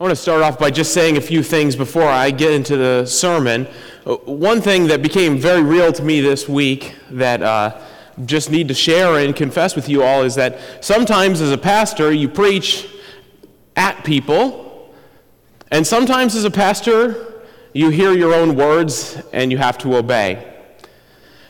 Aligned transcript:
I 0.00 0.02
want 0.02 0.10
to 0.10 0.20
start 0.20 0.42
off 0.42 0.58
by 0.58 0.72
just 0.72 0.92
saying 0.92 1.18
a 1.18 1.20
few 1.20 1.44
things 1.44 1.76
before 1.76 2.02
I 2.02 2.32
get 2.32 2.50
into 2.52 2.76
the 2.76 3.06
sermon. 3.06 3.68
Uh, 4.04 4.16
One 4.24 4.60
thing 4.60 4.88
that 4.88 5.02
became 5.02 5.38
very 5.38 5.62
real 5.62 5.92
to 5.92 6.02
me 6.02 6.20
this 6.20 6.48
week 6.48 6.96
that 7.10 7.40
uh, 7.44 7.80
just 8.24 8.50
need 8.50 8.66
to 8.68 8.74
share 8.74 9.18
and 9.24 9.36
confess 9.36 9.76
with 9.76 9.88
you 9.88 10.02
all 10.02 10.22
is 10.22 10.34
that 10.34 10.58
sometimes 10.84 11.40
as 11.40 11.52
a 11.52 11.58
pastor 11.58 12.10
you 12.10 12.28
preach 12.28 12.88
at 13.76 14.04
people, 14.04 14.92
and 15.70 15.86
sometimes 15.86 16.34
as 16.34 16.44
a 16.44 16.50
pastor 16.50 17.44
you 17.72 17.90
hear 17.90 18.12
your 18.12 18.34
own 18.34 18.56
words 18.56 19.22
and 19.32 19.52
you 19.52 19.58
have 19.58 19.78
to 19.78 19.94
obey. 19.94 20.53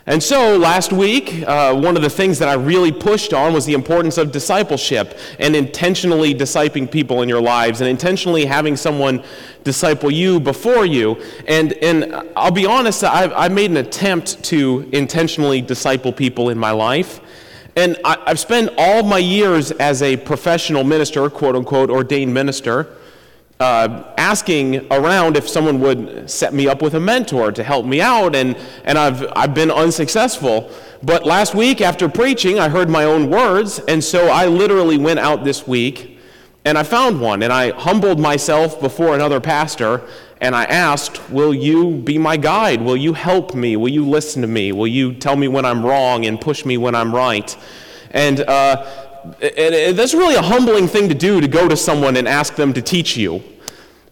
And 0.07 0.23
so 0.23 0.59
last 0.59 0.93
week, 0.93 1.43
uh, 1.47 1.75
one 1.75 1.97
of 1.97 2.03
the 2.03 2.11
things 2.11 2.39
that 2.41 2.49
I 2.49 2.55
really 2.55 2.93
pushed 2.93 3.33
on 3.33 3.55
was 3.55 3.65
the 3.65 3.73
importance 3.73 4.19
of 4.19 4.33
discipleship 4.33 5.17
and 5.39 5.57
intentionally 5.57 6.35
discipling 6.35 6.91
people 6.91 7.23
in 7.23 7.29
your 7.29 7.41
lives 7.41 7.81
and 7.81 7.89
intentionally 7.89 8.45
having 8.45 8.77
someone 8.77 9.25
disciple 9.65 10.11
you 10.11 10.41
before 10.41 10.85
you. 10.85 11.17
And, 11.49 11.73
and 11.75 12.31
I'll 12.37 12.51
be 12.51 12.67
honest, 12.67 13.03
I've, 13.03 13.33
I 13.33 13.49
made 13.49 13.71
an 13.71 13.79
attempt 13.79 14.43
to 14.45 14.87
intentionally 14.93 15.63
disciple 15.63 16.13
people 16.13 16.51
in 16.51 16.59
my 16.59 16.71
life. 16.71 17.21
And 17.75 17.97
I, 18.05 18.23
I've 18.27 18.39
spent 18.39 18.75
all 18.77 19.03
my 19.05 19.19
years 19.19 19.71
as 19.71 20.03
a 20.03 20.19
professional 20.19 20.85
minister, 20.85 21.31
quote 21.31 21.57
unquote, 21.57 21.89
ordained 21.89 22.35
minister 22.35 22.95
uh, 23.61 24.13
asking 24.19 24.87
around 24.91 25.37
if 25.37 25.49
someone 25.49 25.81
would 25.81 26.29
set 26.29 26.53
me 26.53 26.69
up 26.69 26.83
with 26.83 26.95
a 26.95 27.01
mentor 27.01 27.53
to 27.53 27.63
help 27.63 27.87
me 27.87 28.01
out, 28.01 28.35
and, 28.35 28.57
and 28.85 28.99
I've, 28.99 29.25
I've 29.37 29.55
been 29.55 29.71
unsuccessful. 29.71 30.71
But 31.03 31.25
last 31.25 31.55
week, 31.55 31.81
after 31.81 32.09
preaching, 32.09 32.59
I 32.59 32.69
heard 32.69 32.89
my 32.89 33.05
own 33.05 33.31
words, 33.31 33.79
and 33.89 34.03
so 34.03 34.29
I 34.29 34.47
literally 34.47 34.99
went 34.99 35.21
out 35.21 35.45
this 35.45 35.67
week 35.67 36.15
and 36.65 36.79
I 36.79 36.83
found 36.83 37.21
one, 37.21 37.43
and 37.43 37.53
I 37.53 37.73
humbled 37.73 38.19
myself 38.19 38.81
before 38.81 39.15
another 39.15 39.39
pastor, 39.39 40.01
and 40.41 40.57
I 40.57 40.65
asked, 40.65 41.31
Will 41.31 41.53
you 41.53 41.97
be 41.97 42.17
my 42.17 42.39
guide? 42.39 42.81
Will 42.81 42.97
you 42.97 43.13
help 43.13 43.55
me? 43.55 43.77
Will 43.77 43.91
you 43.91 44.07
listen 44.07 44.41
to 44.41 44.49
me? 44.49 44.73
Will 44.73 44.87
you 44.87 45.13
tell 45.13 45.37
me 45.37 45.47
when 45.47 45.67
I'm 45.67 45.85
wrong 45.85 46.25
and 46.25 46.41
push 46.41 46.65
me 46.65 46.79
when 46.79 46.95
I'm 46.95 47.15
right? 47.15 47.55
And 48.13 48.41
uh, 48.41 48.87
and, 49.41 49.97
that's 49.97 50.15
really 50.15 50.37
a 50.37 50.43
humbling 50.43 50.87
thing 50.87 51.09
to 51.09 51.15
do 51.15 51.41
to 51.41 51.49
go 51.49 51.69
to 51.69 51.77
someone 51.77 52.17
and 52.17 52.27
ask 52.27 52.55
them 52.55 52.73
to 52.75 52.83
teach 52.83 53.17
you. 53.17 53.43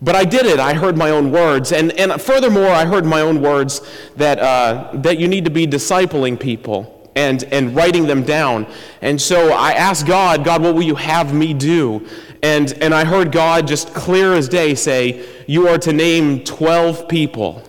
But 0.02 0.16
I 0.16 0.24
did 0.24 0.46
it. 0.46 0.58
I 0.58 0.74
heard 0.74 0.98
my 0.98 1.10
own 1.10 1.30
words. 1.30 1.70
And, 1.70 1.92
and 1.92 2.20
furthermore, 2.20 2.66
I 2.66 2.84
heard 2.84 3.06
my 3.06 3.20
own 3.20 3.40
words 3.40 3.80
that, 4.16 4.40
uh, 4.40 4.90
that 4.94 5.18
you 5.18 5.28
need 5.28 5.44
to 5.44 5.50
be 5.50 5.64
discipling 5.64 6.38
people 6.38 7.10
and, 7.14 7.44
and 7.44 7.74
writing 7.76 8.08
them 8.08 8.24
down. 8.24 8.66
And 9.00 9.20
so 9.22 9.52
I 9.52 9.72
asked 9.72 10.06
God, 10.06 10.44
God, 10.44 10.60
what 10.60 10.74
will 10.74 10.82
you 10.82 10.96
have 10.96 11.32
me 11.32 11.54
do? 11.54 12.06
And, 12.42 12.72
and 12.82 12.92
I 12.92 13.04
heard 13.04 13.30
God 13.30 13.68
just 13.68 13.94
clear 13.94 14.34
as 14.34 14.48
day 14.48 14.74
say, 14.74 15.24
You 15.46 15.68
are 15.68 15.78
to 15.78 15.92
name 15.92 16.42
12 16.42 17.06
people 17.06 17.62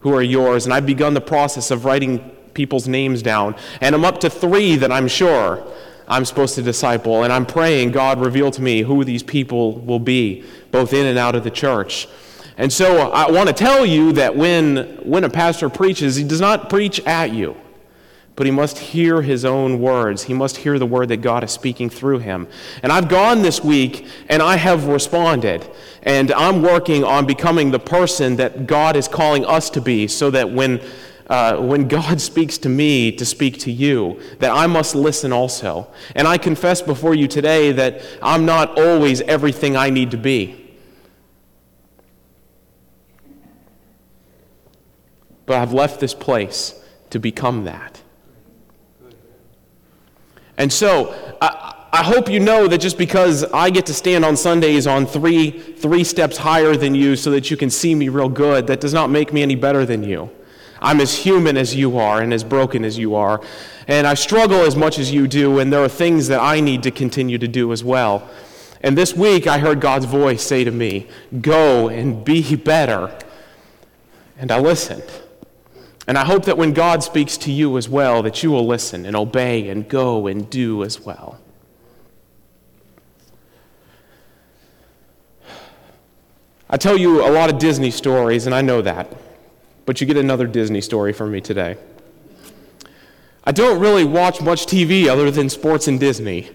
who 0.00 0.12
are 0.12 0.22
yours. 0.22 0.64
And 0.64 0.74
I've 0.74 0.86
begun 0.86 1.14
the 1.14 1.20
process 1.20 1.70
of 1.70 1.84
writing 1.84 2.18
people's 2.54 2.88
names 2.88 3.22
down. 3.22 3.54
And 3.80 3.94
I'm 3.94 4.04
up 4.04 4.18
to 4.20 4.30
three 4.30 4.74
that 4.76 4.90
I'm 4.90 5.06
sure 5.06 5.64
I'm 6.12 6.26
supposed 6.26 6.54
to 6.56 6.62
disciple. 6.62 7.24
And 7.24 7.32
I'm 7.32 7.46
praying, 7.46 7.92
God, 7.92 8.20
reveal 8.20 8.50
to 8.50 8.60
me 8.60 8.82
who 8.82 9.02
these 9.02 9.22
people 9.22 9.80
will 9.80 9.98
be, 9.98 10.44
both 10.70 10.92
in 10.92 11.06
and 11.06 11.18
out 11.18 11.34
of 11.34 11.42
the 11.42 11.50
church. 11.50 12.06
And 12.58 12.70
so 12.70 13.10
I 13.12 13.30
want 13.30 13.48
to 13.48 13.54
tell 13.54 13.86
you 13.86 14.12
that 14.12 14.36
when, 14.36 14.98
when 15.04 15.24
a 15.24 15.30
pastor 15.30 15.70
preaches, 15.70 16.16
he 16.16 16.24
does 16.24 16.40
not 16.40 16.68
preach 16.68 17.00
at 17.06 17.32
you, 17.32 17.56
but 18.36 18.44
he 18.44 18.52
must 18.52 18.76
hear 18.76 19.22
his 19.22 19.46
own 19.46 19.80
words. 19.80 20.24
He 20.24 20.34
must 20.34 20.58
hear 20.58 20.78
the 20.78 20.84
word 20.84 21.08
that 21.08 21.22
God 21.22 21.44
is 21.44 21.50
speaking 21.50 21.88
through 21.88 22.18
him. 22.18 22.46
And 22.82 22.92
I've 22.92 23.08
gone 23.08 23.40
this 23.40 23.64
week 23.64 24.06
and 24.28 24.42
I 24.42 24.56
have 24.56 24.88
responded. 24.88 25.66
And 26.02 26.30
I'm 26.32 26.60
working 26.60 27.04
on 27.04 27.24
becoming 27.24 27.70
the 27.70 27.78
person 27.78 28.36
that 28.36 28.66
God 28.66 28.96
is 28.96 29.08
calling 29.08 29.46
us 29.46 29.70
to 29.70 29.80
be 29.80 30.08
so 30.08 30.30
that 30.30 30.50
when 30.50 30.82
uh, 31.28 31.56
when 31.58 31.88
God 31.88 32.20
speaks 32.30 32.58
to 32.58 32.68
me 32.68 33.12
to 33.12 33.24
speak 33.24 33.58
to 33.60 33.72
you, 33.72 34.20
that 34.38 34.50
I 34.50 34.66
must 34.66 34.94
listen 34.94 35.32
also. 35.32 35.88
And 36.14 36.26
I 36.26 36.38
confess 36.38 36.82
before 36.82 37.14
you 37.14 37.28
today 37.28 37.72
that 37.72 38.02
I'm 38.22 38.44
not 38.44 38.78
always 38.78 39.20
everything 39.22 39.76
I 39.76 39.90
need 39.90 40.10
to 40.12 40.16
be. 40.16 40.58
But 45.46 45.58
I've 45.58 45.72
left 45.72 46.00
this 46.00 46.14
place 46.14 46.80
to 47.10 47.18
become 47.18 47.64
that. 47.64 48.00
And 50.56 50.72
so, 50.72 51.14
I, 51.40 51.82
I 51.94 52.02
hope 52.02 52.30
you 52.30 52.40
know 52.40 52.68
that 52.68 52.78
just 52.78 52.96
because 52.96 53.44
I 53.52 53.68
get 53.68 53.84
to 53.86 53.92
stand 53.92 54.24
on 54.24 54.34
Sundays 54.34 54.86
on 54.86 55.04
three, 55.04 55.50
three 55.50 56.04
steps 56.04 56.38
higher 56.38 56.74
than 56.74 56.94
you 56.94 57.16
so 57.16 57.30
that 57.32 57.50
you 57.50 57.56
can 57.58 57.68
see 57.68 57.94
me 57.94 58.08
real 58.08 58.30
good, 58.30 58.66
that 58.68 58.80
does 58.80 58.94
not 58.94 59.10
make 59.10 59.30
me 59.30 59.42
any 59.42 59.56
better 59.56 59.84
than 59.84 60.02
you. 60.02 60.30
I'm 60.82 61.00
as 61.00 61.14
human 61.14 61.56
as 61.56 61.74
you 61.74 61.98
are 61.98 62.20
and 62.20 62.34
as 62.34 62.42
broken 62.42 62.84
as 62.84 62.98
you 62.98 63.14
are. 63.14 63.40
And 63.86 64.06
I 64.06 64.14
struggle 64.14 64.62
as 64.62 64.76
much 64.76 64.98
as 64.98 65.12
you 65.12 65.26
do, 65.28 65.58
and 65.58 65.72
there 65.72 65.82
are 65.82 65.88
things 65.88 66.28
that 66.28 66.40
I 66.40 66.60
need 66.60 66.82
to 66.82 66.90
continue 66.90 67.38
to 67.38 67.48
do 67.48 67.72
as 67.72 67.82
well. 67.82 68.28
And 68.82 68.98
this 68.98 69.14
week, 69.14 69.46
I 69.46 69.58
heard 69.58 69.80
God's 69.80 70.06
voice 70.06 70.42
say 70.42 70.64
to 70.64 70.70
me, 70.70 71.08
Go 71.40 71.88
and 71.88 72.24
be 72.24 72.56
better. 72.56 73.16
And 74.36 74.50
I 74.50 74.58
listened. 74.58 75.04
And 76.08 76.18
I 76.18 76.24
hope 76.24 76.46
that 76.46 76.58
when 76.58 76.72
God 76.72 77.04
speaks 77.04 77.36
to 77.38 77.52
you 77.52 77.78
as 77.78 77.88
well, 77.88 78.22
that 78.24 78.42
you 78.42 78.50
will 78.50 78.66
listen 78.66 79.06
and 79.06 79.14
obey 79.14 79.68
and 79.68 79.88
go 79.88 80.26
and 80.26 80.50
do 80.50 80.82
as 80.82 81.00
well. 81.00 81.38
I 86.68 86.76
tell 86.76 86.96
you 86.96 87.24
a 87.24 87.30
lot 87.30 87.52
of 87.52 87.58
Disney 87.58 87.90
stories, 87.90 88.46
and 88.46 88.54
I 88.54 88.62
know 88.62 88.82
that. 88.82 89.14
But 89.84 90.00
you 90.00 90.06
get 90.06 90.16
another 90.16 90.46
Disney 90.46 90.80
story 90.80 91.12
from 91.12 91.32
me 91.32 91.40
today. 91.40 91.76
I 93.44 93.52
don't 93.52 93.80
really 93.80 94.04
watch 94.04 94.40
much 94.40 94.66
TV 94.66 95.08
other 95.08 95.30
than 95.30 95.48
sports 95.48 95.88
and 95.88 95.98
Disney. 95.98 96.50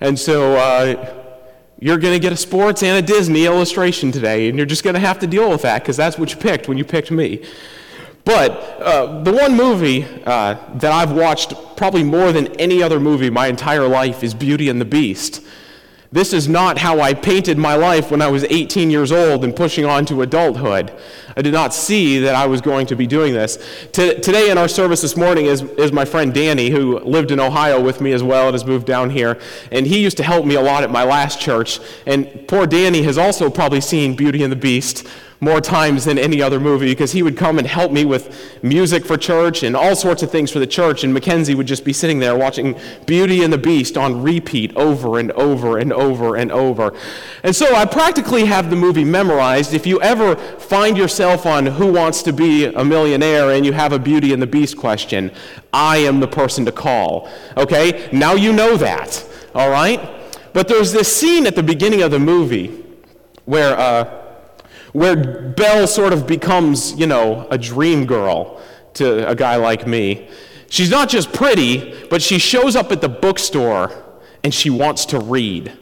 And 0.00 0.18
so 0.18 0.56
uh, 0.56 1.22
you're 1.78 1.98
going 1.98 2.12
to 2.12 2.18
get 2.18 2.32
a 2.32 2.36
sports 2.36 2.82
and 2.82 3.02
a 3.02 3.06
Disney 3.06 3.46
illustration 3.46 4.12
today, 4.12 4.48
and 4.48 4.58
you're 4.58 4.66
just 4.66 4.84
going 4.84 4.94
to 4.94 5.00
have 5.00 5.18
to 5.20 5.26
deal 5.26 5.48
with 5.48 5.62
that 5.62 5.82
because 5.82 5.96
that's 5.96 6.18
what 6.18 6.30
you 6.30 6.36
picked 6.36 6.68
when 6.68 6.76
you 6.76 6.84
picked 6.84 7.10
me. 7.10 7.44
But 8.26 8.50
uh, 8.80 9.22
the 9.22 9.32
one 9.32 9.56
movie 9.56 10.04
uh, 10.26 10.56
that 10.74 10.92
I've 10.92 11.12
watched 11.12 11.54
probably 11.76 12.02
more 12.02 12.32
than 12.32 12.48
any 12.60 12.82
other 12.82 12.98
movie 12.98 13.30
my 13.30 13.46
entire 13.46 13.86
life 13.86 14.24
is 14.24 14.34
Beauty 14.34 14.68
and 14.68 14.80
the 14.80 14.84
Beast. 14.84 15.42
This 16.10 16.32
is 16.32 16.48
not 16.48 16.78
how 16.78 17.00
I 17.00 17.14
painted 17.14 17.56
my 17.58 17.74
life 17.76 18.10
when 18.10 18.22
I 18.22 18.28
was 18.28 18.44
18 18.44 18.90
years 18.90 19.12
old 19.12 19.44
and 19.44 19.54
pushing 19.54 19.84
on 19.84 20.06
to 20.06 20.22
adulthood. 20.22 20.92
I 21.38 21.42
did 21.42 21.52
not 21.52 21.74
see 21.74 22.18
that 22.20 22.34
I 22.34 22.46
was 22.46 22.62
going 22.62 22.86
to 22.86 22.96
be 22.96 23.06
doing 23.06 23.34
this. 23.34 23.58
T- 23.92 24.18
today 24.20 24.48
in 24.48 24.56
our 24.56 24.68
service 24.68 25.02
this 25.02 25.18
morning 25.18 25.44
is, 25.44 25.60
is 25.62 25.92
my 25.92 26.06
friend 26.06 26.32
Danny, 26.32 26.70
who 26.70 26.98
lived 27.00 27.30
in 27.30 27.38
Ohio 27.38 27.78
with 27.78 28.00
me 28.00 28.12
as 28.12 28.22
well 28.22 28.46
and 28.46 28.54
has 28.54 28.64
moved 28.64 28.86
down 28.86 29.10
here. 29.10 29.38
And 29.70 29.86
he 29.86 30.02
used 30.02 30.16
to 30.16 30.22
help 30.22 30.46
me 30.46 30.54
a 30.54 30.62
lot 30.62 30.82
at 30.82 30.90
my 30.90 31.04
last 31.04 31.38
church. 31.38 31.78
And 32.06 32.48
poor 32.48 32.66
Danny 32.66 33.02
has 33.02 33.18
also 33.18 33.50
probably 33.50 33.82
seen 33.82 34.16
Beauty 34.16 34.42
and 34.44 34.50
the 34.50 34.56
Beast 34.56 35.06
more 35.40 35.60
times 35.60 36.04
than 36.06 36.18
any 36.18 36.40
other 36.40 36.58
movie 36.58 36.86
because 36.86 37.12
he 37.12 37.22
would 37.22 37.36
come 37.36 37.58
and 37.58 37.66
help 37.66 37.92
me 37.92 38.04
with 38.04 38.62
music 38.62 39.04
for 39.04 39.16
church 39.16 39.62
and 39.62 39.76
all 39.76 39.94
sorts 39.94 40.22
of 40.22 40.30
things 40.30 40.50
for 40.50 40.58
the 40.58 40.66
church. 40.66 41.04
And 41.04 41.12
Mackenzie 41.12 41.54
would 41.54 41.66
just 41.66 41.84
be 41.84 41.92
sitting 41.92 42.18
there 42.20 42.36
watching 42.36 42.78
Beauty 43.04 43.44
and 43.44 43.52
the 43.52 43.58
Beast 43.58 43.98
on 43.98 44.22
repeat 44.22 44.74
over 44.76 45.18
and 45.18 45.30
over 45.32 45.76
and 45.78 45.92
over 45.92 46.36
and 46.36 46.50
over. 46.50 46.96
And 47.42 47.54
so 47.54 47.74
I 47.74 47.84
practically 47.84 48.46
have 48.46 48.70
the 48.70 48.76
movie 48.76 49.04
memorized. 49.04 49.74
If 49.74 49.86
you 49.86 50.00
ever 50.00 50.36
find 50.36 50.96
yourself 50.96 51.25
on 51.26 51.66
Who 51.66 51.92
Wants 51.92 52.22
to 52.22 52.32
Be 52.32 52.66
a 52.66 52.84
Millionaire 52.84 53.50
and 53.50 53.66
you 53.66 53.72
have 53.72 53.92
a 53.92 53.98
Beauty 53.98 54.32
and 54.32 54.40
the 54.40 54.46
Beast 54.46 54.76
question, 54.76 55.32
I 55.72 55.98
am 55.98 56.20
the 56.20 56.28
person 56.28 56.64
to 56.66 56.72
call. 56.72 57.28
Okay? 57.56 58.08
Now 58.12 58.34
you 58.34 58.52
know 58.52 58.76
that. 58.76 59.28
All 59.54 59.68
right? 59.68 60.00
But 60.52 60.68
there's 60.68 60.92
this 60.92 61.14
scene 61.14 61.46
at 61.46 61.56
the 61.56 61.62
beginning 61.62 62.02
of 62.02 62.10
the 62.10 62.18
movie 62.18 62.84
where. 63.44 63.76
Uh, 63.76 64.22
where 64.92 65.14
Belle 65.14 65.86
sort 65.86 66.14
of 66.14 66.26
becomes, 66.26 66.94
you 66.94 67.06
know, 67.06 67.46
a 67.50 67.58
dream 67.58 68.06
girl 68.06 68.62
to 68.94 69.28
a 69.28 69.34
guy 69.34 69.56
like 69.56 69.86
me. 69.86 70.26
She's 70.70 70.90
not 70.90 71.10
just 71.10 71.34
pretty, 71.34 72.06
but 72.08 72.22
she 72.22 72.38
shows 72.38 72.74
up 72.76 72.90
at 72.90 73.02
the 73.02 73.08
bookstore 73.10 73.92
and 74.42 74.54
she 74.54 74.70
wants 74.70 75.04
to 75.06 75.18
read. 75.18 75.76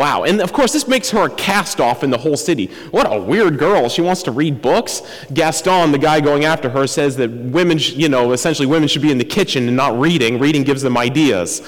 Wow. 0.00 0.24
And 0.24 0.40
of 0.40 0.54
course, 0.54 0.72
this 0.72 0.88
makes 0.88 1.10
her 1.10 1.26
a 1.26 1.28
cast 1.28 1.78
off 1.78 2.02
in 2.02 2.08
the 2.08 2.16
whole 2.16 2.38
city. 2.38 2.68
What 2.90 3.06
a 3.12 3.20
weird 3.20 3.58
girl. 3.58 3.90
She 3.90 4.00
wants 4.00 4.22
to 4.22 4.30
read 4.30 4.62
books. 4.62 5.02
Gaston, 5.34 5.92
the 5.92 5.98
guy 5.98 6.20
going 6.20 6.46
after 6.46 6.70
her, 6.70 6.86
says 6.86 7.16
that 7.16 7.30
women, 7.30 7.76
sh- 7.76 7.92
you 7.92 8.08
know, 8.08 8.32
essentially 8.32 8.64
women 8.66 8.88
should 8.88 9.02
be 9.02 9.12
in 9.12 9.18
the 9.18 9.26
kitchen 9.26 9.68
and 9.68 9.76
not 9.76 10.00
reading. 10.00 10.38
Reading 10.38 10.64
gives 10.64 10.80
them 10.80 10.96
ideas. 10.96 11.60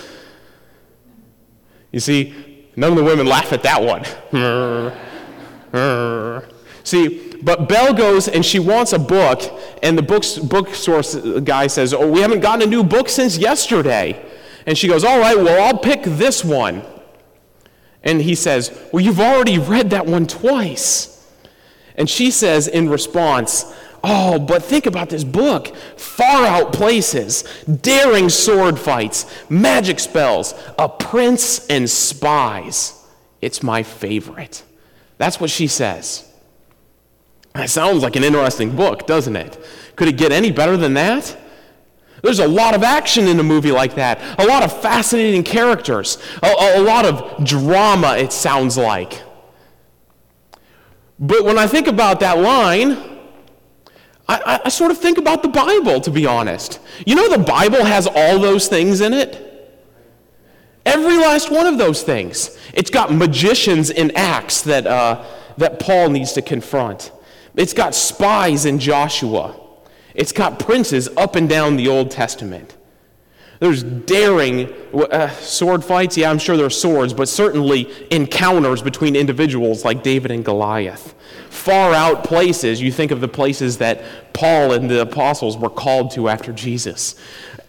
You 1.90 2.00
see, 2.00 2.70
none 2.74 2.92
of 2.92 2.96
the 2.96 3.04
women 3.04 3.26
laugh 3.26 3.52
at 3.52 3.62
that 3.64 3.82
one. 3.82 4.02
See, 6.84 7.36
but 7.42 7.68
Belle 7.68 7.92
goes 7.92 8.28
and 8.28 8.42
she 8.42 8.58
wants 8.58 8.94
a 8.94 8.98
book, 8.98 9.42
and 9.82 9.98
the 9.98 10.02
book, 10.02 10.74
source 10.74 11.16
guy 11.40 11.66
says, 11.66 11.92
Oh, 11.92 12.10
we 12.10 12.20
haven't 12.20 12.40
gotten 12.40 12.62
a 12.66 12.70
new 12.70 12.82
book 12.82 13.10
since 13.10 13.36
yesterday. 13.36 14.24
And 14.64 14.78
she 14.78 14.88
goes, 14.88 15.04
All 15.04 15.20
right, 15.20 15.36
well, 15.36 15.62
I'll 15.62 15.78
pick 15.78 16.02
this 16.04 16.42
one. 16.42 16.82
And 18.04 18.20
he 18.20 18.34
says, 18.34 18.76
Well, 18.92 19.04
you've 19.04 19.20
already 19.20 19.58
read 19.58 19.90
that 19.90 20.06
one 20.06 20.26
twice. 20.26 21.08
And 21.96 22.08
she 22.08 22.30
says 22.30 22.68
in 22.68 22.88
response, 22.88 23.72
Oh, 24.04 24.38
but 24.38 24.64
think 24.64 24.86
about 24.86 25.10
this 25.10 25.22
book. 25.22 25.76
Far 25.96 26.44
out 26.44 26.72
places, 26.72 27.42
daring 27.66 28.28
sword 28.28 28.78
fights, 28.78 29.26
magic 29.48 30.00
spells, 30.00 30.54
a 30.78 30.88
prince 30.88 31.66
and 31.68 31.88
spies. 31.88 32.98
It's 33.40 33.62
my 33.62 33.82
favorite. 33.82 34.64
That's 35.18 35.40
what 35.40 35.50
she 35.50 35.68
says. 35.68 36.28
That 37.54 37.70
sounds 37.70 38.02
like 38.02 38.16
an 38.16 38.24
interesting 38.24 38.74
book, 38.74 39.06
doesn't 39.06 39.36
it? 39.36 39.62
Could 39.94 40.08
it 40.08 40.16
get 40.16 40.32
any 40.32 40.50
better 40.50 40.76
than 40.76 40.94
that? 40.94 41.36
There's 42.22 42.38
a 42.38 42.46
lot 42.46 42.74
of 42.74 42.84
action 42.84 43.26
in 43.26 43.38
a 43.40 43.42
movie 43.42 43.72
like 43.72 43.96
that, 43.96 44.20
a 44.38 44.46
lot 44.46 44.62
of 44.62 44.80
fascinating 44.80 45.42
characters, 45.42 46.18
a, 46.42 46.76
a 46.76 46.80
lot 46.80 47.04
of 47.04 47.44
drama, 47.44 48.16
it 48.16 48.32
sounds 48.32 48.78
like. 48.78 49.22
But 51.18 51.44
when 51.44 51.58
I 51.58 51.66
think 51.66 51.88
about 51.88 52.20
that 52.20 52.38
line, 52.38 52.96
I, 54.28 54.60
I, 54.64 54.68
sort 54.68 54.90
of 54.92 54.98
think 54.98 55.18
about 55.18 55.42
the 55.42 55.48
Bible, 55.48 56.00
to 56.00 56.10
be 56.10 56.26
honest. 56.26 56.80
You 57.04 57.16
know, 57.16 57.28
the 57.28 57.42
Bible 57.42 57.84
has 57.84 58.06
all 58.06 58.38
those 58.38 58.68
things 58.68 59.00
in 59.00 59.12
it. 59.12 59.48
Every 60.86 61.16
last 61.16 61.50
one 61.50 61.66
of 61.66 61.76
those 61.76 62.02
things. 62.02 62.56
It's 62.72 62.90
got 62.90 63.12
magicians 63.12 63.90
in 63.90 64.12
Acts 64.16 64.62
that, 64.62 64.86
uh, 64.86 65.24
that 65.58 65.80
Paul 65.80 66.10
needs 66.10 66.32
to 66.32 66.42
confront. 66.42 67.12
It's 67.56 67.74
got 67.74 67.94
spies 67.94 68.64
in 68.64 68.78
Joshua. 68.78 69.61
It's 70.14 70.32
got 70.32 70.58
princes 70.58 71.08
up 71.16 71.36
and 71.36 71.48
down 71.48 71.76
the 71.76 71.88
Old 71.88 72.10
Testament. 72.10 72.76
There's 73.62 73.84
daring 73.84 74.72
uh, 74.92 75.30
sword 75.30 75.84
fights. 75.84 76.16
Yeah, 76.16 76.30
I'm 76.30 76.38
sure 76.40 76.56
there 76.56 76.66
are 76.66 76.70
swords, 76.70 77.14
but 77.14 77.28
certainly 77.28 77.88
encounters 78.10 78.82
between 78.82 79.14
individuals 79.14 79.84
like 79.84 80.02
David 80.02 80.32
and 80.32 80.44
Goliath. 80.44 81.14
Far 81.48 81.94
out 81.94 82.24
places. 82.24 82.82
You 82.82 82.90
think 82.90 83.12
of 83.12 83.20
the 83.20 83.28
places 83.28 83.78
that 83.78 84.02
Paul 84.32 84.72
and 84.72 84.90
the 84.90 85.02
apostles 85.02 85.56
were 85.56 85.70
called 85.70 86.10
to 86.12 86.28
after 86.28 86.52
Jesus. 86.52 87.14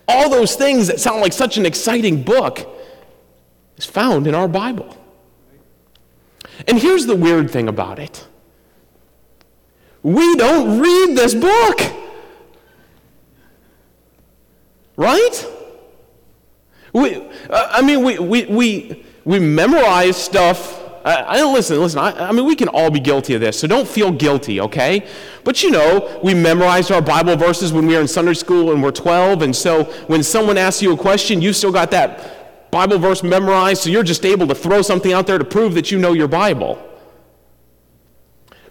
All 0.08 0.32
those 0.32 0.56
things 0.56 0.88
that 0.88 1.00
sound 1.00 1.22
like 1.22 1.32
such 1.32 1.58
an 1.58 1.66
exciting 1.68 2.24
book 2.24 2.68
is 3.78 3.86
found 3.86 4.26
in 4.26 4.34
our 4.34 4.48
Bible. 4.48 4.98
And 6.68 6.80
here's 6.80 7.06
the 7.06 7.16
weird 7.16 7.52
thing 7.52 7.68
about 7.68 8.00
it 8.00 8.26
we 10.02 10.36
don't 10.36 10.80
read 10.80 11.16
this 11.16 11.36
book. 11.36 12.03
Right? 14.96 15.48
We, 16.94 17.28
I 17.50 17.82
mean, 17.82 18.04
we, 18.04 18.20
we, 18.20 18.46
we, 18.46 19.06
we 19.26 19.40
memorize 19.40 20.16
stuff. 20.16 20.80
I, 21.04 21.16
I 21.16 21.44
listen, 21.44 21.80
listen, 21.80 22.00
I, 22.00 22.30
I, 22.30 22.32
mean, 22.32 22.46
we 22.46 22.56
can 22.56 22.68
all 22.68 22.92
be 22.92 23.00
guilty 23.00 23.34
of 23.34 23.42
this, 23.42 23.60
so 23.60 23.68
don't 23.68 23.88
feel 23.88 24.12
guilty, 24.12 24.62
okay? 24.62 25.08
But 25.44 25.64
you 25.64 25.72
know, 25.72 26.20
we 26.24 26.34
memorized 26.34 26.92
our 26.92 27.02
Bible 27.02 27.36
verses 27.36 27.74
when 27.74 27.88
we 27.88 27.96
were 27.96 28.02
in 28.02 28.08
Sunday 28.08 28.36
school 28.36 28.72
and 28.72 28.82
we're 28.82 28.92
12, 28.92 29.42
and 29.42 29.56
so 29.56 29.86
when 30.08 30.22
someone 30.22 30.58
asks 30.58 30.82
you 30.82 30.94
a 30.94 30.98
question, 30.98 31.42
you 31.42 31.52
still 31.52 31.72
got 31.72 31.90
that 31.92 32.70
Bible 32.70 33.00
verse 33.00 33.24
memorized, 33.24 33.84
so 33.84 33.90
you're 33.90 34.04
just 34.04 34.26
able 34.26 34.48
to 34.48 34.56
throw 34.56 34.82
something 34.82 35.14
out 35.14 35.26
there 35.26 35.40
to 35.40 35.46
prove 35.46 35.74
that 35.74 35.92
you 35.92 35.98
know 35.98 36.14
your 36.14 36.28
Bible. 36.28 36.82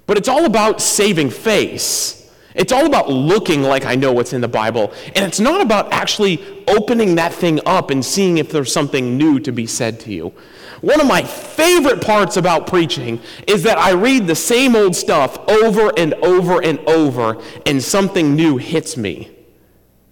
But 0.06 0.16
it's 0.16 0.28
all 0.28 0.44
about 0.44 0.80
saving 0.80 1.30
face. 1.30 2.21
It's 2.54 2.72
all 2.72 2.86
about 2.86 3.08
looking 3.08 3.62
like 3.62 3.84
I 3.84 3.94
know 3.94 4.12
what's 4.12 4.32
in 4.32 4.40
the 4.40 4.48
Bible. 4.48 4.92
And 5.14 5.24
it's 5.24 5.40
not 5.40 5.60
about 5.60 5.92
actually 5.92 6.64
opening 6.68 7.14
that 7.16 7.32
thing 7.32 7.60
up 7.66 7.90
and 7.90 8.04
seeing 8.04 8.38
if 8.38 8.50
there's 8.50 8.72
something 8.72 9.16
new 9.16 9.40
to 9.40 9.52
be 9.52 9.66
said 9.66 10.00
to 10.00 10.12
you. 10.12 10.32
One 10.80 11.00
of 11.00 11.06
my 11.06 11.22
favorite 11.22 12.02
parts 12.02 12.36
about 12.36 12.66
preaching 12.66 13.20
is 13.46 13.62
that 13.62 13.78
I 13.78 13.92
read 13.92 14.26
the 14.26 14.34
same 14.34 14.74
old 14.74 14.96
stuff 14.96 15.38
over 15.48 15.92
and 15.96 16.14
over 16.14 16.60
and 16.60 16.80
over, 16.88 17.40
and 17.64 17.82
something 17.82 18.34
new 18.34 18.56
hits 18.56 18.96
me 18.96 19.30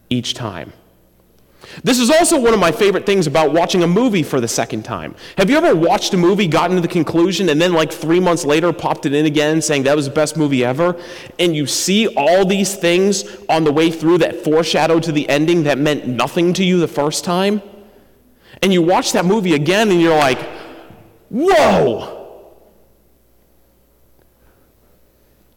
each 0.08 0.34
time. 0.34 0.72
This 1.84 1.98
is 1.98 2.10
also 2.10 2.38
one 2.38 2.52
of 2.52 2.60
my 2.60 2.72
favorite 2.72 3.06
things 3.06 3.26
about 3.26 3.52
watching 3.52 3.82
a 3.82 3.86
movie 3.86 4.22
for 4.22 4.40
the 4.40 4.48
second 4.48 4.84
time. 4.84 5.14
Have 5.38 5.48
you 5.50 5.56
ever 5.56 5.74
watched 5.74 6.12
a 6.14 6.16
movie, 6.16 6.46
gotten 6.46 6.76
to 6.76 6.82
the 6.82 6.88
conclusion, 6.88 7.48
and 7.48 7.60
then 7.60 7.72
like 7.72 7.92
three 7.92 8.20
months 8.20 8.44
later 8.44 8.72
popped 8.72 9.06
it 9.06 9.14
in 9.14 9.26
again 9.26 9.62
saying 9.62 9.84
that 9.84 9.96
was 9.96 10.06
the 10.06 10.14
best 10.14 10.36
movie 10.36 10.64
ever? 10.64 11.00
And 11.38 11.54
you 11.54 11.66
see 11.66 12.08
all 12.08 12.44
these 12.44 12.74
things 12.74 13.24
on 13.48 13.64
the 13.64 13.72
way 13.72 13.90
through 13.90 14.18
that 14.18 14.44
foreshadow 14.44 15.00
to 15.00 15.12
the 15.12 15.28
ending 15.28 15.62
that 15.64 15.78
meant 15.78 16.06
nothing 16.06 16.52
to 16.54 16.64
you 16.64 16.80
the 16.80 16.88
first 16.88 17.24
time? 17.24 17.62
And 18.62 18.72
you 18.72 18.82
watch 18.82 19.12
that 19.12 19.24
movie 19.24 19.54
again 19.54 19.90
and 19.90 20.00
you're 20.00 20.16
like, 20.16 20.40
whoa! 21.30 22.19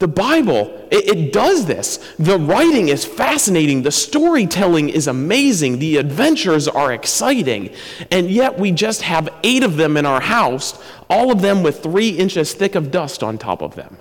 The 0.03 0.09
Bible, 0.09 0.85
it, 0.91 1.07
it, 1.07 1.31
does 1.31 1.65
this. 1.65 1.95
The 2.19 2.37
writing 2.37 2.89
is 2.89 3.05
fascinating. 3.05 3.83
The 3.83 3.91
storytelling 3.93 4.89
is 4.89 5.07
amazing. 5.07 5.79
The 5.79 5.95
adventures 5.95 6.67
are 6.67 6.91
exciting. 6.91 7.73
And 8.11 8.29
yet 8.29 8.59
we 8.59 8.73
just 8.73 9.03
have 9.03 9.29
eight 9.43 9.63
of 9.63 9.77
them 9.77 9.95
in 9.95 10.05
our 10.05 10.19
house, 10.19 10.77
all 11.09 11.31
of 11.31 11.41
them 11.41 11.63
with 11.63 11.81
three 11.81 12.09
inches 12.09 12.53
thick 12.53 12.75
of 12.75 12.91
dust 12.91 13.23
on 13.23 13.37
top 13.37 13.61
of 13.61 13.75
them. 13.75 13.95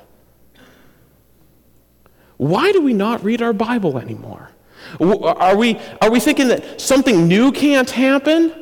Why 2.36 2.72
do 2.72 2.80
we 2.80 2.94
not 2.94 3.22
read 3.22 3.40
our 3.40 3.52
Bible 3.52 3.96
anymore? 3.96 4.50
Are 4.98 5.56
we, 5.56 5.78
are 6.00 6.10
we 6.10 6.18
thinking 6.18 6.48
that 6.48 6.80
something 6.80 7.28
new 7.28 7.52
can't 7.52 7.92
happen? 7.92 8.52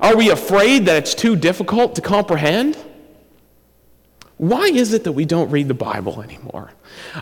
Are 0.00 0.16
we 0.16 0.30
afraid 0.30 0.86
that 0.86 0.96
it's 0.96 1.14
too 1.14 1.36
difficult 1.36 1.94
to 1.94 2.00
comprehend? 2.00 2.76
Why 4.38 4.66
is 4.66 4.92
it 4.92 5.04
that 5.04 5.12
we 5.12 5.24
don't 5.24 5.50
read 5.50 5.66
the 5.66 5.74
Bible 5.74 6.22
anymore? 6.22 6.70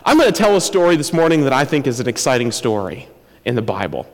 I'm 0.05 0.17
going 0.17 0.31
to 0.31 0.37
tell 0.37 0.55
a 0.55 0.61
story 0.61 0.95
this 0.95 1.11
morning 1.11 1.43
that 1.43 1.53
I 1.53 1.65
think 1.65 1.87
is 1.87 1.99
an 1.99 2.07
exciting 2.07 2.51
story 2.51 3.09
in 3.43 3.55
the 3.55 3.61
Bible. 3.61 4.07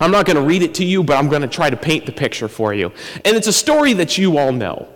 I'm 0.00 0.12
not 0.12 0.26
going 0.26 0.36
to 0.36 0.42
read 0.42 0.62
it 0.62 0.74
to 0.74 0.84
you, 0.84 1.02
but 1.02 1.16
I'm 1.16 1.28
going 1.28 1.42
to 1.42 1.48
try 1.48 1.68
to 1.68 1.76
paint 1.76 2.06
the 2.06 2.12
picture 2.12 2.48
for 2.48 2.72
you. 2.72 2.92
And 3.24 3.36
it's 3.36 3.48
a 3.48 3.52
story 3.52 3.92
that 3.94 4.18
you 4.18 4.38
all 4.38 4.52
know. 4.52 4.88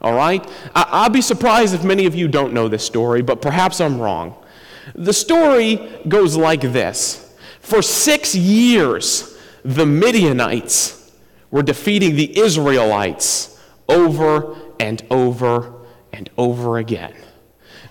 All 0.00 0.14
right? 0.14 0.46
I'll 0.74 1.10
be 1.10 1.20
surprised 1.20 1.74
if 1.74 1.84
many 1.84 2.06
of 2.06 2.14
you 2.14 2.28
don't 2.28 2.54
know 2.54 2.66
this 2.68 2.84
story, 2.84 3.20
but 3.20 3.42
perhaps 3.42 3.80
I'm 3.80 4.00
wrong. 4.00 4.42
The 4.94 5.12
story 5.12 6.00
goes 6.08 6.36
like 6.36 6.62
this 6.62 7.34
For 7.60 7.82
six 7.82 8.34
years, 8.34 9.38
the 9.64 9.84
Midianites 9.84 11.12
were 11.50 11.62
defeating 11.62 12.16
the 12.16 12.38
Israelites 12.38 13.60
over 13.88 14.56
and 14.78 15.04
over 15.10 15.79
and 16.20 16.30
over 16.36 16.78
again. 16.78 17.14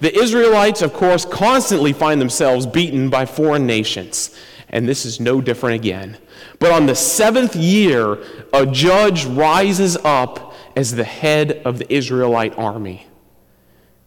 The 0.01 0.15
Israelites, 0.15 0.83
of 0.83 0.93
course, 0.93 1.25
constantly 1.25 1.93
find 1.93 2.21
themselves 2.21 2.67
beaten 2.67 3.09
by 3.09 3.25
foreign 3.25 3.65
nations, 3.65 4.37
and 4.69 4.87
this 4.87 5.03
is 5.03 5.19
no 5.19 5.41
different 5.41 5.77
again. 5.77 6.19
But 6.59 6.71
on 6.71 6.85
the 6.85 6.93
seventh 6.93 7.55
year, 7.55 8.19
a 8.53 8.67
judge 8.67 9.25
rises 9.25 9.97
up 9.97 10.53
as 10.75 10.93
the 10.93 11.03
head 11.03 11.63
of 11.65 11.79
the 11.79 11.91
Israelite 11.91 12.55
army. 12.55 13.07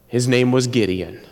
His 0.07 0.29
name 0.29 0.53
was 0.53 0.69
Gideon. 0.69 1.27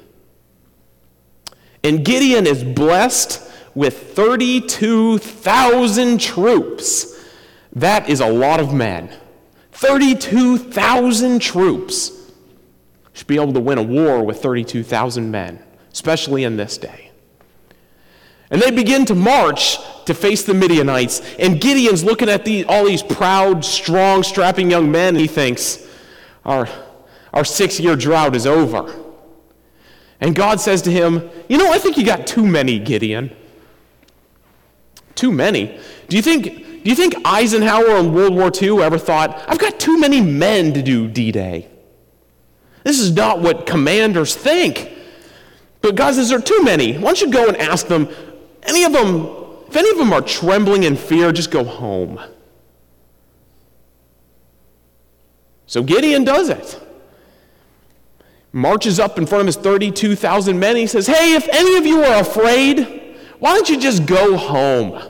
And 1.85 2.05
Gideon 2.05 2.49
is 2.49 2.65
blessed 2.65 3.41
with 3.77 4.17
32,000 4.17 6.21
troops. 6.21 7.25
That 7.73 8.09
is 8.09 8.19
a 8.21 8.27
lot 8.27 8.59
of 8.59 8.75
men. 8.75 9.17
32,000 9.71 11.41
troops 11.41 12.20
should 13.13 13.27
be 13.27 13.37
able 13.37 13.53
to 13.53 13.61
win 13.61 13.79
a 13.79 13.83
war 13.83 14.25
with 14.25 14.43
32,000 14.43 15.31
men, 15.31 15.63
especially 15.93 16.45
in 16.45 16.57
this 16.57 16.79
day. 16.79 17.11
And 18.51 18.61
they 18.61 18.71
begin 18.71 19.05
to 19.07 19.15
march 19.15 19.79
to 20.07 20.15
face 20.15 20.43
the 20.43 20.55
Midianites. 20.55 21.23
And 21.39 21.61
Gideon's 21.61 22.03
looking 22.03 22.29
at 22.29 22.45
the, 22.45 22.65
all 22.65 22.85
these 22.85 23.03
proud, 23.03 23.65
strong, 23.65 24.23
strapping 24.23 24.71
young 24.71 24.91
men, 24.91 25.15
and 25.15 25.21
he 25.21 25.29
thinks, 25.29 25.87
Our, 26.45 26.69
our 27.33 27.45
six 27.45 27.79
year 27.79 27.95
drought 27.95 28.35
is 28.35 28.47
over. 28.47 28.93
And 30.21 30.35
God 30.35 30.61
says 30.61 30.83
to 30.83 30.91
him, 30.91 31.31
You 31.49 31.59
know, 31.59 31.73
I 31.73 31.79
think 31.79 31.97
you 31.97 32.05
got 32.05 32.27
too 32.27 32.45
many, 32.45 32.79
Gideon. 32.79 33.35
Too 35.15 35.33
many. 35.33 35.79
Do 36.09 36.17
you 36.17 36.23
think, 36.23 36.45
do 36.45 36.91
you 36.91 36.97
think 36.97 37.15
Eisenhower 37.25 37.99
in 37.99 38.13
World 38.13 38.35
War 38.35 38.51
II 38.61 38.83
ever 38.83 38.99
thought, 38.99 39.45
I've 39.49 39.59
got 39.59 39.79
too 39.79 39.99
many 39.99 40.21
men 40.21 40.73
to 40.75 40.83
do 40.83 41.07
D 41.07 41.31
Day? 41.31 41.70
This 42.85 42.99
is 42.99 43.13
not 43.13 43.41
what 43.41 43.67
commanders 43.67 44.35
think. 44.35 44.91
But 45.81 45.95
God 45.95 46.15
says 46.15 46.29
there 46.29 46.39
are 46.39 46.43
too 46.43 46.63
many. 46.63 46.95
Why 46.95 47.03
don't 47.03 47.21
you 47.21 47.31
go 47.31 47.49
and 47.49 47.57
ask 47.57 47.87
them, 47.87 48.09
any 48.65 48.85
of 48.85 48.93
them, 48.93 49.27
if 49.69 49.77
any 49.77 49.91
of 49.91 49.99
them 49.99 50.13
are 50.13 50.21
trembling 50.21 50.85
in 50.85 50.97
fear, 50.97 51.33
just 51.33 51.51
go 51.51 51.65
home. 51.65 52.21
So 55.67 55.83
Gideon 55.83 56.25
does 56.25 56.49
it. 56.49 56.81
Marches 58.53 58.99
up 58.99 59.17
in 59.17 59.27
front 59.27 59.43
of 59.43 59.47
his 59.47 59.57
32,000 59.57 60.59
men. 60.59 60.77
He 60.77 60.87
says, 60.89 61.07
Hey, 61.07 61.35
if 61.35 61.49
any 61.49 61.77
of 61.77 61.87
you 61.87 62.03
are 62.03 62.21
afraid, 62.21 63.17
why 63.39 63.55
don't 63.55 63.69
you 63.69 63.79
just 63.79 64.07
go 64.07 64.37
home? 64.37 65.01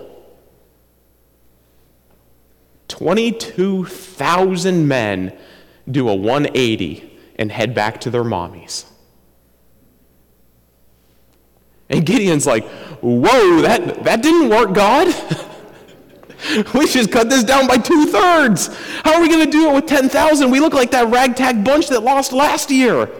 22,000 2.88 4.86
men 4.86 5.36
do 5.90 6.08
a 6.08 6.14
180 6.14 7.09
and 7.40 7.50
head 7.50 7.74
back 7.74 8.00
to 8.02 8.10
their 8.10 8.22
mommies. 8.22 8.84
And 11.88 12.06
Gideon's 12.06 12.46
like, 12.46 12.64
Whoa, 13.00 13.62
that, 13.62 14.04
that 14.04 14.22
didn't 14.22 14.50
work, 14.50 14.74
God. 14.74 15.06
we 16.74 16.86
just 16.86 17.10
cut 17.10 17.30
this 17.30 17.42
down 17.42 17.66
by 17.66 17.78
two 17.78 18.06
thirds. 18.06 18.68
How 19.02 19.14
are 19.14 19.22
we 19.22 19.28
going 19.28 19.44
to 19.44 19.50
do 19.50 19.70
it 19.70 19.74
with 19.74 19.86
10,000? 19.86 20.50
We 20.50 20.60
look 20.60 20.74
like 20.74 20.90
that 20.90 21.10
ragtag 21.10 21.64
bunch 21.64 21.88
that 21.88 22.02
lost 22.02 22.32
last 22.32 22.70
year. 22.70 23.10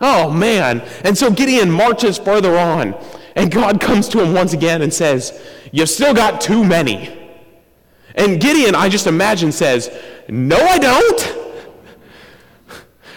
Oh, 0.00 0.30
man. 0.30 0.80
And 1.04 1.16
so 1.16 1.30
Gideon 1.30 1.70
marches 1.70 2.18
further 2.18 2.58
on, 2.58 2.94
and 3.36 3.52
God 3.52 3.80
comes 3.80 4.08
to 4.08 4.22
him 4.22 4.34
once 4.34 4.52
again 4.52 4.82
and 4.82 4.92
says, 4.92 5.40
You've 5.70 5.90
still 5.90 6.12
got 6.12 6.40
too 6.40 6.64
many. 6.64 7.16
And 8.16 8.40
Gideon, 8.40 8.74
I 8.74 8.88
just 8.88 9.06
imagine, 9.06 9.52
says, 9.52 9.96
No, 10.28 10.56
I 10.56 10.78
don't. 10.78 11.37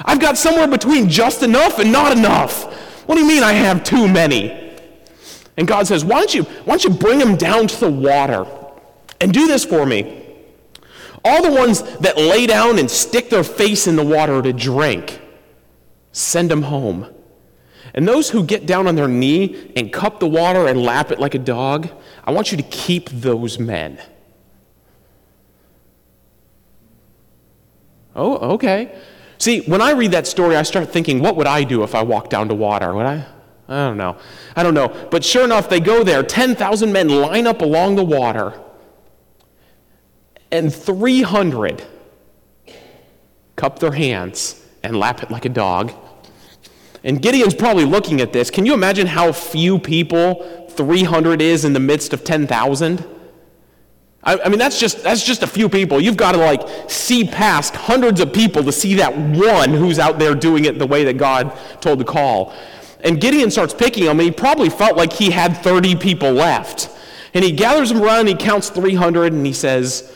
I've 0.05 0.19
got 0.19 0.37
somewhere 0.37 0.67
between 0.67 1.09
just 1.09 1.43
enough 1.43 1.79
and 1.79 1.91
not 1.91 2.15
enough. 2.15 2.63
What 3.07 3.15
do 3.15 3.21
you 3.21 3.27
mean 3.27 3.43
I 3.43 3.53
have 3.53 3.83
too 3.83 4.07
many? 4.07 4.57
And 5.57 5.67
God 5.67 5.87
says, 5.87 6.05
Why 6.05 6.19
don't 6.19 6.33
you, 6.33 6.43
why 6.43 6.77
don't 6.77 6.83
you 6.83 6.89
bring 6.91 7.19
them 7.19 7.35
down 7.35 7.67
to 7.67 7.79
the 7.79 7.91
water? 7.91 8.45
And 9.19 9.33
do 9.33 9.47
this 9.47 9.63
for 9.63 9.85
me. 9.85 10.17
All 11.23 11.43
the 11.43 11.51
ones 11.51 11.83
that 11.99 12.17
lay 12.17 12.47
down 12.47 12.79
and 12.79 12.89
stick 12.89 13.29
their 13.29 13.43
face 13.43 13.85
in 13.85 13.95
the 13.95 14.03
water 14.03 14.41
to 14.41 14.51
drink, 14.53 15.21
send 16.11 16.49
them 16.49 16.63
home. 16.63 17.13
And 17.93 18.07
those 18.07 18.29
who 18.29 18.43
get 18.43 18.65
down 18.65 18.87
on 18.87 18.95
their 18.95 19.07
knee 19.07 19.71
and 19.75 19.91
cup 19.91 20.19
the 20.19 20.27
water 20.27 20.67
and 20.67 20.81
lap 20.81 21.11
it 21.11 21.19
like 21.19 21.35
a 21.35 21.39
dog, 21.39 21.89
I 22.23 22.31
want 22.31 22.51
you 22.51 22.57
to 22.57 22.63
keep 22.63 23.09
those 23.09 23.59
men. 23.59 24.01
Oh, 28.15 28.53
okay. 28.53 28.97
See, 29.41 29.61
when 29.61 29.81
I 29.81 29.93
read 29.93 30.11
that 30.11 30.27
story, 30.27 30.55
I 30.55 30.61
start 30.61 30.93
thinking, 30.93 31.19
what 31.19 31.35
would 31.35 31.47
I 31.47 31.63
do 31.63 31.81
if 31.81 31.95
I 31.95 32.03
walked 32.03 32.29
down 32.29 32.47
to 32.49 32.53
water? 32.53 32.93
Would 32.93 33.07
I? 33.07 33.25
I 33.67 33.87
don't 33.87 33.97
know. 33.97 34.17
I 34.55 34.61
don't 34.61 34.75
know. 34.75 34.89
But 35.09 35.23
sure 35.23 35.43
enough, 35.43 35.67
they 35.67 35.79
go 35.79 36.03
there. 36.03 36.21
10,000 36.21 36.93
men 36.93 37.09
line 37.09 37.47
up 37.47 37.61
along 37.61 37.95
the 37.95 38.03
water 38.03 38.61
and 40.51 40.71
300 40.71 41.83
cup 43.55 43.79
their 43.79 43.93
hands 43.93 44.63
and 44.83 44.95
lap 44.95 45.23
it 45.23 45.31
like 45.31 45.45
a 45.45 45.49
dog. 45.49 45.91
And 47.03 47.19
Gideon's 47.19 47.55
probably 47.55 47.85
looking 47.85 48.21
at 48.21 48.33
this. 48.33 48.51
Can 48.51 48.67
you 48.67 48.75
imagine 48.75 49.07
how 49.07 49.31
few 49.31 49.79
people 49.79 50.67
300 50.69 51.41
is 51.41 51.65
in 51.65 51.73
the 51.73 51.79
midst 51.79 52.13
of 52.13 52.23
10,000? 52.23 53.03
I, 54.23 54.37
I, 54.39 54.49
mean, 54.49 54.59
that's 54.59 54.79
just, 54.79 55.03
that's 55.03 55.23
just 55.23 55.41
a 55.41 55.47
few 55.47 55.67
people. 55.67 55.99
You've 55.99 56.17
got 56.17 56.33
to 56.33 56.37
like 56.37 56.89
see 56.89 57.25
past 57.25 57.75
hundreds 57.75 58.19
of 58.19 58.31
people 58.31 58.63
to 58.63 58.71
see 58.71 58.95
that 58.95 59.15
one 59.17 59.71
who's 59.71 59.97
out 59.97 60.19
there 60.19 60.35
doing 60.35 60.65
it 60.65 60.77
the 60.77 60.85
way 60.85 61.03
that 61.05 61.17
God 61.17 61.57
told 61.81 61.99
to 61.99 62.05
call. 62.05 62.53
And 63.03 63.19
Gideon 63.19 63.49
starts 63.49 63.73
picking 63.73 64.05
them, 64.05 64.19
and 64.19 64.25
he 64.25 64.31
probably 64.31 64.69
felt 64.69 64.95
like 64.95 65.11
he 65.11 65.31
had 65.31 65.57
30 65.57 65.95
people 65.95 66.31
left. 66.31 66.89
And 67.33 67.43
he 67.43 67.51
gathers 67.51 67.89
them 67.89 68.03
around, 68.03 68.27
he 68.27 68.35
counts 68.35 68.69
300, 68.69 69.33
and 69.33 69.45
he 69.45 69.53
says, 69.53 70.15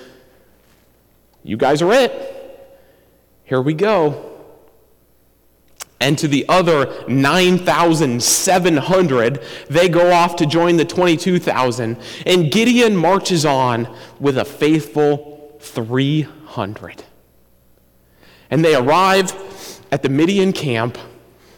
you 1.44 1.58
guys 1.58 1.82
are 1.82 1.92
it. 1.92 2.72
Here 3.44 3.62
we 3.62 3.74
go. 3.74 4.35
And 6.00 6.18
to 6.20 6.28
the 6.28 6.46
other 6.50 7.06
9,700, 7.08 9.42
they 9.70 9.88
go 9.88 10.12
off 10.12 10.36
to 10.38 10.46
join 10.46 10.78
the 10.78 10.86
22,000. 10.86 11.98
And 12.26 12.52
Gideon 12.52 12.98
marches 12.98 13.46
on 13.46 13.88
with 14.20 14.38
a 14.38 14.46
faithful 14.46 15.58
300. 15.62 17.04
And 18.50 18.64
they 18.64 18.76
arrive 18.76 19.34
at 19.92 20.04
the 20.04 20.10
Midian 20.10 20.54
camp, 20.54 20.98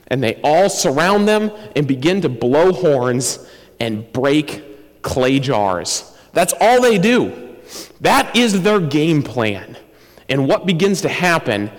and 0.07 0.23
they 0.23 0.39
all 0.43 0.69
surround 0.69 1.27
them 1.27 1.51
and 1.75 1.87
begin 1.87 2.21
to 2.21 2.29
blow 2.29 2.71
horns 2.71 3.47
and 3.79 4.11
break 4.13 5.01
clay 5.01 5.39
jars. 5.39 6.13
That's 6.33 6.53
all 6.61 6.81
they 6.81 6.97
do. 6.97 7.55
That 8.01 8.35
is 8.35 8.61
their 8.61 8.79
game 8.79 9.23
plan. 9.23 9.77
And 10.29 10.47
what 10.47 10.65
begins 10.65 11.01
to 11.01 11.09
happen 11.09 11.71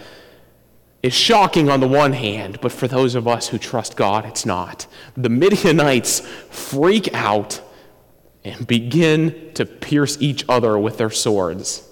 is 1.03 1.15
shocking 1.15 1.71
on 1.71 1.81
the 1.81 1.89
one 1.89 2.13
hand, 2.13 2.61
but 2.61 2.73
for 2.73 2.89
those 2.89 3.15
of 3.15 3.29
us 3.29 3.49
who 3.49 3.59
trust 3.59 3.97
God, 3.97 4.25
it's 4.25 4.45
not. 4.45 4.87
The 5.17 5.29
Midianites 5.29 6.21
freak 6.51 7.15
out 7.15 7.61
and 8.45 8.67
begin 8.67 9.53
to 9.55 9.65
pierce 9.65 10.21
each 10.21 10.45
other 10.49 10.79
with 10.79 10.99
their 10.99 11.11
swords. 11.11 11.89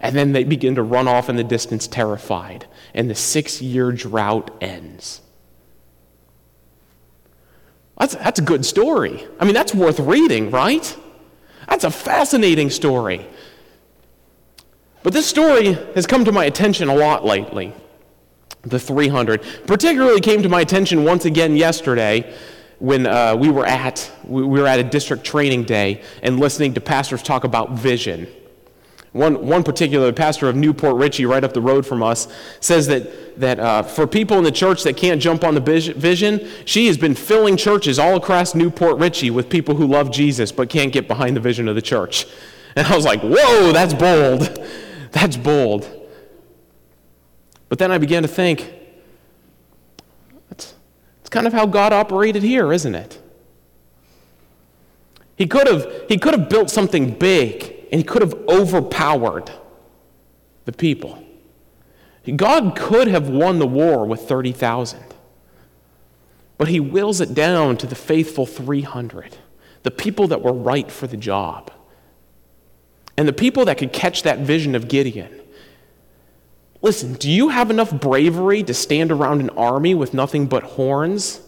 And 0.00 0.16
then 0.16 0.32
they 0.32 0.42
begin 0.42 0.74
to 0.74 0.82
run 0.82 1.06
off 1.06 1.28
in 1.28 1.36
the 1.36 1.44
distance, 1.44 1.86
terrified. 1.86 2.66
And 2.94 3.08
the 3.08 3.14
six 3.14 3.62
year 3.62 3.92
drought 3.92 4.50
ends. 4.60 5.20
That's, 7.98 8.16
that's 8.16 8.40
a 8.40 8.42
good 8.42 8.66
story. 8.66 9.24
I 9.38 9.44
mean, 9.44 9.54
that's 9.54 9.74
worth 9.74 10.00
reading, 10.00 10.50
right? 10.50 10.96
That's 11.68 11.84
a 11.84 11.90
fascinating 11.90 12.70
story. 12.70 13.24
But 15.02 15.12
this 15.12 15.26
story 15.26 15.72
has 15.94 16.06
come 16.06 16.24
to 16.24 16.32
my 16.32 16.44
attention 16.44 16.88
a 16.88 16.94
lot 16.94 17.24
lately. 17.24 17.72
The 18.62 18.78
300 18.78 19.42
particularly 19.66 20.20
came 20.20 20.42
to 20.42 20.48
my 20.48 20.60
attention 20.60 21.04
once 21.04 21.24
again 21.24 21.56
yesterday 21.56 22.32
when 22.78 23.06
uh, 23.06 23.34
we 23.36 23.48
were 23.48 23.66
at 23.66 24.10
we 24.24 24.42
were 24.42 24.66
at 24.66 24.78
a 24.78 24.84
district 24.84 25.24
training 25.24 25.64
day 25.64 26.02
and 26.22 26.38
listening 26.38 26.74
to 26.74 26.80
pastors 26.80 27.22
talk 27.22 27.44
about 27.44 27.72
vision. 27.72 28.28
One, 29.12 29.46
one 29.46 29.62
particular 29.62 30.10
pastor 30.10 30.48
of 30.48 30.56
New 30.56 30.72
Port 30.72 30.96
Richey, 30.96 31.26
right 31.26 31.44
up 31.44 31.52
the 31.52 31.60
road 31.60 31.84
from 31.84 32.02
us, 32.02 32.28
says 32.60 32.86
that, 32.86 33.38
that 33.38 33.60
uh, 33.60 33.82
for 33.82 34.06
people 34.06 34.38
in 34.38 34.44
the 34.44 34.50
church 34.50 34.84
that 34.84 34.96
can't 34.96 35.20
jump 35.20 35.44
on 35.44 35.54
the 35.54 35.60
vision, 35.60 36.48
she 36.64 36.86
has 36.86 36.96
been 36.96 37.14
filling 37.14 37.58
churches 37.58 37.98
all 37.98 38.16
across 38.16 38.54
New 38.54 38.70
Port 38.70 38.98
Richey 38.98 39.28
with 39.28 39.50
people 39.50 39.74
who 39.74 39.86
love 39.86 40.10
Jesus 40.10 40.50
but 40.50 40.70
can't 40.70 40.94
get 40.94 41.08
behind 41.08 41.36
the 41.36 41.40
vision 41.40 41.68
of 41.68 41.74
the 41.74 41.82
church. 41.82 42.26
And 42.74 42.86
I 42.86 42.96
was 42.96 43.04
like, 43.04 43.20
whoa, 43.20 43.70
that's 43.72 43.92
bold. 43.92 44.58
That's 45.12 45.36
bold. 45.36 45.88
But 47.68 47.78
then 47.78 47.90
I 47.90 47.98
began 47.98 48.22
to 48.22 48.28
think, 48.28 48.72
that's, 50.48 50.74
that's 51.18 51.30
kind 51.30 51.46
of 51.46 51.52
how 51.52 51.66
God 51.66 51.92
operated 51.92 52.42
here, 52.42 52.72
isn't 52.72 52.94
it? 52.94 53.22
He 55.36 55.46
could 55.46 55.66
have, 55.66 56.04
he 56.08 56.18
could 56.18 56.38
have 56.38 56.48
built 56.48 56.70
something 56.70 57.18
big 57.18 57.86
and 57.90 58.00
he 58.00 58.04
could 58.04 58.22
have 58.22 58.34
overpowered 58.48 59.50
the 60.64 60.72
people. 60.72 61.22
God 62.36 62.76
could 62.76 63.08
have 63.08 63.28
won 63.28 63.58
the 63.58 63.66
war 63.66 64.06
with 64.06 64.28
30,000, 64.28 65.02
but 66.56 66.68
he 66.68 66.78
wills 66.78 67.20
it 67.20 67.34
down 67.34 67.76
to 67.78 67.86
the 67.86 67.96
faithful 67.96 68.46
300, 68.46 69.36
the 69.82 69.90
people 69.90 70.28
that 70.28 70.42
were 70.42 70.52
right 70.52 70.90
for 70.90 71.08
the 71.08 71.16
job. 71.16 71.72
And 73.16 73.28
the 73.28 73.32
people 73.32 73.64
that 73.66 73.78
could 73.78 73.92
catch 73.92 74.22
that 74.22 74.38
vision 74.38 74.74
of 74.74 74.88
Gideon. 74.88 75.40
Listen, 76.80 77.14
do 77.14 77.30
you 77.30 77.50
have 77.50 77.70
enough 77.70 77.92
bravery 77.92 78.62
to 78.64 78.74
stand 78.74 79.12
around 79.12 79.40
an 79.40 79.50
army 79.50 79.94
with 79.94 80.14
nothing 80.14 80.46
but 80.46 80.62
horns 80.62 81.40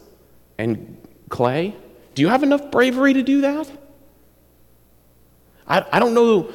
and 0.59 0.97
clay? 1.29 1.75
Do 2.15 2.23
you 2.23 2.29
have 2.29 2.43
enough 2.43 2.71
bravery 2.71 3.15
to 3.15 3.23
do 3.23 3.41
that? 3.41 3.71
I, 5.67 5.85
I 5.93 5.99
don't 5.99 6.15
know 6.15 6.53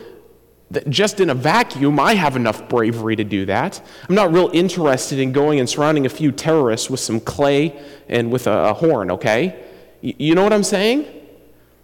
that 0.71 0.89
just 0.89 1.19
in 1.19 1.29
a 1.29 1.35
vacuum 1.35 1.99
I 1.99 2.13
have 2.13 2.35
enough 2.35 2.69
bravery 2.69 3.15
to 3.15 3.23
do 3.23 3.45
that. 3.47 3.81
I'm 4.07 4.15
not 4.15 4.31
real 4.31 4.49
interested 4.53 5.19
in 5.19 5.31
going 5.31 5.59
and 5.59 5.67
surrounding 5.67 6.05
a 6.05 6.09
few 6.09 6.31
terrorists 6.31 6.89
with 6.89 6.99
some 6.99 7.19
clay 7.19 7.77
and 8.07 8.31
with 8.31 8.47
a, 8.47 8.69
a 8.69 8.73
horn, 8.73 9.11
okay? 9.11 9.59
Y- 10.03 10.13
you 10.17 10.35
know 10.35 10.43
what 10.43 10.53
I'm 10.53 10.63
saying? 10.63 11.05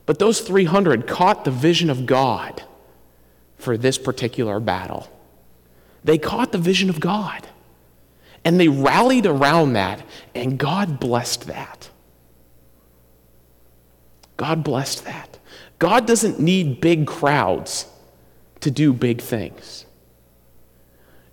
But 0.06 0.20
those 0.20 0.40
300 0.42 1.08
caught 1.08 1.46
the 1.46 1.52
vision 1.52 1.90
of 1.90 2.06
God 2.06 2.64
for 3.58 3.78
this 3.78 3.98
particular 3.98 4.60
battle. 4.60 5.10
They 6.04 6.18
caught 6.18 6.52
the 6.52 6.58
vision 6.58 6.90
of 6.90 7.00
God. 7.00 7.48
And 8.44 8.60
they 8.60 8.68
rallied 8.68 9.26
around 9.26 9.74
that, 9.74 10.04
and 10.36 10.60
God 10.60 11.00
blessed 11.00 11.48
that. 11.48 11.90
God 14.38 14.64
blessed 14.64 15.06
that. 15.06 15.40
God 15.80 16.06
doesn't 16.06 16.40
need 16.40 16.80
big 16.80 17.08
crowds 17.08 17.88
to 18.60 18.70
do 18.70 18.94
big 18.94 19.22
things. 19.22 19.86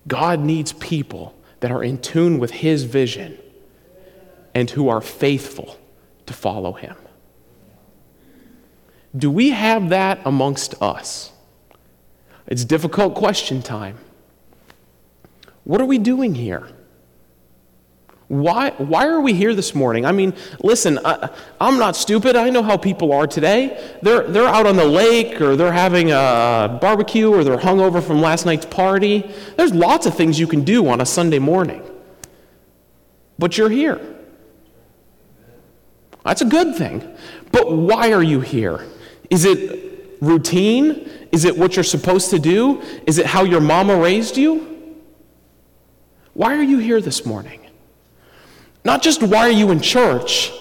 God 0.07 0.39
needs 0.39 0.73
people 0.73 1.35
that 1.59 1.71
are 1.71 1.83
in 1.83 1.99
tune 1.99 2.39
with 2.39 2.51
His 2.51 2.83
vision 2.83 3.37
and 4.55 4.69
who 4.71 4.89
are 4.89 5.01
faithful 5.01 5.77
to 6.25 6.33
follow 6.33 6.73
Him. 6.73 6.95
Do 9.15 9.29
we 9.29 9.51
have 9.51 9.89
that 9.89 10.19
amongst 10.25 10.81
us? 10.81 11.31
It's 12.47 12.65
difficult 12.65 13.15
question 13.15 13.61
time. 13.61 13.97
What 15.63 15.79
are 15.81 15.85
we 15.85 15.97
doing 15.97 16.35
here? 16.35 16.67
Why, 18.27 18.71
why 18.71 19.07
are 19.07 19.21
we 19.21 19.33
here 19.33 19.53
this 19.53 19.75
morning? 19.75 20.05
I 20.05 20.11
mean, 20.11 20.33
listen, 20.63 20.97
I, 21.05 21.29
am 21.61 21.77
not 21.77 21.95
stupid. 21.95 22.35
I 22.35 22.49
know 22.49 22.63
how 22.63 22.77
people 22.77 23.11
are 23.13 23.27
today. 23.27 23.95
They're, 24.01 24.23
they're 24.23 24.47
out 24.47 24.65
on 24.65 24.75
the 24.75 24.85
lake, 24.85 25.39
or 25.39 25.55
they're 25.55 25.73
having 25.73 26.11
a 26.11 26.79
barbecue, 26.81 27.31
or 27.31 27.43
they're 27.43 27.57
hungover 27.57 28.01
from 28.01 28.21
last 28.21 28.45
night's 28.45 28.65
party. 28.65 29.29
There's 29.55 29.73
lots 29.73 30.05
of 30.05 30.15
things 30.15 30.39
you 30.39 30.47
can 30.47 30.63
do 30.63 30.87
on 30.87 30.99
a 30.99 31.05
Sunday 31.05 31.39
morning. 31.39 31.83
But 33.37 33.57
you're 33.57 33.69
here. 33.69 34.01
That's 36.23 36.41
a 36.41 36.45
good 36.45 36.75
thing. 36.75 37.15
But 37.51 37.71
why 37.71 38.13
are 38.13 38.23
you 38.23 38.39
here? 38.39 38.87
Is 39.29 39.45
it 39.45 39.82
routine? 40.23 41.09
Is 41.31 41.45
it 41.45 41.57
what 41.57 41.75
you're 41.75 41.83
supposed 41.83 42.29
to 42.31 42.39
do? 42.39 42.81
Is 43.05 43.17
it 43.17 43.25
how 43.25 43.43
your 43.43 43.61
mama 43.61 43.95
raised 43.97 44.37
you? 44.37 45.01
Why 46.33 46.55
are 46.55 46.63
you 46.63 46.79
here 46.79 47.01
this 47.01 47.25
morning? 47.25 47.59
Not 48.83 49.01
just 49.01 49.21
why 49.21 49.47
are 49.47 49.51
you 49.51 49.71
in 49.71 49.79
church, 49.79 50.51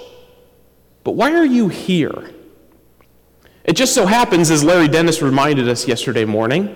but 1.05 1.13
why 1.13 1.35
are 1.35 1.45
you 1.45 1.69
here? 1.69 2.31
It 3.65 3.75
just 3.75 3.95
so 3.95 4.07
happens, 4.07 4.51
as 4.51 4.65
Larry 4.65 4.89
Dennis 4.89 5.23
reminded 5.23 5.69
us 5.69 5.87
yesterday 5.87 6.25
morning, 6.25 6.75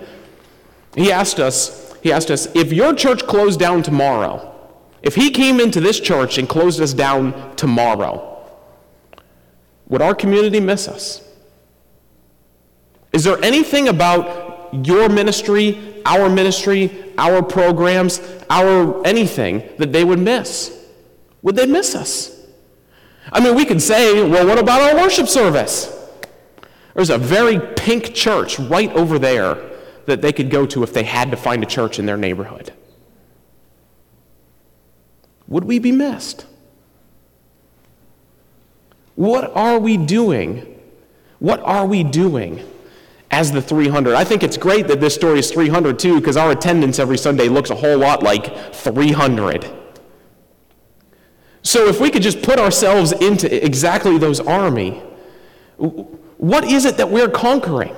he 0.95 1.11
asked 1.11 1.39
us, 1.39 1.93
he 2.01 2.11
asked 2.11 2.31
us, 2.31 2.47
if 2.55 2.71
your 2.71 2.93
church 2.95 3.25
closed 3.27 3.59
down 3.59 3.83
tomorrow, 3.83 4.53
if 5.01 5.15
he 5.15 5.29
came 5.29 5.59
into 5.59 5.79
this 5.79 5.99
church 5.99 6.37
and 6.37 6.47
closed 6.49 6.81
us 6.81 6.93
down 6.93 7.55
tomorrow, 7.55 8.33
would 9.87 10.01
our 10.01 10.15
community 10.15 10.59
miss 10.59 10.87
us? 10.87 11.26
Is 13.13 13.23
there 13.23 13.43
anything 13.43 13.87
about 13.87 14.85
your 14.85 15.09
ministry, 15.09 16.01
our 16.05 16.29
ministry, 16.29 17.13
our 17.17 17.41
programs, 17.41 18.21
our 18.49 19.05
anything 19.05 19.63
that 19.77 19.91
they 19.91 20.03
would 20.03 20.19
miss? 20.19 20.73
Would 21.41 21.55
they 21.55 21.65
miss 21.65 21.95
us? 21.95 22.33
I 23.31 23.39
mean, 23.39 23.55
we 23.55 23.65
could 23.65 23.81
say, 23.81 24.27
well, 24.27 24.45
what 24.45 24.57
about 24.57 24.81
our 24.81 24.95
worship 24.95 25.27
service? 25.27 25.93
There's 26.93 27.09
a 27.09 27.17
very 27.17 27.59
pink 27.59 28.13
church 28.13 28.59
right 28.59 28.91
over 28.93 29.19
there 29.19 29.57
that 30.05 30.21
they 30.21 30.31
could 30.31 30.49
go 30.49 30.65
to 30.65 30.83
if 30.83 30.93
they 30.93 31.03
had 31.03 31.31
to 31.31 31.37
find 31.37 31.61
a 31.61 31.65
church 31.65 31.99
in 31.99 32.05
their 32.05 32.17
neighborhood. 32.17 32.73
Would 35.47 35.65
we 35.65 35.79
be 35.79 35.91
missed? 35.91 36.45
What 39.15 39.51
are 39.55 39.79
we 39.79 39.97
doing? 39.97 40.79
What 41.39 41.59
are 41.61 41.85
we 41.85 42.03
doing 42.03 42.65
as 43.31 43.51
the 43.51 43.61
300? 43.61 44.15
I 44.15 44.23
think 44.23 44.43
it's 44.43 44.57
great 44.57 44.87
that 44.87 45.01
this 45.01 45.15
story 45.15 45.39
is 45.39 45.51
300 45.51 45.99
too, 45.99 46.19
because 46.19 46.37
our 46.37 46.51
attendance 46.51 46.99
every 46.99 47.17
Sunday 47.17 47.49
looks 47.49 47.69
a 47.69 47.75
whole 47.75 47.97
lot 47.97 48.23
like 48.23 48.73
300. 48.73 49.69
So 51.61 51.87
if 51.87 51.99
we 51.99 52.09
could 52.09 52.21
just 52.21 52.41
put 52.41 52.59
ourselves 52.59 53.11
into 53.11 53.63
exactly 53.65 54.17
those 54.17 54.39
army, 54.39 55.01
what 55.77 56.63
is 56.63 56.85
it 56.85 56.97
that 56.97 57.09
we're 57.09 57.29
conquering? 57.29 57.95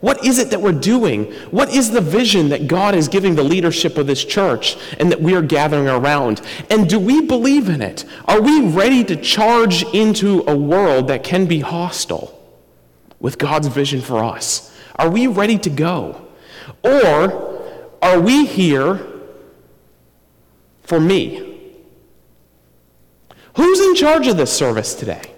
What 0.00 0.24
is 0.24 0.40
it 0.40 0.50
that 0.50 0.60
we're 0.60 0.72
doing? 0.72 1.32
What 1.52 1.72
is 1.72 1.92
the 1.92 2.00
vision 2.00 2.48
that 2.48 2.66
God 2.66 2.96
is 2.96 3.06
giving 3.06 3.36
the 3.36 3.44
leadership 3.44 3.96
of 3.96 4.08
this 4.08 4.24
church 4.24 4.76
and 4.98 5.12
that 5.12 5.22
we 5.22 5.36
are 5.36 5.42
gathering 5.42 5.86
around? 5.86 6.40
And 6.70 6.88
do 6.88 6.98
we 6.98 7.20
believe 7.20 7.68
in 7.68 7.80
it? 7.80 8.04
Are 8.24 8.40
we 8.40 8.66
ready 8.66 9.04
to 9.04 9.14
charge 9.14 9.84
into 9.94 10.42
a 10.48 10.56
world 10.56 11.06
that 11.06 11.22
can 11.22 11.46
be 11.46 11.60
hostile 11.60 12.36
with 13.20 13.38
God's 13.38 13.68
vision 13.68 14.00
for 14.00 14.24
us? 14.24 14.71
Are 15.02 15.10
we 15.10 15.26
ready 15.26 15.58
to 15.58 15.68
go? 15.68 16.28
Or 16.84 17.60
are 18.00 18.20
we 18.20 18.46
here 18.46 19.04
for 20.84 21.00
me? 21.00 21.72
Who's 23.56 23.80
in 23.80 23.96
charge 23.96 24.28
of 24.28 24.36
this 24.36 24.56
service 24.56 24.94
today? 24.94 25.34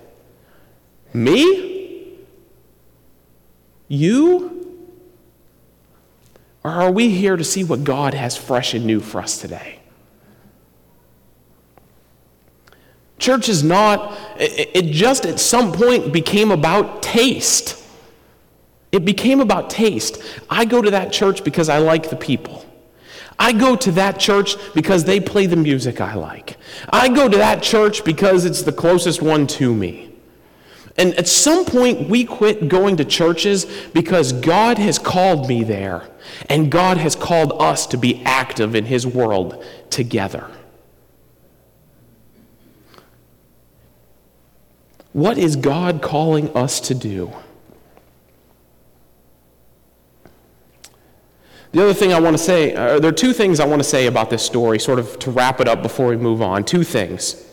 Me? 1.14 2.18
You? 3.88 4.84
Or 6.62 6.70
are 6.70 6.90
we 6.90 7.08
here 7.08 7.36
to 7.36 7.44
see 7.44 7.64
what 7.64 7.84
God 7.84 8.12
has 8.12 8.36
fresh 8.36 8.74
and 8.74 8.84
new 8.84 9.00
for 9.00 9.22
us 9.22 9.38
today? 9.38 9.80
Church 13.18 13.48
is 13.48 13.64
not, 13.64 14.14
it 14.38 14.92
just 14.92 15.24
at 15.24 15.40
some 15.40 15.72
point 15.72 16.12
became 16.12 16.50
about 16.50 17.02
taste. 17.02 17.80
It 18.94 19.04
became 19.04 19.40
about 19.40 19.70
taste. 19.70 20.22
I 20.48 20.64
go 20.64 20.80
to 20.80 20.88
that 20.92 21.12
church 21.12 21.42
because 21.42 21.68
I 21.68 21.78
like 21.78 22.10
the 22.10 22.16
people. 22.16 22.64
I 23.40 23.50
go 23.50 23.74
to 23.74 23.90
that 23.90 24.20
church 24.20 24.54
because 24.72 25.02
they 25.02 25.18
play 25.18 25.46
the 25.46 25.56
music 25.56 26.00
I 26.00 26.14
like. 26.14 26.56
I 26.90 27.08
go 27.08 27.28
to 27.28 27.36
that 27.36 27.60
church 27.60 28.04
because 28.04 28.44
it's 28.44 28.62
the 28.62 28.70
closest 28.70 29.20
one 29.20 29.48
to 29.48 29.74
me. 29.74 30.12
And 30.96 31.12
at 31.14 31.26
some 31.26 31.64
point, 31.64 32.08
we 32.08 32.24
quit 32.24 32.68
going 32.68 32.96
to 32.98 33.04
churches 33.04 33.64
because 33.92 34.32
God 34.32 34.78
has 34.78 35.00
called 35.00 35.48
me 35.48 35.64
there, 35.64 36.08
and 36.48 36.70
God 36.70 36.96
has 36.98 37.16
called 37.16 37.52
us 37.60 37.88
to 37.88 37.96
be 37.96 38.22
active 38.24 38.76
in 38.76 38.84
His 38.84 39.04
world 39.04 39.64
together. 39.90 40.48
What 45.12 45.36
is 45.36 45.56
God 45.56 46.00
calling 46.00 46.56
us 46.56 46.78
to 46.78 46.94
do? 46.94 47.32
The 51.74 51.82
other 51.82 51.92
thing 51.92 52.12
I 52.12 52.20
want 52.20 52.38
to 52.38 52.42
say, 52.42 52.72
there 52.72 53.06
are 53.06 53.12
two 53.12 53.32
things 53.32 53.58
I 53.58 53.66
want 53.66 53.80
to 53.80 53.88
say 53.88 54.06
about 54.06 54.30
this 54.30 54.44
story, 54.46 54.78
sort 54.78 55.00
of 55.00 55.18
to 55.18 55.32
wrap 55.32 55.60
it 55.60 55.66
up 55.66 55.82
before 55.82 56.06
we 56.06 56.16
move 56.16 56.40
on. 56.40 56.62
Two 56.62 56.84
things. 56.84 57.44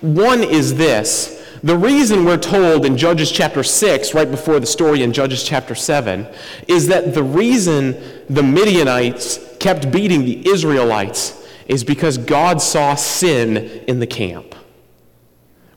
One 0.00 0.42
is 0.42 0.76
this 0.76 1.46
the 1.62 1.76
reason 1.76 2.24
we're 2.24 2.38
told 2.38 2.86
in 2.86 2.96
Judges 2.96 3.30
chapter 3.30 3.62
6, 3.62 4.14
right 4.14 4.30
before 4.30 4.60
the 4.60 4.66
story 4.66 5.02
in 5.02 5.12
Judges 5.12 5.44
chapter 5.44 5.74
7, 5.74 6.26
is 6.68 6.86
that 6.86 7.12
the 7.12 7.22
reason 7.22 8.00
the 8.30 8.42
Midianites 8.42 9.40
kept 9.58 9.92
beating 9.92 10.24
the 10.24 10.48
Israelites 10.48 11.46
is 11.66 11.84
because 11.84 12.16
God 12.16 12.62
saw 12.62 12.94
sin 12.94 13.56
in 13.86 14.00
the 14.00 14.06
camp. 14.06 14.54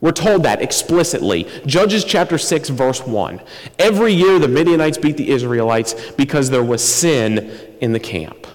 We're 0.01 0.11
told 0.11 0.43
that 0.43 0.61
explicitly. 0.61 1.45
Judges 1.65 2.05
chapter 2.05 2.37
6, 2.37 2.69
verse 2.69 3.05
1. 3.05 3.41
Every 3.77 4.13
year 4.13 4.39
the 4.39 4.47
Midianites 4.47 4.97
beat 4.97 5.17
the 5.17 5.29
Israelites 5.29 6.11
because 6.11 6.49
there 6.49 6.63
was 6.63 6.83
sin 6.83 7.51
in 7.81 7.91
the 7.91 7.99
camp. 7.99 8.47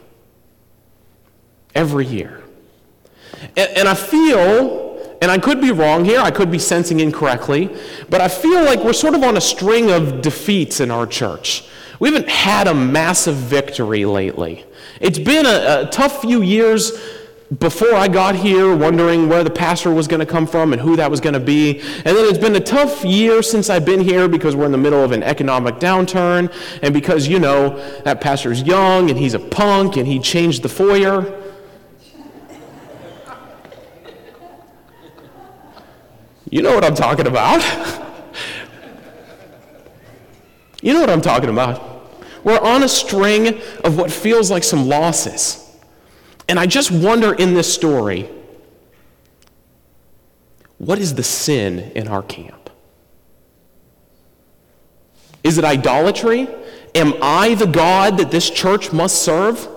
Every 1.75 2.07
year. 2.07 2.43
And, 3.57 3.71
and 3.77 3.89
I 3.89 3.95
feel, 3.95 5.17
and 5.21 5.31
I 5.31 5.39
could 5.39 5.61
be 5.61 5.71
wrong 5.71 6.05
here, 6.07 6.21
I 6.21 6.31
could 6.31 6.51
be 6.51 6.59
sensing 6.59 7.01
incorrectly, 7.01 7.75
but 8.09 8.23
I 8.23 8.29
feel 8.29 8.65
like 8.65 8.81
we're 8.81 8.95
sort 8.95 9.15
of 9.15 9.23
on 9.23 9.37
a 9.37 9.41
string 9.41 9.91
of 9.91 10.23
defeats 10.23 10.81
in 10.81 10.91
our 10.91 11.07
church. 11.07 11.65
We 12.01 12.11
haven't 12.11 12.29
had 12.29 12.69
a 12.69 12.75
massive 12.75 13.37
victory 13.37 14.07
lately. 14.07 14.65
It's 15.01 15.19
been 15.19 15.45
a, 15.45 15.83
a 15.83 15.89
tough 15.91 16.23
few 16.23 16.43
years 16.43 16.93
before 17.59 17.95
I 17.95 18.09
got 18.09 18.35
here, 18.35 18.75
wondering 18.75 19.29
where 19.29 19.45
the 19.45 19.51
pastor 19.51 19.93
was 19.93 20.09
going 20.09 20.21
to 20.21 20.27
come 20.27 20.47
from 20.47 20.73
and 20.73 20.81
who 20.81 20.97
that 20.97 21.11
was 21.11 21.21
going 21.21 21.35
to 21.35 21.41
be. 21.41 21.81
And 21.81 22.17
then 22.17 22.25
it's 22.29 22.39
been 22.39 22.57
a 22.57 22.61
tough 22.61 23.05
year 23.05 23.43
since 23.43 23.69
I've 23.69 23.85
been 23.85 24.01
here 24.01 24.29
because 24.29 24.57
we're 24.57 24.65
in 24.67 24.73
the 24.73 24.79
middle 24.79 25.05
of 25.05 25.13
an 25.13 25.23
economic 25.23 25.77
downturn 25.77 26.53
and 26.83 26.95
because, 26.95 27.29
you 27.29 27.39
know, 27.39 27.77
that 28.03 28.21
pastor's 28.21 28.63
young 28.63 29.11
and 29.11 29.19
he's 29.19 29.35
a 29.35 29.39
punk 29.39 29.97
and 29.97 30.07
he 30.07 30.19
changed 30.19 30.63
the 30.63 30.69
foyer. 30.69 31.41
You 36.51 36.63
know 36.63 36.75
what 36.75 36.85
I'm 36.85 36.95
talking 36.95 37.27
about. 37.27 37.63
you 40.83 40.95
know 40.95 41.01
what 41.01 41.11
I'm 41.11 41.21
talking 41.21 41.51
about. 41.51 41.91
We're 42.43 42.61
on 42.61 42.83
a 42.83 42.89
string 42.89 43.61
of 43.85 43.99
what 43.99 44.11
feels 44.11 44.51
like 44.51 44.65
some 44.65 44.89
losses. 44.89 45.64
And 46.49 46.59
I 46.59 46.67
just 46.67 46.91
wonder 46.91 47.33
in 47.35 47.55
this 47.55 47.73
story 47.73 48.29
what 50.79 50.99
is 50.99 51.15
the 51.15 51.23
sin 51.23 51.93
in 51.95 52.09
our 52.09 52.23
camp? 52.23 52.71
Is 55.43 55.59
it 55.59 55.65
idolatry? 55.65 56.49
Am 56.95 57.15
I 57.23 57.55
the 57.55 57.67
God 57.67 58.19
that 58.19 58.31
this 58.31 58.51
church 58.51 58.93
must 58.93 59.23
serve? 59.23 59.69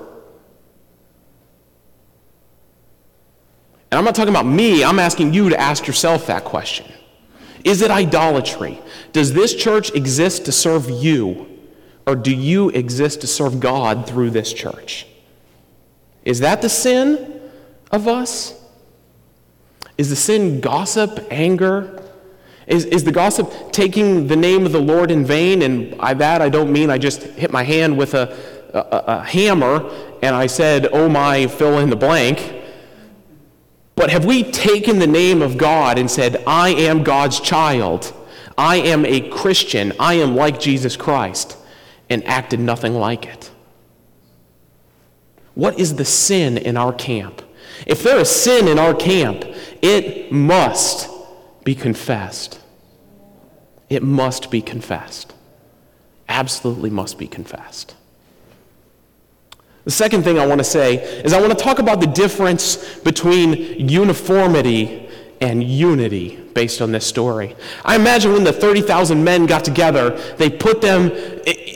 And 3.89 3.97
I'm 3.97 4.03
not 4.03 4.15
talking 4.15 4.33
about 4.33 4.45
me, 4.45 4.83
I'm 4.83 4.99
asking 4.99 5.33
you 5.33 5.49
to 5.49 5.59
ask 5.59 5.87
yourself 5.87 6.27
that 6.27 6.43
question. 6.43 6.91
Is 7.63 7.81
it 7.81 7.89
idolatry? 7.89 8.79
Does 9.13 9.33
this 9.33 9.55
church 9.55 9.91
exist 9.93 10.45
to 10.45 10.51
serve 10.51 10.89
you, 10.89 11.47
or 12.05 12.15
do 12.15 12.33
you 12.33 12.69
exist 12.69 13.21
to 13.21 13.27
serve 13.27 13.59
God 13.59 14.07
through 14.07 14.31
this 14.31 14.51
church? 14.51 15.05
Is 16.27 16.41
that 16.41 16.61
the 16.61 16.67
sin 16.67 17.39
of 17.89 18.05
us? 18.05 18.53
Is 19.97 20.09
the 20.09 20.15
sin 20.17 20.59
gossip, 20.59 21.25
anger? 21.31 22.03
Is, 22.67 22.83
is 22.83 23.05
the 23.05 23.13
gossip 23.13 23.71
taking 23.71 24.27
the 24.27 24.35
name 24.35 24.65
of 24.65 24.73
the 24.73 24.81
Lord 24.81 25.09
in 25.09 25.23
vain? 25.23 25.61
And 25.61 25.97
by 25.97 26.13
that 26.15 26.41
I 26.41 26.49
don't 26.49 26.73
mean 26.73 26.89
I 26.89 26.97
just 26.97 27.23
hit 27.23 27.49
my 27.49 27.63
hand 27.63 27.97
with 27.97 28.13
a, 28.13 28.37
a, 28.73 28.79
a 29.19 29.23
hammer 29.23 29.89
and 30.21 30.35
I 30.35 30.47
said, 30.47 30.89
oh 30.91 31.07
my, 31.07 31.47
fill 31.47 31.79
in 31.79 31.89
the 31.89 31.95
blank. 31.95 32.61
But 33.95 34.09
have 34.09 34.25
we 34.25 34.43
taken 34.43 34.99
the 34.99 35.07
name 35.07 35.41
of 35.41 35.57
God 35.57 35.97
and 35.97 36.11
said, 36.11 36.43
I 36.45 36.71
am 36.71 37.03
God's 37.03 37.39
child? 37.39 38.13
I 38.57 38.75
am 38.75 39.05
a 39.05 39.29
Christian. 39.29 39.93
I 39.97 40.15
am 40.15 40.35
like 40.35 40.59
Jesus 40.59 40.97
Christ, 40.97 41.55
and 42.09 42.21
acted 42.25 42.59
nothing 42.59 42.95
like 42.95 43.25
it? 43.27 43.46
What 45.57 45.79
is 45.79 45.95
the 45.95 46.05
sin 46.05 46.55
in 46.55 46.77
our 46.77 46.93
camp? 46.93 47.41
If 47.87 48.03
there 48.03 48.19
is 48.19 48.29
sin 48.29 48.67
in 48.67 48.77
our 48.77 48.93
camp, 48.93 49.43
it 49.81 50.31
must 50.31 51.09
be 51.63 51.73
confessed. 51.73 52.61
It 53.89 54.03
must 54.03 54.51
be 54.51 54.61
confessed. 54.61 55.33
Absolutely 56.29 56.91
must 56.91 57.17
be 57.17 57.25
confessed. 57.25 57.95
The 59.83 59.89
second 59.89 60.21
thing 60.21 60.37
I 60.37 60.45
want 60.45 60.59
to 60.59 60.63
say 60.63 60.97
is 61.23 61.33
I 61.33 61.41
want 61.41 61.57
to 61.57 61.63
talk 61.63 61.79
about 61.79 62.01
the 62.01 62.07
difference 62.07 62.99
between 62.99 63.53
uniformity 63.89 65.06
and 65.39 65.63
unity 65.63 66.37
based 66.53 66.81
on 66.81 66.91
this 66.91 67.05
story. 67.05 67.55
I 67.85 67.95
imagine 67.95 68.33
when 68.33 68.43
the 68.43 68.53
30,000 68.53 69.23
men 69.23 69.45
got 69.45 69.63
together, 69.63 70.11
they 70.37 70.49
put 70.49 70.81
them 70.81 71.11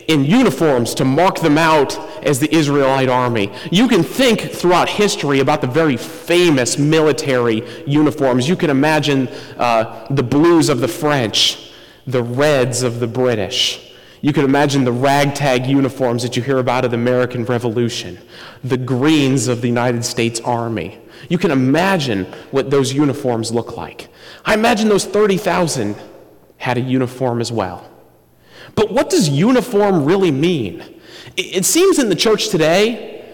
in 0.08 0.26
uniforms 0.26 0.94
to 0.96 1.06
mark 1.06 1.40
them 1.40 1.58
out 1.58 1.98
as 2.26 2.40
the 2.40 2.54
Israelite 2.54 3.10
army. 3.10 3.52
You 3.72 3.88
can 3.88 4.04
think 4.04 4.42
throughout 4.42 4.90
history 4.90 5.40
about 5.40 5.62
the 5.62 5.68
very 5.68 5.98
famous 5.98 6.78
military 6.78 7.64
uniforms. 7.86 8.50
You 8.50 8.56
can 8.56 8.70
imagine 8.70 9.28
uh, 9.58 10.08
the 10.10 10.24
blues 10.24 10.70
of 10.70 10.80
the 10.80 10.88
French, 10.88 11.72
the 12.08 12.24
reds 12.24 12.84
of 12.84 13.00
the 13.00 13.08
British. 13.08 13.91
You 14.22 14.34
can 14.34 14.46
imagine 14.46 14.84
the 14.84 14.92
ragtag 14.92 15.66
uniforms 15.66 16.22
that 16.22 16.38
you 16.38 16.44
hear 16.44 16.60
about 16.60 16.86
of 16.86 16.92
the 16.92 16.98
American 16.98 17.44
Revolution, 17.44 18.20
the 18.64 18.78
greens 18.78 19.48
of 19.48 19.62
the 19.62 19.68
United 19.68 20.06
States 20.06 20.40
Army. 20.42 21.00
You 21.28 21.40
can 21.40 21.50
imagine 21.50 22.26
what 22.52 22.70
those 22.70 22.94
uniforms 22.94 23.52
look 23.52 23.76
like. 23.76 24.10
I 24.46 24.54
imagine 24.54 24.90
those 24.90 25.06
30,000 25.06 25.96
had 26.58 26.78
a 26.78 26.82
uniform 26.82 27.42
as 27.42 27.52
well. 27.52 27.90
But 28.76 28.92
what 28.92 29.10
does 29.10 29.28
uniform 29.28 30.06
really 30.06 30.32
mean? 30.32 31.02
It 31.36 31.66
seems 31.66 31.98
in 31.98 32.10
the 32.10 32.16
church 32.16 32.50
today, 32.50 33.26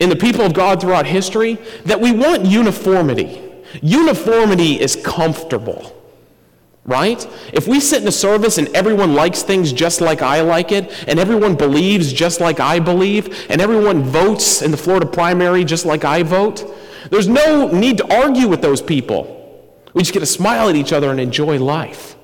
in 0.00 0.08
the 0.08 0.16
people 0.16 0.42
of 0.42 0.54
God 0.54 0.80
throughout 0.80 1.06
history, 1.06 1.54
that 1.84 2.00
we 2.00 2.10
want 2.10 2.44
uniformity. 2.44 3.42
Uniformity 3.80 4.80
is 4.80 4.96
comfortable 4.96 5.95
right? 6.86 7.26
If 7.52 7.66
we 7.66 7.80
sit 7.80 8.02
in 8.02 8.08
a 8.08 8.12
service 8.12 8.58
and 8.58 8.68
everyone 8.68 9.14
likes 9.14 9.42
things 9.42 9.72
just 9.72 10.00
like 10.00 10.22
I 10.22 10.40
like 10.40 10.72
it, 10.72 11.04
and 11.08 11.18
everyone 11.18 11.56
believes 11.56 12.12
just 12.12 12.40
like 12.40 12.60
I 12.60 12.78
believe, 12.78 13.46
and 13.50 13.60
everyone 13.60 14.04
votes 14.04 14.62
in 14.62 14.70
the 14.70 14.76
Florida 14.76 15.06
primary 15.06 15.64
just 15.64 15.84
like 15.84 16.04
I 16.04 16.22
vote, 16.22 16.64
there's 17.10 17.28
no 17.28 17.70
need 17.70 17.98
to 17.98 18.14
argue 18.14 18.48
with 18.48 18.62
those 18.62 18.80
people. 18.80 19.32
We 19.94 20.02
just 20.02 20.12
get 20.12 20.20
to 20.20 20.26
smile 20.26 20.68
at 20.68 20.76
each 20.76 20.92
other 20.92 21.10
and 21.10 21.18
enjoy 21.18 21.58
life. 21.58 22.16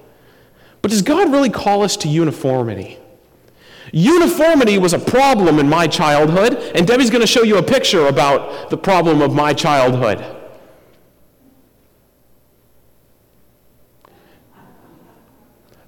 But 0.81 0.91
does 0.91 1.03
God 1.03 1.31
really 1.33 1.51
call 1.51 1.83
us 1.83 1.97
to 1.99 2.09
uniformity? 2.09 2.99
Uniformity 3.93 4.79
was 4.79 4.93
a 4.93 4.99
problem 4.99 5.59
in 5.59 5.69
my 5.69 5.87
childhood, 5.87 6.55
and 6.75 6.87
Debbie's 6.87 7.11
going 7.11 7.21
to 7.21 7.27
show 7.27 7.43
you 7.43 7.59
a 7.59 7.63
picture 7.63 8.07
about 8.07 8.71
the 8.71 8.77
problem 8.77 9.21
of 9.23 9.35
my 9.35 9.53
childhood. 9.53 10.42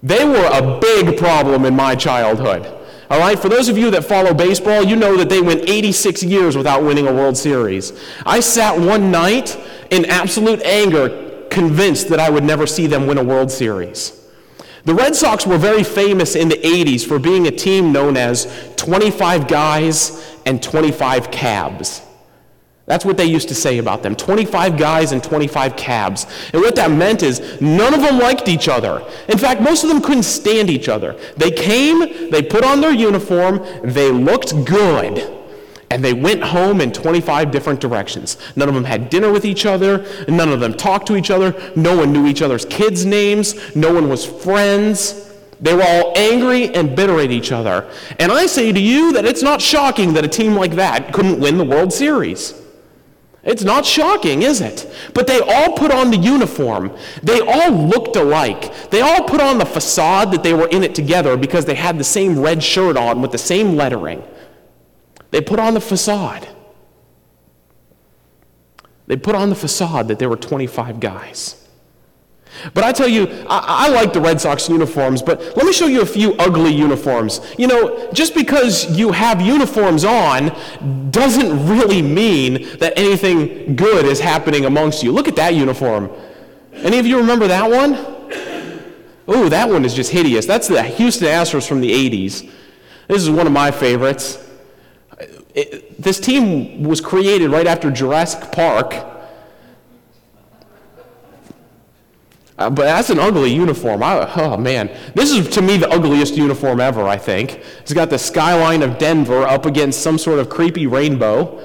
They 0.05 0.23
were 0.23 0.49
a 0.53 0.79
big 0.79 1.17
problem 1.17 1.65
in 1.65 1.75
my 1.75 1.95
childhood. 1.95 2.71
All 3.09 3.19
right, 3.19 3.39
for 3.39 3.49
those 3.49 3.69
of 3.69 3.77
you 3.79 3.89
that 3.89 4.05
follow 4.05 4.35
baseball, 4.35 4.83
you 4.83 4.95
know 4.95 5.17
that 5.17 5.29
they 5.29 5.41
went 5.41 5.67
86 5.67 6.21
years 6.21 6.55
without 6.55 6.83
winning 6.83 7.07
a 7.07 7.11
World 7.11 7.35
Series. 7.35 7.91
I 8.23 8.39
sat 8.39 8.79
one 8.79 9.09
night 9.09 9.59
in 9.89 10.05
absolute 10.05 10.61
anger, 10.61 11.47
convinced 11.49 12.09
that 12.09 12.19
I 12.19 12.29
would 12.29 12.43
never 12.43 12.67
see 12.67 12.85
them 12.85 13.07
win 13.07 13.17
a 13.17 13.23
World 13.23 13.49
Series. 13.49 14.29
The 14.83 14.93
Red 14.93 15.15
Sox 15.15 15.47
were 15.47 15.57
very 15.57 15.83
famous 15.83 16.35
in 16.35 16.49
the 16.49 16.57
80s 16.57 17.03
for 17.03 17.17
being 17.17 17.47
a 17.47 17.51
team 17.51 17.91
known 17.91 18.15
as 18.15 18.45
25 18.75 19.47
guys 19.47 20.39
and 20.45 20.61
25 20.61 21.31
cabs. 21.31 22.03
That's 22.87 23.03
what 23.03 23.17
they 23.17 23.25
used 23.25 23.47
to 23.47 23.55
say 23.55 23.79
about 23.79 24.03
them 24.03 24.15
25 24.15 24.77
guys 24.77 25.11
and 25.11 25.23
25 25.23 25.75
cabs. 25.75 26.27
And 26.53 26.61
what 26.61 26.75
that 26.75 26.91
meant 26.91 27.23
is 27.23 27.59
none 27.59 27.95
of 27.95 28.01
them 28.01 28.19
liked 28.19 28.47
each 28.47 28.67
other. 28.67 29.03
In 29.27 29.39
fact, 29.39 29.61
most 29.61 29.83
of 29.83 29.89
them 29.89 30.01
couldn't 30.01 30.23
stand 30.23 30.69
each 30.69 30.87
other. 30.87 31.19
They 31.35 31.49
came, 31.49 32.29
they 32.29 32.43
put 32.43 32.63
on 32.63 32.81
their 32.81 32.93
uniform, 32.93 33.65
they 33.83 34.11
looked 34.11 34.65
good, 34.65 35.35
and 35.89 36.03
they 36.03 36.13
went 36.13 36.43
home 36.43 36.79
in 36.79 36.91
25 36.91 37.49
different 37.49 37.79
directions. 37.79 38.37
None 38.55 38.69
of 38.69 38.75
them 38.75 38.83
had 38.83 39.09
dinner 39.09 39.31
with 39.31 39.45
each 39.45 39.65
other, 39.65 40.05
none 40.27 40.49
of 40.49 40.59
them 40.59 40.75
talked 40.75 41.07
to 41.07 41.15
each 41.15 41.31
other, 41.31 41.55
no 41.75 41.97
one 41.97 42.13
knew 42.13 42.27
each 42.27 42.43
other's 42.43 42.65
kids' 42.65 43.03
names, 43.03 43.75
no 43.75 43.91
one 43.91 44.09
was 44.09 44.23
friends. 44.23 45.31
They 45.59 45.73
were 45.73 45.83
all 45.83 46.13
angry 46.15 46.75
and 46.75 46.95
bitter 46.95 47.19
at 47.19 47.31
each 47.31 47.51
other. 47.51 47.89
And 48.19 48.31
I 48.31 48.45
say 48.45 48.71
to 48.71 48.79
you 48.79 49.13
that 49.13 49.25
it's 49.25 49.41
not 49.41 49.61
shocking 49.61 50.13
that 50.13 50.25
a 50.25 50.27
team 50.27 50.53
like 50.53 50.73
that 50.73 51.13
couldn't 51.13 51.39
win 51.39 51.57
the 51.57 51.63
World 51.63 51.91
Series. 51.93 52.64
It's 53.45 53.63
not 53.63 53.85
shocking, 53.85 54.41
is 54.41 54.59
it? 54.59 54.91
But 55.13 55.27
they 55.27 55.39
all 55.39 55.73
put 55.77 55.91
on 55.91 56.09
the 56.09 56.17
uniform. 56.17 56.91
They 57.21 57.39
all 57.39 57.71
looked 57.71 58.15
alike. 58.15 58.89
They 58.89 59.01
all 59.01 59.23
put 59.23 59.39
on 59.39 59.59
the 59.59 59.65
facade 59.65 60.31
that 60.31 60.41
they 60.41 60.53
were 60.55 60.67
in 60.67 60.83
it 60.83 60.95
together 60.95 61.37
because 61.37 61.65
they 61.65 61.75
had 61.75 61.99
the 61.99 62.03
same 62.03 62.39
red 62.39 62.63
shirt 62.63 62.97
on 62.97 63.21
with 63.21 63.31
the 63.31 63.37
same 63.37 63.75
lettering. 63.75 64.23
They 65.29 65.41
put 65.41 65.59
on 65.59 65.75
the 65.75 65.81
facade. 65.81 66.47
They 69.05 69.15
put 69.15 69.35
on 69.35 69.49
the 69.49 69.55
facade 69.55 70.07
that 70.07 70.17
there 70.17 70.29
were 70.29 70.37
25 70.37 70.99
guys. 70.99 71.64
But 72.73 72.83
I 72.83 72.91
tell 72.91 73.07
you, 73.07 73.27
I, 73.47 73.87
I, 73.87 73.89
like 73.89 74.13
the 74.13 74.21
Red 74.21 74.39
Sox 74.39 74.69
uniforms, 74.69 75.21
but 75.21 75.39
let 75.55 75.65
me 75.65 75.73
show 75.73 75.87
you 75.87 76.01
a 76.01 76.05
few 76.05 76.33
ugly 76.35 76.73
uniforms. 76.73 77.41
You 77.57 77.67
know, 77.67 78.11
just 78.13 78.33
because 78.33 78.97
you 78.97 79.11
have 79.11 79.41
uniforms 79.41 80.03
on 80.03 80.55
doesn't 81.11 81.67
really 81.67 82.01
mean 82.01 82.77
that 82.79 82.93
anything 82.97 83.75
good 83.75 84.05
is 84.05 84.19
happening 84.19 84.65
amongst 84.65 85.03
you. 85.03 85.11
Look 85.11 85.27
at 85.27 85.35
that 85.35 85.53
uniform. 85.53 86.09
Any 86.73 86.99
of 86.99 87.05
you 87.05 87.17
remember 87.17 87.47
that 87.47 87.69
one? 87.69 87.95
Oh, 89.27 89.49
that 89.49 89.69
one 89.69 89.85
is 89.85 89.93
just 89.93 90.11
hideous. 90.11 90.45
That's 90.45 90.67
the 90.67 90.83
Houston 90.83 91.27
Astros 91.27 91.67
from 91.67 91.81
the 91.81 91.91
80s. 91.91 92.49
This 93.07 93.21
is 93.21 93.29
one 93.29 93.47
of 93.47 93.53
my 93.53 93.71
favorites. 93.71 94.41
It, 95.53 96.01
this 96.01 96.19
team 96.19 96.83
was 96.83 97.01
created 97.01 97.49
right 97.49 97.65
after 97.65 97.89
Jurassic 97.89 98.51
Park 98.51 99.14
Uh, 102.57 102.69
but 102.69 102.83
that's 102.83 103.09
an 103.09 103.19
ugly 103.19 103.53
uniform. 103.53 104.01
I, 104.01 104.31
oh 104.37 104.55
man, 104.55 104.89
this 105.13 105.31
is 105.31 105.49
to 105.49 105.61
me 105.61 105.75
the 105.75 105.89
ugliest 105.89 106.35
uniform 106.35 106.79
ever. 106.79 107.05
I 107.05 107.17
think 107.17 107.61
it's 107.81 107.93
got 107.93 108.09
the 108.09 108.17
skyline 108.17 108.81
of 108.81 108.97
Denver 108.97 109.43
up 109.43 109.65
against 109.65 110.01
some 110.01 110.17
sort 110.17 110.39
of 110.39 110.49
creepy 110.49 110.87
rainbow 110.87 111.61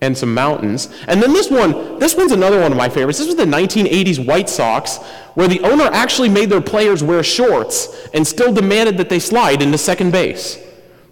and 0.00 0.16
some 0.16 0.32
mountains. 0.32 0.88
And 1.08 1.22
then 1.22 1.34
this 1.34 1.50
one, 1.50 1.98
this 1.98 2.16
one's 2.16 2.32
another 2.32 2.58
one 2.58 2.72
of 2.72 2.78
my 2.78 2.88
favorites. 2.88 3.18
This 3.18 3.26
was 3.26 3.36
the 3.36 3.44
1980s 3.44 4.24
White 4.24 4.48
Sox, 4.48 4.96
where 5.34 5.48
the 5.48 5.60
owner 5.60 5.84
actually 5.92 6.30
made 6.30 6.48
their 6.48 6.62
players 6.62 7.02
wear 7.02 7.22
shorts 7.22 8.08
and 8.14 8.26
still 8.26 8.52
demanded 8.52 8.96
that 8.96 9.10
they 9.10 9.18
slide 9.18 9.60
into 9.60 9.76
second 9.76 10.10
base. 10.10 10.58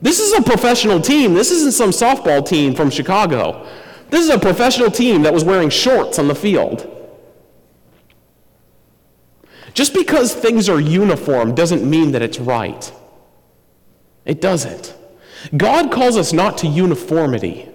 This 0.00 0.20
is 0.20 0.32
a 0.32 0.42
professional 0.42 1.00
team. 1.00 1.34
This 1.34 1.50
isn't 1.50 1.72
some 1.72 1.90
softball 1.90 2.46
team 2.46 2.74
from 2.74 2.88
Chicago. 2.88 3.66
This 4.08 4.22
is 4.24 4.30
a 4.30 4.38
professional 4.38 4.90
team 4.90 5.22
that 5.22 5.34
was 5.34 5.44
wearing 5.44 5.68
shorts 5.68 6.18
on 6.18 6.28
the 6.28 6.34
field. 6.34 6.94
Just 9.78 9.94
because 9.94 10.34
things 10.34 10.68
are 10.68 10.80
uniform 10.80 11.54
doesn't 11.54 11.88
mean 11.88 12.10
that 12.10 12.20
it's 12.20 12.40
right. 12.40 12.92
It 14.24 14.40
doesn't. 14.40 14.92
God 15.56 15.92
calls 15.92 16.16
us 16.16 16.32
not 16.32 16.58
to 16.58 16.66
uniformity, 16.66 17.68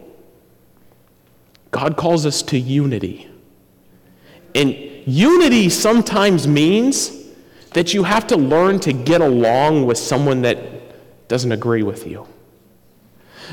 God 1.71 1.95
calls 1.95 2.25
us 2.25 2.41
to 2.41 2.59
unity. 2.59 3.29
And 4.53 4.71
unity 5.05 5.69
sometimes 5.69 6.45
means 6.45 7.25
that 7.71 7.93
you 7.93 8.03
have 8.03 8.27
to 8.27 8.35
learn 8.35 8.81
to 8.81 8.91
get 8.91 9.21
along 9.21 9.85
with 9.85 9.97
someone 9.97 10.41
that 10.41 10.59
doesn't 11.29 11.53
agree 11.53 11.83
with 11.83 12.05
you. 12.05 12.27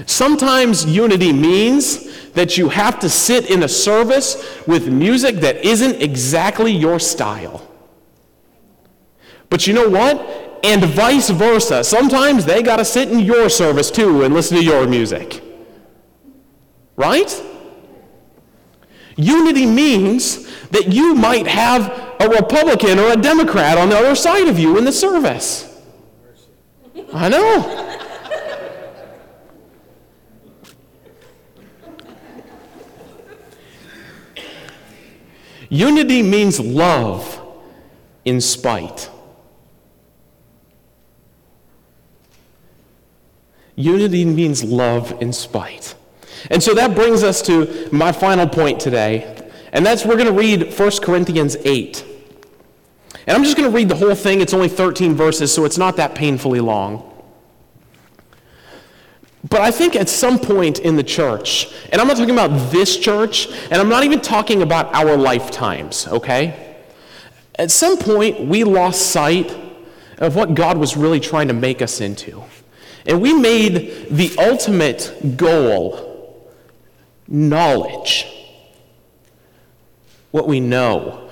Sometimes 0.07 0.85
unity 0.87 1.33
means 1.33 2.33
that 2.33 2.59
you 2.59 2.69
have 2.71 2.99
to 2.99 3.09
sit 3.09 3.49
in 3.49 3.63
a 3.63 3.69
service 3.69 4.61
with 4.67 4.89
music 4.89 5.37
that 5.37 5.65
isn't 5.65 6.03
exactly 6.03 6.73
your 6.73 6.99
style. 6.99 7.69
But 9.51 9.67
you 9.67 9.75
know 9.75 9.89
what? 9.89 10.61
And 10.65 10.85
vice 10.85 11.31
versa. 11.31 11.85
Sometimes 11.85 12.45
they 12.45 12.63
got 12.63 12.77
to 12.77 12.85
sit 12.85 13.11
in 13.11 13.21
your 13.21 13.49
service 13.51 13.91
too 13.91 14.23
and 14.23 14.33
listen 14.33 14.57
to 14.57 14.65
your 14.65 14.87
music. 14.87 15.43
Right? 16.97 17.43
Unity 19.17 19.67
means 19.67 20.47
that 20.69 20.93
you 20.93 21.15
might 21.15 21.47
have 21.47 21.89
a 22.21 22.29
Republican 22.29 22.99
or 22.99 23.13
a 23.13 23.17
Democrat 23.17 23.77
on 23.77 23.89
the 23.89 23.97
other 23.97 24.15
side 24.15 24.49
of 24.49 24.59
you 24.59 24.79
in 24.79 24.85
the 24.85 24.93
service. 24.93 25.67
I 27.13 27.29
know. 27.29 27.87
Unity 35.69 36.23
means 36.23 36.59
love 36.61 37.41
in 38.25 38.41
spite. 38.41 39.09
Unity 43.76 44.24
means 44.24 44.64
love 44.64 45.20
in 45.20 45.33
spite. 45.33 45.94
And 46.50 46.62
so 46.62 46.74
that 46.74 46.94
brings 46.94 47.22
us 47.22 47.42
to 47.42 47.88
my 47.92 48.12
final 48.12 48.48
point 48.48 48.80
today, 48.80 49.48
and 49.72 49.85
that's 49.85 50.04
we're 50.04 50.16
going 50.16 50.26
to 50.26 50.33
read 50.33 50.78
1 50.78 50.90
Corinthians 51.02 51.56
8. 51.64 52.04
And 53.26 53.37
I'm 53.37 53.44
just 53.44 53.56
going 53.56 53.70
to 53.70 53.74
read 53.74 53.88
the 53.88 53.96
whole 53.96 54.14
thing. 54.14 54.40
It's 54.40 54.54
only 54.54 54.68
13 54.68 55.14
verses, 55.14 55.52
so 55.52 55.64
it's 55.64 55.78
not 55.78 55.96
that 55.96 56.14
painfully 56.14 56.61
long. 56.61 57.06
But 59.48 59.61
I 59.62 59.70
think 59.70 59.96
at 59.96 60.09
some 60.09 60.38
point 60.38 60.80
in 60.80 60.96
the 60.96 61.02
church, 61.02 61.72
and 61.92 62.00
I'm 62.00 62.06
not 62.06 62.16
talking 62.16 62.35
about 62.35 62.70
this 62.70 62.98
church, 62.98 63.48
and 63.70 63.74
I'm 63.74 63.88
not 63.88 64.04
even 64.04 64.20
talking 64.20 64.62
about 64.62 64.94
our 64.94 65.16
lifetimes, 65.16 66.06
okay? 66.09 66.76
At 67.54 67.70
some 67.70 67.98
point, 67.98 68.40
we 68.40 68.64
lost 68.64 69.11
sight 69.11 69.56
of 70.18 70.37
what 70.37 70.54
God 70.54 70.76
was 70.76 70.96
really 70.96 71.20
trying 71.20 71.48
to 71.48 71.54
make 71.54 71.80
us 71.80 72.00
into. 72.00 72.42
And 73.07 73.23
we 73.23 73.33
made 73.33 74.09
the 74.11 74.35
ultimate 74.39 75.37
goal 75.37 76.11
knowledge. 77.31 78.27
What 80.33 80.47
we 80.47 80.61
know. 80.61 81.31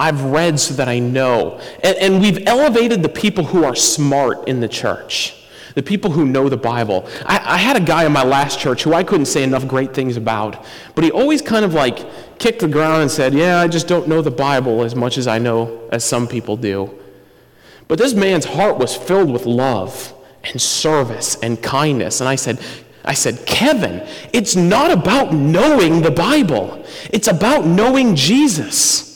I've 0.00 0.22
read 0.24 0.58
so 0.58 0.74
that 0.74 0.88
I 0.88 0.98
know. 0.98 1.60
And, 1.82 1.96
and, 1.98 2.20
we've 2.20 2.44
elevated 2.46 3.02
the 3.02 3.08
people 3.08 3.44
who 3.44 3.64
are 3.64 3.76
smart 3.76 4.48
in 4.48 4.58
the 4.58 4.66
church, 4.66 5.46
the 5.76 5.82
people 5.82 6.10
who 6.10 6.26
know 6.26 6.48
the 6.48 6.56
Bible. 6.56 7.08
I, 7.24 7.54
I 7.54 7.56
had 7.56 7.76
a 7.76 7.80
guy 7.80 8.04
in 8.04 8.10
my 8.10 8.24
last 8.24 8.58
church 8.58 8.82
who 8.82 8.92
I 8.92 9.04
couldn't 9.04 9.26
say 9.26 9.44
enough 9.44 9.68
great 9.68 9.94
things 9.94 10.16
about, 10.16 10.64
but 10.96 11.04
he 11.04 11.12
always 11.12 11.40
kind 11.40 11.64
of 11.64 11.72
like 11.72 12.04
kicked 12.40 12.60
the 12.60 12.68
ground 12.68 13.02
and 13.02 13.10
said, 13.10 13.32
Yeah, 13.32 13.60
I 13.60 13.68
just 13.68 13.86
don't 13.86 14.08
know 14.08 14.22
the 14.22 14.30
Bible 14.32 14.82
as 14.82 14.96
much 14.96 15.18
as 15.18 15.28
I 15.28 15.38
know 15.38 15.88
as 15.92 16.02
some 16.02 16.26
people 16.26 16.56
do. 16.56 16.92
But 17.86 17.98
this 17.98 18.12
man's 18.12 18.44
heart 18.44 18.78
was 18.78 18.96
filled 18.96 19.30
with 19.30 19.46
love 19.46 20.12
and 20.50 20.60
service 20.60 21.36
and 21.36 21.62
kindness. 21.62 22.20
And 22.20 22.28
I 22.28 22.36
said, 22.36 22.60
I 23.04 23.14
said, 23.14 23.44
Kevin, 23.46 24.06
it's 24.32 24.56
not 24.56 24.90
about 24.90 25.34
knowing 25.34 26.02
the 26.02 26.10
Bible, 26.10 26.84
it's 27.10 27.28
about 27.28 27.66
knowing 27.66 28.16
Jesus. 28.16 29.12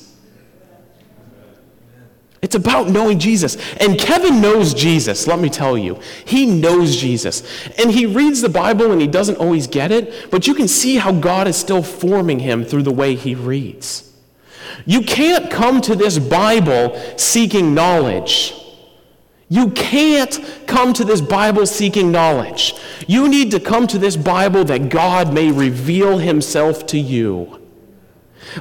It's 2.40 2.54
about 2.54 2.88
knowing 2.88 3.18
Jesus. 3.18 3.56
And 3.80 3.98
Kevin 3.98 4.40
knows 4.40 4.72
Jesus, 4.72 5.26
let 5.26 5.40
me 5.40 5.50
tell 5.50 5.76
you. 5.76 5.98
He 6.24 6.46
knows 6.46 6.96
Jesus. 6.96 7.42
And 7.78 7.90
he 7.90 8.06
reads 8.06 8.40
the 8.40 8.48
Bible 8.48 8.92
and 8.92 9.00
he 9.00 9.08
doesn't 9.08 9.38
always 9.38 9.66
get 9.66 9.90
it, 9.90 10.30
but 10.30 10.46
you 10.46 10.54
can 10.54 10.68
see 10.68 10.96
how 10.96 11.10
God 11.10 11.48
is 11.48 11.56
still 11.56 11.82
forming 11.82 12.38
him 12.38 12.64
through 12.64 12.84
the 12.84 12.92
way 12.92 13.16
he 13.16 13.34
reads. 13.34 14.04
You 14.86 15.02
can't 15.02 15.50
come 15.50 15.80
to 15.82 15.96
this 15.96 16.18
Bible 16.18 16.98
seeking 17.16 17.74
knowledge. 17.74 18.54
You 19.50 19.70
can't 19.70 20.38
come 20.66 20.92
to 20.92 21.04
this 21.04 21.20
Bible 21.20 21.66
seeking 21.66 22.12
knowledge. 22.12 22.74
You 23.06 23.28
need 23.28 23.50
to 23.52 23.60
come 23.60 23.86
to 23.86 23.98
this 23.98 24.16
Bible 24.16 24.64
that 24.64 24.90
God 24.90 25.32
may 25.32 25.50
reveal 25.50 26.18
himself 26.18 26.86
to 26.88 26.98
you. 26.98 27.54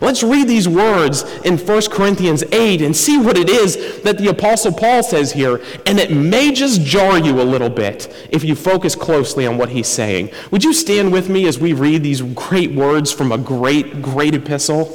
Let's 0.02 0.24
read 0.24 0.48
these 0.48 0.68
words 0.68 1.24
in 1.46 1.58
1 1.58 1.82
Corinthians 1.90 2.44
8 2.52 2.82
and 2.82 2.96
see 2.96 3.18
what 3.18 3.38
it 3.38 3.50
is 3.50 4.02
that 4.02 4.18
the 4.18 4.28
Apostle 4.28 4.74
Paul 4.74 5.04
says 5.04 5.32
here. 5.32 5.62
And 5.86 6.00
it 6.00 6.12
may 6.12 6.52
just 6.52 6.82
jar 6.82 7.18
you 7.18 7.42
a 7.42 7.44
little 7.44 7.70
bit 7.70 8.14
if 8.30 8.44
you 8.44 8.56
focus 8.56 8.96
closely 8.96 9.46
on 9.46 9.58
what 9.58 9.70
he's 9.70 9.88
saying. 9.88 10.32
Would 10.52 10.64
you 10.64 10.74
stand 10.74 11.12
with 11.12 11.30
me 11.30 11.48
as 11.48 11.60
we 11.60 11.74
read 11.74 12.04
these 12.04 12.22
great 12.22 12.72
words 12.74 13.12
from 13.12 13.32
a 13.32 13.38
great, 13.38 14.02
great 14.02 14.36
epistle? 14.36 14.94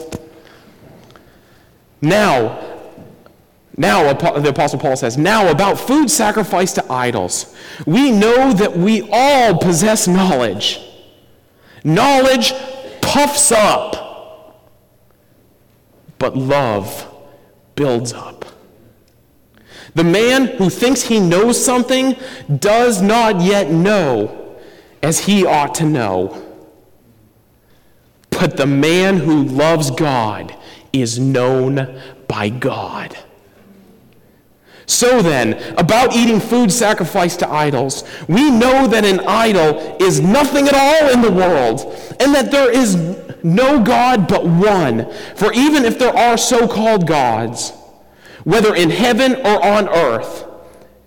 Now, 2.00 2.71
now, 3.76 4.12
the 4.12 4.50
Apostle 4.50 4.78
Paul 4.78 4.96
says, 4.96 5.16
now 5.16 5.50
about 5.50 5.78
food 5.78 6.10
sacrificed 6.10 6.74
to 6.74 6.92
idols. 6.92 7.54
We 7.86 8.10
know 8.10 8.52
that 8.52 8.76
we 8.76 9.08
all 9.10 9.56
possess 9.56 10.06
knowledge. 10.06 10.80
Knowledge 11.82 12.52
puffs 13.00 13.50
up, 13.50 14.68
but 16.18 16.36
love 16.36 17.10
builds 17.74 18.12
up. 18.12 18.44
The 19.94 20.04
man 20.04 20.46
who 20.46 20.70
thinks 20.70 21.02
he 21.02 21.18
knows 21.18 21.62
something 21.62 22.16
does 22.58 23.02
not 23.02 23.40
yet 23.40 23.70
know 23.70 24.58
as 25.02 25.20
he 25.20 25.44
ought 25.44 25.74
to 25.76 25.84
know. 25.84 26.42
But 28.30 28.56
the 28.56 28.66
man 28.66 29.18
who 29.18 29.44
loves 29.44 29.90
God 29.90 30.56
is 30.92 31.18
known 31.18 32.00
by 32.28 32.48
God. 32.48 33.16
So 34.92 35.22
then, 35.22 35.54
about 35.78 36.14
eating 36.14 36.38
food 36.38 36.70
sacrificed 36.70 37.38
to 37.38 37.48
idols, 37.48 38.04
we 38.28 38.50
know 38.50 38.86
that 38.86 39.06
an 39.06 39.20
idol 39.20 39.96
is 39.98 40.20
nothing 40.20 40.68
at 40.68 40.74
all 40.74 41.08
in 41.10 41.22
the 41.22 41.32
world, 41.32 41.80
and 42.20 42.34
that 42.34 42.50
there 42.50 42.70
is 42.70 42.94
no 43.42 43.82
God 43.82 44.28
but 44.28 44.44
one. 44.44 45.10
For 45.34 45.50
even 45.54 45.86
if 45.86 45.98
there 45.98 46.14
are 46.14 46.36
so 46.36 46.68
called 46.68 47.06
gods, 47.06 47.70
whether 48.44 48.74
in 48.74 48.90
heaven 48.90 49.34
or 49.36 49.64
on 49.64 49.88
earth, 49.88 50.44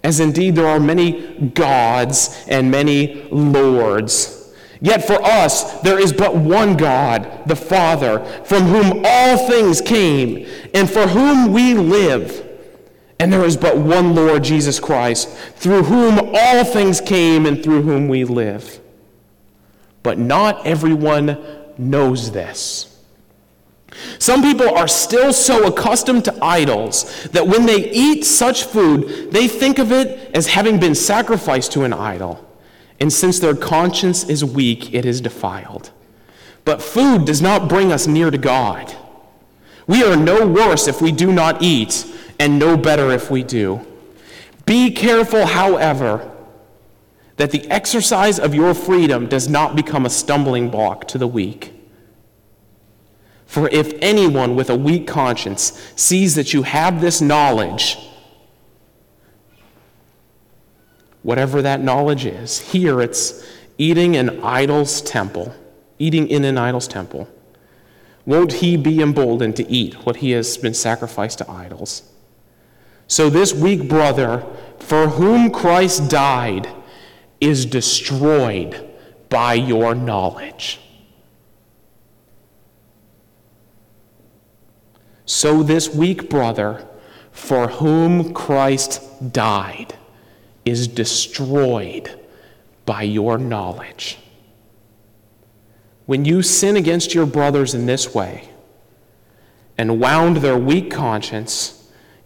as 0.04 0.20
indeed 0.20 0.56
there 0.56 0.68
are 0.68 0.80
many 0.80 1.38
gods 1.54 2.44
and 2.48 2.72
many 2.72 3.28
lords, 3.30 4.52
yet 4.82 5.06
for 5.06 5.24
us 5.24 5.80
there 5.82 6.00
is 6.00 6.12
but 6.12 6.36
one 6.36 6.76
God, 6.76 7.44
the 7.46 7.56
Father, 7.56 8.26
from 8.46 8.64
whom 8.64 9.04
all 9.06 9.48
things 9.48 9.80
came, 9.80 10.48
and 10.74 10.90
for 10.90 11.08
whom 11.08 11.54
we 11.54 11.76
live. 11.76 12.45
And 13.20 13.32
there 13.32 13.44
is 13.44 13.56
but 13.56 13.78
one 13.78 14.14
Lord, 14.14 14.44
Jesus 14.44 14.80
Christ, 14.80 15.30
through 15.56 15.84
whom 15.84 16.20
all 16.34 16.66
things 16.66 17.00
came 17.00 17.46
and 17.46 17.64
through 17.64 17.84
whom 17.84 18.08
we 18.08 18.26
live. 18.26 18.80
But 20.04 20.20
not 20.20 20.66
everyone 20.68 21.38
knows 21.78 22.32
this. 22.32 22.92
Some 24.20 24.42
people 24.42 24.70
are 24.70 24.88
still 24.88 25.32
so 25.32 25.68
accustomed 25.68 26.26
to 26.26 26.44
idols 26.44 27.24
that 27.32 27.48
when 27.48 27.66
they 27.66 27.90
eat 27.92 28.26
such 28.26 28.64
food, 28.64 29.32
they 29.32 29.48
think 29.48 29.80
of 29.80 29.92
it 29.92 30.32
as 30.36 30.48
having 30.48 30.80
been 30.80 30.96
sacrificed 30.96 31.72
to 31.74 31.84
an 31.84 31.94
idol. 31.94 32.46
And 33.00 33.12
since 33.12 33.40
their 33.40 33.56
conscience 33.56 34.28
is 34.30 34.44
weak, 34.44 34.94
it 34.94 35.06
is 35.06 35.22
defiled. 35.22 35.92
But 36.66 36.82
food 36.82 37.26
does 37.26 37.42
not 37.42 37.70
bring 37.70 37.92
us 37.92 38.08
near 38.08 38.32
to 38.32 38.38
God. 38.38 38.94
We 39.88 40.04
are 40.04 40.16
no 40.16 40.46
worse 40.48 40.88
if 40.88 41.02
we 41.02 41.12
do 41.12 41.32
not 41.32 41.62
eat 41.62 42.06
and 42.40 42.60
know 42.60 42.78
better 42.78 43.12
if 43.12 43.30
we 43.32 43.44
do. 43.44 43.86
Be 44.66 44.92
careful, 44.92 45.46
however, 45.46 46.32
that 47.38 47.52
the 47.52 47.70
exercise 47.70 48.40
of 48.40 48.56
your 48.56 48.74
freedom 48.74 49.28
does 49.28 49.48
not 49.50 49.76
become 49.76 50.06
a 50.06 50.10
stumbling 50.10 50.70
block 50.70 51.08
to 51.10 51.18
the 51.18 51.28
weak. 51.28 51.74
For 53.46 53.70
if 53.70 53.94
anyone 54.02 54.56
with 54.56 54.70
a 54.70 54.76
weak 54.76 55.08
conscience 55.08 55.94
sees 55.96 56.36
that 56.36 56.54
you 56.54 56.64
have 56.64 57.02
this 57.02 57.22
knowledge, 57.22 57.98
whatever 61.22 61.62
that 61.62 61.82
knowledge 61.82 62.26
is, 62.26 62.60
here 62.60 63.02
it's 63.02 63.46
eating 63.78 64.16
an 64.16 64.44
idol's 64.44 65.02
temple, 65.02 65.54
eating 66.00 66.28
in 66.28 66.44
an 66.44 66.58
idol's 66.58 66.88
temple, 66.88 67.30
won't 68.26 68.54
he 68.54 68.78
be 68.78 69.02
emboldened 69.02 69.56
to 69.58 69.70
eat 69.70 69.94
what 70.06 70.18
he 70.18 70.32
has 70.32 70.58
been 70.58 70.74
sacrificed 70.74 71.38
to 71.38 71.50
idols? 71.50 72.04
So 73.08 73.30
this 73.30 73.54
weak 73.54 73.88
brother, 73.88 74.46
for 74.80 75.08
whom 75.08 75.52
Christ 75.52 76.10
died, 76.10 76.68
is 77.40 77.66
destroyed 77.66 78.90
by 79.30 79.54
your 79.54 79.94
knowledge. 79.94 80.80
So 85.26 85.64
this 85.64 85.90
weak 85.90 86.30
brother, 86.30 86.88
for 87.32 87.68
whom 87.68 88.34
Christ 88.34 89.02
died, 89.34 89.96
is 90.64 90.88
destroyed 90.88 92.20
by 92.86 93.02
your 93.02 93.38
knowledge. 93.38 94.18
When 96.06 96.24
you 96.24 96.42
sin 96.44 96.78
against 96.78 97.14
your 97.14 97.26
brothers 97.26 97.74
in 97.74 97.88
this 97.88 98.14
way 98.14 98.50
and 99.78 100.00
wound 100.00 100.38
their 100.38 100.58
weak 100.58 100.92
conscience, 100.92 101.75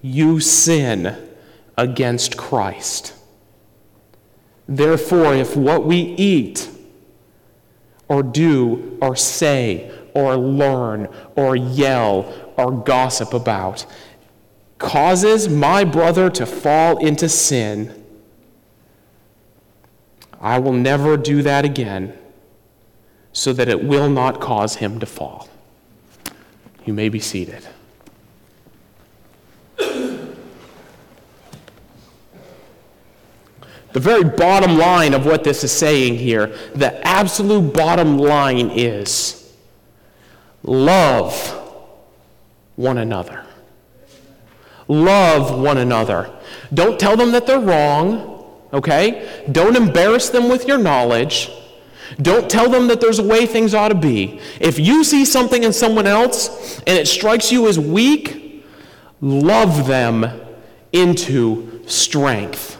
you 0.01 0.39
sin 0.39 1.17
against 1.77 2.38
Christ. 2.38 3.13
Therefore, 4.67 5.33
if 5.33 5.55
what 5.55 5.85
we 5.85 5.97
eat 5.97 6.69
or 8.07 8.21
do 8.23 8.97
or 9.01 9.15
say 9.15 9.91
or 10.13 10.35
learn 10.35 11.07
or 11.35 11.55
yell 11.55 12.53
or 12.57 12.71
gossip 12.71 13.33
about 13.33 13.85
causes 14.77 15.49
my 15.49 15.83
brother 15.83 16.29
to 16.29 16.45
fall 16.45 16.97
into 17.05 17.27
sin, 17.27 17.95
I 20.39 20.59
will 20.59 20.73
never 20.73 21.17
do 21.17 21.41
that 21.43 21.65
again 21.65 22.17
so 23.33 23.53
that 23.53 23.67
it 23.67 23.83
will 23.83 24.09
not 24.09 24.39
cause 24.39 24.75
him 24.75 24.99
to 24.99 25.05
fall. 25.05 25.49
You 26.85 26.93
may 26.93 27.09
be 27.09 27.19
seated. 27.19 27.67
The 33.91 33.99
very 33.99 34.23
bottom 34.23 34.78
line 34.78 35.13
of 35.13 35.25
what 35.25 35.43
this 35.43 35.63
is 35.63 35.71
saying 35.71 36.15
here, 36.15 36.47
the 36.75 37.06
absolute 37.08 37.73
bottom 37.73 38.17
line 38.17 38.69
is 38.71 39.52
love 40.63 41.34
one 42.75 42.99
another. 42.99 43.45
Love 44.88 45.60
one 45.60 45.78
another. 45.78 46.32
Don't 46.73 46.99
tell 46.99 47.17
them 47.17 47.32
that 47.32 47.45
they're 47.45 47.60
wrong, 47.60 48.52
okay? 48.73 49.43
Don't 49.52 49.75
embarrass 49.75 50.30
them 50.30 50.49
with 50.49 50.67
your 50.67 50.78
knowledge. 50.78 51.52
Don't 52.21 52.49
tell 52.49 52.69
them 52.69 52.88
that 52.88 52.99
there's 53.02 53.19
a 53.19 53.23
way 53.23 53.45
things 53.45 53.73
ought 53.73 53.89
to 53.89 53.95
be. 53.95 54.39
If 54.60 54.80
you 54.80 55.04
see 55.04 55.25
something 55.25 55.63
in 55.63 55.73
someone 55.73 56.08
else 56.08 56.80
and 56.80 56.97
it 56.97 57.08
strikes 57.08 57.52
you 57.52 57.67
as 57.67 57.80
weak, 57.80 58.65
love 59.21 59.88
them 59.88 60.41
into 60.91 61.82
strength. 61.88 62.79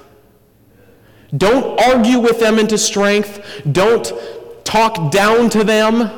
Don't 1.36 1.80
argue 1.80 2.20
with 2.20 2.39
them 2.39 2.58
into 2.58 2.78
strength. 2.78 3.62
Don't 3.72 4.12
talk 4.63 5.12
down 5.12 5.50
to 5.52 5.63
them. 5.63 6.12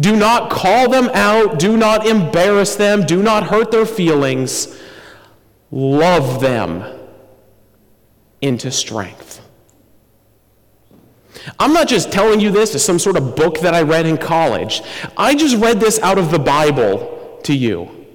Do 0.00 0.16
not 0.16 0.50
call 0.50 0.88
them 0.88 1.10
out. 1.14 1.58
Do 1.58 1.76
not 1.76 2.06
embarrass 2.06 2.76
them. 2.76 3.04
Do 3.06 3.22
not 3.22 3.44
hurt 3.44 3.70
their 3.70 3.86
feelings. 3.86 4.80
Love 5.70 6.40
them 6.40 6.84
into 8.40 8.70
strength. 8.70 9.40
I'm 11.58 11.72
not 11.72 11.88
just 11.88 12.12
telling 12.12 12.40
you 12.40 12.50
this 12.50 12.74
as 12.74 12.84
some 12.84 12.98
sort 12.98 13.16
of 13.16 13.36
book 13.36 13.60
that 13.60 13.74
I 13.74 13.82
read 13.82 14.06
in 14.06 14.18
college. 14.18 14.82
I 15.16 15.34
just 15.34 15.56
read 15.56 15.80
this 15.80 15.98
out 16.00 16.18
of 16.18 16.30
the 16.30 16.38
Bible 16.38 17.40
to 17.44 17.54
you. 17.54 18.06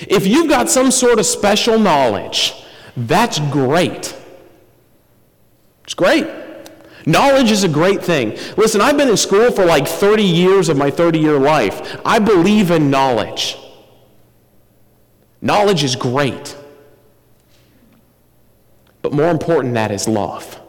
If 0.00 0.26
you've 0.26 0.48
got 0.48 0.68
some 0.68 0.90
sort 0.90 1.18
of 1.18 1.26
special 1.26 1.78
knowledge, 1.78 2.54
that's 2.96 3.38
great. 3.38 4.14
It's 5.86 5.94
great. 5.94 6.26
Knowledge 7.06 7.52
is 7.52 7.62
a 7.62 7.68
great 7.68 8.02
thing. 8.02 8.36
Listen, 8.56 8.80
I've 8.80 8.96
been 8.96 9.08
in 9.08 9.16
school 9.16 9.52
for 9.52 9.64
like 9.64 9.86
30 9.86 10.24
years 10.24 10.68
of 10.68 10.76
my 10.76 10.90
30 10.90 11.20
year 11.20 11.38
life. 11.38 12.00
I 12.04 12.18
believe 12.18 12.72
in 12.72 12.90
knowledge. 12.90 13.56
Knowledge 15.40 15.84
is 15.84 15.94
great. 15.94 16.56
But 19.00 19.12
more 19.12 19.30
important 19.30 19.66
than 19.66 19.74
that 19.74 19.92
is 19.92 20.08
love. 20.08 20.60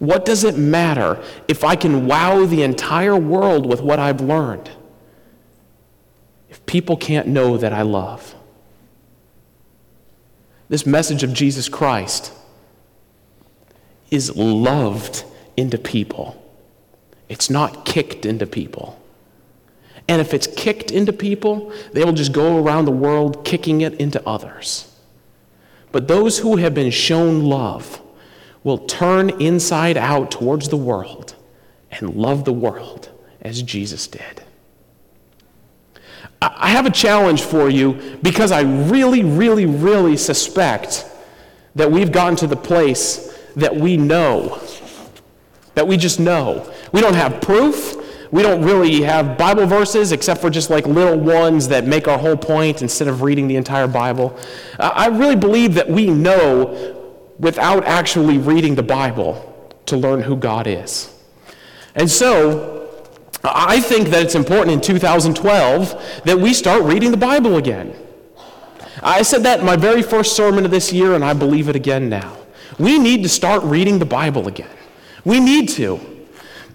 What 0.00 0.24
does 0.24 0.42
it 0.42 0.58
matter 0.58 1.22
if 1.46 1.62
I 1.62 1.76
can 1.76 2.08
wow 2.08 2.44
the 2.44 2.64
entire 2.64 3.16
world 3.16 3.66
with 3.66 3.80
what 3.80 4.00
I've 4.00 4.20
learned 4.20 4.68
if 6.50 6.66
people 6.66 6.96
can't 6.96 7.28
know 7.28 7.56
that 7.56 7.72
I 7.72 7.82
love? 7.82 8.34
This 10.68 10.84
message 10.84 11.22
of 11.22 11.32
Jesus 11.32 11.68
Christ 11.68 12.32
is 14.10 14.34
loved 14.36 15.24
into 15.56 15.78
people. 15.78 16.40
It's 17.28 17.50
not 17.50 17.84
kicked 17.84 18.26
into 18.26 18.46
people. 18.46 19.00
And 20.08 20.20
if 20.20 20.34
it's 20.34 20.46
kicked 20.46 20.90
into 20.90 21.12
people, 21.12 21.72
they 21.92 22.04
will 22.04 22.12
just 22.12 22.32
go 22.32 22.62
around 22.62 22.84
the 22.84 22.92
world 22.92 23.44
kicking 23.44 23.80
it 23.80 23.94
into 23.94 24.26
others. 24.28 24.90
But 25.92 26.08
those 26.08 26.38
who 26.38 26.56
have 26.56 26.74
been 26.74 26.90
shown 26.90 27.44
love 27.44 28.02
will 28.62 28.78
turn 28.78 29.30
inside 29.40 29.96
out 29.96 30.30
towards 30.30 30.68
the 30.68 30.76
world 30.76 31.34
and 31.90 32.14
love 32.14 32.44
the 32.44 32.52
world 32.52 33.10
as 33.40 33.62
Jesus 33.62 34.06
did. 34.06 34.42
I 36.42 36.68
have 36.68 36.84
a 36.84 36.90
challenge 36.90 37.42
for 37.42 37.70
you 37.70 38.18
because 38.22 38.52
I 38.52 38.62
really, 38.62 39.22
really, 39.22 39.64
really 39.64 40.16
suspect 40.16 41.06
that 41.74 41.90
we've 41.90 42.12
gotten 42.12 42.36
to 42.36 42.46
the 42.46 42.56
place 42.56 43.33
that 43.56 43.74
we 43.74 43.96
know, 43.96 44.60
that 45.74 45.86
we 45.86 45.96
just 45.96 46.20
know. 46.20 46.72
We 46.92 47.00
don't 47.00 47.14
have 47.14 47.40
proof. 47.40 47.96
We 48.30 48.42
don't 48.42 48.62
really 48.62 49.02
have 49.02 49.38
Bible 49.38 49.66
verses 49.66 50.10
except 50.10 50.40
for 50.40 50.50
just 50.50 50.68
like 50.68 50.86
little 50.86 51.18
ones 51.18 51.68
that 51.68 51.86
make 51.86 52.08
our 52.08 52.18
whole 52.18 52.36
point 52.36 52.82
instead 52.82 53.06
of 53.06 53.22
reading 53.22 53.46
the 53.46 53.56
entire 53.56 53.86
Bible. 53.86 54.36
I 54.78 55.06
really 55.06 55.36
believe 55.36 55.74
that 55.74 55.88
we 55.88 56.08
know 56.08 57.00
without 57.38 57.84
actually 57.84 58.38
reading 58.38 58.74
the 58.74 58.82
Bible 58.82 59.76
to 59.86 59.96
learn 59.96 60.20
who 60.20 60.36
God 60.36 60.66
is. 60.66 61.14
And 61.94 62.10
so, 62.10 62.72
I 63.44 63.80
think 63.80 64.08
that 64.08 64.22
it's 64.22 64.34
important 64.34 64.72
in 64.72 64.80
2012 64.80 66.22
that 66.24 66.38
we 66.38 66.54
start 66.54 66.82
reading 66.82 67.10
the 67.10 67.16
Bible 67.16 67.56
again. 67.56 67.94
I 69.02 69.22
said 69.22 69.42
that 69.42 69.60
in 69.60 69.66
my 69.66 69.76
very 69.76 70.02
first 70.02 70.34
sermon 70.34 70.64
of 70.64 70.70
this 70.70 70.92
year, 70.92 71.14
and 71.14 71.24
I 71.24 71.34
believe 71.34 71.68
it 71.68 71.76
again 71.76 72.08
now. 72.08 72.36
We 72.78 72.98
need 72.98 73.22
to 73.22 73.28
start 73.28 73.62
reading 73.62 73.98
the 73.98 74.06
Bible 74.06 74.48
again. 74.48 74.76
We 75.24 75.40
need 75.40 75.68
to. 75.70 76.00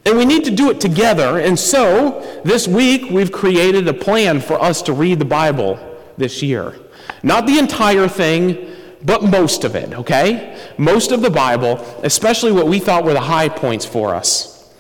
And 0.05 0.17
we 0.17 0.25
need 0.25 0.45
to 0.45 0.51
do 0.51 0.69
it 0.69 0.79
together. 0.79 1.39
And 1.39 1.59
so, 1.59 2.41
this 2.43 2.67
week, 2.67 3.11
we've 3.11 3.31
created 3.31 3.87
a 3.87 3.93
plan 3.93 4.39
for 4.39 4.61
us 4.61 4.81
to 4.83 4.93
read 4.93 5.19
the 5.19 5.25
Bible 5.25 5.77
this 6.17 6.41
year. 6.41 6.75
Not 7.21 7.45
the 7.45 7.59
entire 7.59 8.07
thing, 8.07 8.75
but 9.03 9.23
most 9.23 9.63
of 9.63 9.75
it, 9.75 9.93
okay? 9.93 10.57
Most 10.77 11.11
of 11.11 11.21
the 11.21 11.29
Bible, 11.29 11.77
especially 12.03 12.51
what 12.51 12.67
we 12.67 12.79
thought 12.79 13.03
were 13.03 13.13
the 13.13 13.21
high 13.21 13.49
points 13.49 13.85
for 13.85 14.15
us. 14.15 14.73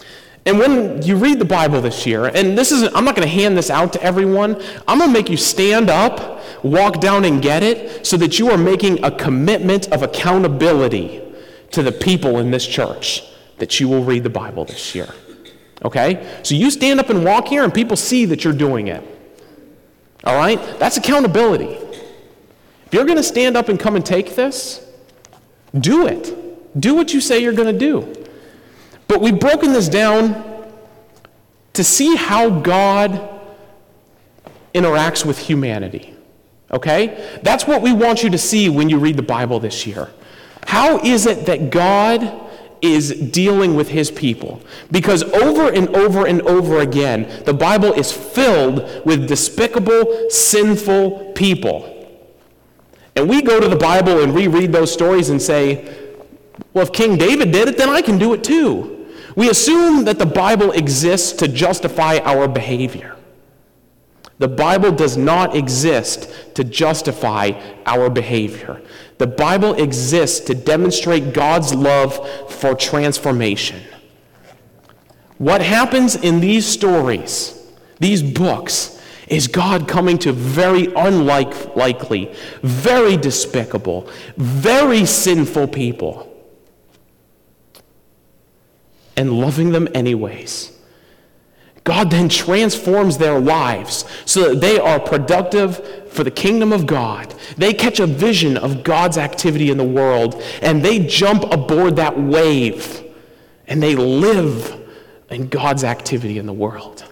And 0.45 0.57
when 0.57 1.01
you 1.01 1.15
read 1.15 1.39
the 1.39 1.45
Bible 1.45 1.81
this 1.81 2.05
year, 2.05 2.25
and 2.25 2.57
this 2.57 2.71
is, 2.71 2.83
I'm 2.95 3.05
not 3.05 3.15
going 3.15 3.27
to 3.27 3.33
hand 3.33 3.57
this 3.57 3.69
out 3.69 3.93
to 3.93 4.03
everyone, 4.03 4.61
I'm 4.87 4.97
going 4.97 5.09
to 5.09 5.13
make 5.13 5.29
you 5.29 5.37
stand 5.37 5.89
up, 5.89 6.38
walk 6.63 6.99
down 6.99 7.25
and 7.25 7.41
get 7.41 7.63
it, 7.63 8.05
so 8.05 8.17
that 8.17 8.39
you 8.39 8.49
are 8.49 8.57
making 8.57 9.03
a 9.03 9.11
commitment 9.11 9.91
of 9.91 10.03
accountability 10.03 11.21
to 11.71 11.83
the 11.83 11.91
people 11.91 12.39
in 12.39 12.51
this 12.51 12.65
church 12.65 13.23
that 13.57 13.79
you 13.79 13.87
will 13.87 14.03
read 14.03 14.23
the 14.23 14.29
Bible 14.29 14.65
this 14.65 14.95
year. 14.95 15.13
Okay? 15.83 16.39
So 16.43 16.55
you 16.55 16.71
stand 16.71 16.99
up 16.99 17.09
and 17.09 17.23
walk 17.23 17.47
here, 17.47 17.63
and 17.63 17.73
people 17.73 17.97
see 17.97 18.25
that 18.25 18.43
you're 18.43 18.53
doing 18.53 18.87
it. 18.87 19.03
All 20.23 20.35
right? 20.35 20.59
That's 20.79 20.97
accountability. 20.97 21.77
If 22.85 22.93
you're 22.93 23.05
going 23.05 23.17
to 23.17 23.23
stand 23.23 23.55
up 23.55 23.69
and 23.69 23.79
come 23.79 23.95
and 23.95 24.05
take 24.05 24.35
this, 24.35 24.85
do 25.77 26.07
it. 26.07 26.79
Do 26.79 26.95
what 26.95 27.13
you 27.13 27.21
say 27.21 27.39
you're 27.39 27.53
going 27.53 27.71
to 27.71 27.79
do. 27.79 28.15
But 29.07 29.21
we've 29.21 29.39
broken 29.39 29.73
this 29.73 29.89
down 29.89 30.45
to 31.73 31.83
see 31.83 32.15
how 32.15 32.49
God 32.49 33.39
interacts 34.73 35.25
with 35.25 35.37
humanity. 35.37 36.15
Okay? 36.71 37.39
That's 37.43 37.65
what 37.65 37.81
we 37.81 37.93
want 37.93 38.23
you 38.23 38.29
to 38.29 38.37
see 38.37 38.69
when 38.69 38.89
you 38.89 38.99
read 38.99 39.17
the 39.17 39.23
Bible 39.23 39.59
this 39.59 39.87
year. 39.87 40.09
How 40.67 40.99
is 40.99 41.25
it 41.25 41.45
that 41.47 41.71
God 41.71 42.47
is 42.81 43.11
dealing 43.31 43.75
with 43.75 43.89
his 43.89 44.11
people? 44.11 44.61
Because 44.91 45.23
over 45.23 45.71
and 45.71 45.89
over 45.95 46.27
and 46.27 46.41
over 46.43 46.79
again, 46.79 47.43
the 47.45 47.53
Bible 47.53 47.91
is 47.93 48.11
filled 48.11 49.05
with 49.05 49.27
despicable, 49.27 50.29
sinful 50.29 51.33
people. 51.33 51.95
And 53.15 53.27
we 53.27 53.41
go 53.41 53.59
to 53.59 53.67
the 53.67 53.75
Bible 53.75 54.21
and 54.21 54.33
reread 54.33 54.71
those 54.71 54.93
stories 54.93 55.29
and 55.29 55.41
say, 55.41 56.15
well, 56.73 56.85
if 56.85 56.93
King 56.93 57.17
David 57.17 57.51
did 57.51 57.67
it, 57.67 57.77
then 57.77 57.89
I 57.89 58.01
can 58.01 58.17
do 58.17 58.33
it 58.33 58.43
too. 58.43 59.07
We 59.35 59.49
assume 59.49 60.05
that 60.05 60.19
the 60.19 60.25
Bible 60.25 60.71
exists 60.71 61.31
to 61.39 61.47
justify 61.47 62.19
our 62.19 62.47
behavior. 62.47 63.15
The 64.39 64.47
Bible 64.47 64.91
does 64.91 65.17
not 65.17 65.55
exist 65.55 66.55
to 66.55 66.63
justify 66.63 67.51
our 67.85 68.09
behavior. 68.09 68.81
The 69.17 69.27
Bible 69.27 69.73
exists 69.73 70.39
to 70.47 70.55
demonstrate 70.55 71.33
God's 71.33 71.73
love 71.75 72.27
for 72.49 72.73
transformation. 72.73 73.81
What 75.37 75.61
happens 75.61 76.15
in 76.15 76.39
these 76.39 76.65
stories, 76.65 77.69
these 77.99 78.23
books, 78.23 79.01
is 79.27 79.47
God 79.47 79.87
coming 79.87 80.17
to 80.19 80.31
very 80.31 80.87
unlikely, 80.95 82.33
very 82.63 83.17
despicable, 83.17 84.09
very 84.37 85.05
sinful 85.05 85.67
people 85.67 86.25
and 89.15 89.33
loving 89.37 89.71
them 89.71 89.87
anyways. 89.93 90.78
God 91.89 92.11
then 92.11 92.29
transforms 92.29 93.17
their 93.17 93.39
lives 93.39 94.05
so 94.23 94.49
that 94.49 94.61
they 94.61 94.77
are 94.77 94.99
productive 94.99 96.11
for 96.11 96.23
the 96.23 96.29
kingdom 96.29 96.71
of 96.71 96.85
God. 96.85 97.33
They 97.57 97.73
catch 97.73 97.99
a 97.99 98.05
vision 98.05 98.57
of 98.57 98.83
God's 98.83 99.17
activity 99.17 99.71
in 99.71 99.77
the 99.77 99.83
world 99.83 100.39
and 100.61 100.85
they 100.85 100.99
jump 100.99 101.51
aboard 101.51 101.95
that 101.95 102.15
wave 102.15 103.03
and 103.67 103.81
they 103.81 103.95
live 103.95 104.79
in 105.31 105.47
God's 105.47 105.83
activity 105.83 106.37
in 106.37 106.45
the 106.45 106.53
world. 106.53 107.11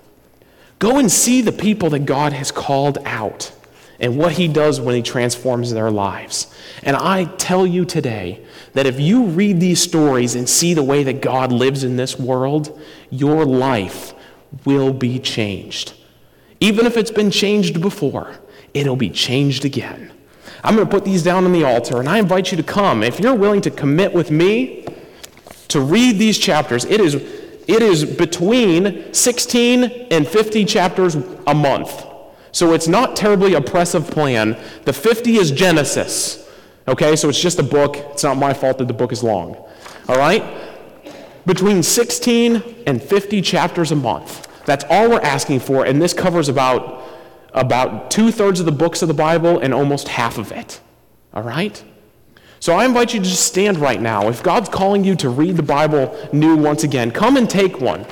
Go 0.77 0.99
and 0.99 1.11
see 1.11 1.41
the 1.41 1.51
people 1.51 1.89
that 1.89 2.05
God 2.05 2.31
has 2.33 2.51
called 2.51 2.99
out 3.03 3.51
and 3.99 4.15
what 4.15 4.33
he 4.33 4.47
does 4.47 4.79
when 4.79 4.93
he 4.93 5.01
transforms 5.01 5.73
their 5.73 5.89
lives. 5.89 6.53
And 6.83 6.95
I 6.95 7.25
tell 7.25 7.65
you 7.65 7.83
today 7.83 8.45
that 8.73 8.85
if 8.85 8.99
you 8.99 9.23
read 9.23 9.59
these 9.59 9.81
stories 9.81 10.35
and 10.35 10.47
see 10.47 10.75
the 10.75 10.83
way 10.83 11.03
that 11.05 11.19
God 11.19 11.51
lives 11.51 11.83
in 11.83 11.97
this 11.97 12.19
world, 12.19 12.79
your 13.09 13.43
life 13.43 14.13
will 14.65 14.93
be 14.93 15.19
changed. 15.19 15.93
Even 16.59 16.85
if 16.85 16.97
it's 16.97 17.11
been 17.11 17.31
changed 17.31 17.81
before, 17.81 18.35
it'll 18.73 18.95
be 18.95 19.09
changed 19.09 19.65
again. 19.65 20.11
I'm 20.63 20.75
going 20.75 20.87
to 20.87 20.91
put 20.91 21.05
these 21.05 21.23
down 21.23 21.45
on 21.45 21.51
the 21.51 21.63
altar, 21.63 21.99
and 21.99 22.09
I 22.09 22.17
invite 22.17 22.51
you 22.51 22.57
to 22.57 22.63
come. 22.63 23.03
If 23.03 23.19
you're 23.19 23.35
willing 23.35 23.61
to 23.61 23.71
commit 23.71 24.13
with 24.13 24.31
me 24.31 24.85
to 25.67 25.79
read 25.79 26.17
these 26.17 26.37
chapters, 26.37 26.85
it 26.85 26.99
is, 26.99 27.15
it 27.15 27.81
is 27.81 28.05
between 28.05 29.13
16 29.13 29.83
and 30.11 30.27
50 30.27 30.65
chapters 30.65 31.15
a 31.45 31.53
month. 31.53 32.05
So 32.51 32.73
it's 32.73 32.87
not 32.87 33.15
terribly 33.15 33.53
oppressive 33.53 34.09
plan. 34.09 34.57
The 34.85 34.93
50 34.93 35.35
is 35.35 35.51
Genesis. 35.51 36.49
Okay, 36.87 37.15
so 37.15 37.29
it's 37.29 37.39
just 37.39 37.59
a 37.59 37.63
book. 37.63 37.97
It's 37.97 38.23
not 38.23 38.37
my 38.37 38.53
fault 38.53 38.79
that 38.79 38.87
the 38.87 38.93
book 38.93 39.11
is 39.11 39.23
long. 39.23 39.55
All 40.07 40.17
right? 40.17 40.41
Between 41.47 41.81
16 41.81 42.83
and 42.85 43.01
50 43.01 43.41
chapters 43.41 43.91
a 43.91 43.95
month. 43.95 44.47
That's 44.65 44.83
all 44.89 45.09
we're 45.09 45.21
asking 45.21 45.61
for, 45.61 45.85
and 45.85 46.01
this 46.01 46.13
covers 46.13 46.49
about, 46.49 47.07
about 47.53 48.11
two 48.11 48.31
thirds 48.31 48.59
of 48.59 48.65
the 48.65 48.71
books 48.73 49.01
of 49.01 49.07
the 49.07 49.13
Bible 49.13 49.57
and 49.59 49.73
almost 49.73 50.09
half 50.09 50.37
of 50.37 50.51
it. 50.51 50.81
All 51.33 51.43
right? 51.43 51.81
So 52.59 52.75
I 52.75 52.85
invite 52.85 53.13
you 53.13 53.21
to 53.21 53.25
just 53.25 53.45
stand 53.45 53.77
right 53.77 54.01
now. 54.01 54.27
If 54.27 54.43
God's 54.43 54.67
calling 54.67 55.05
you 55.05 55.15
to 55.15 55.29
read 55.29 55.55
the 55.55 55.63
Bible 55.63 56.29
new 56.33 56.57
once 56.57 56.83
again, 56.83 57.11
come 57.11 57.37
and 57.37 57.49
take 57.49 57.79
one. 57.79 58.05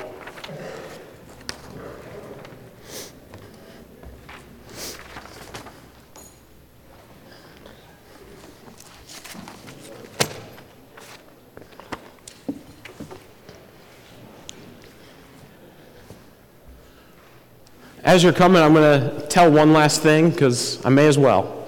As 18.06 18.22
you're 18.22 18.34
coming, 18.34 18.62
I'm 18.62 18.76
going 18.76 19.02
to 19.02 19.28
tell 19.28 19.52
one 19.52 19.74
last 19.74 20.04
thing 20.04 20.30
because 20.30 20.84
I 20.86 20.90
may 20.90 21.08
as 21.08 21.18
well. 21.18 21.68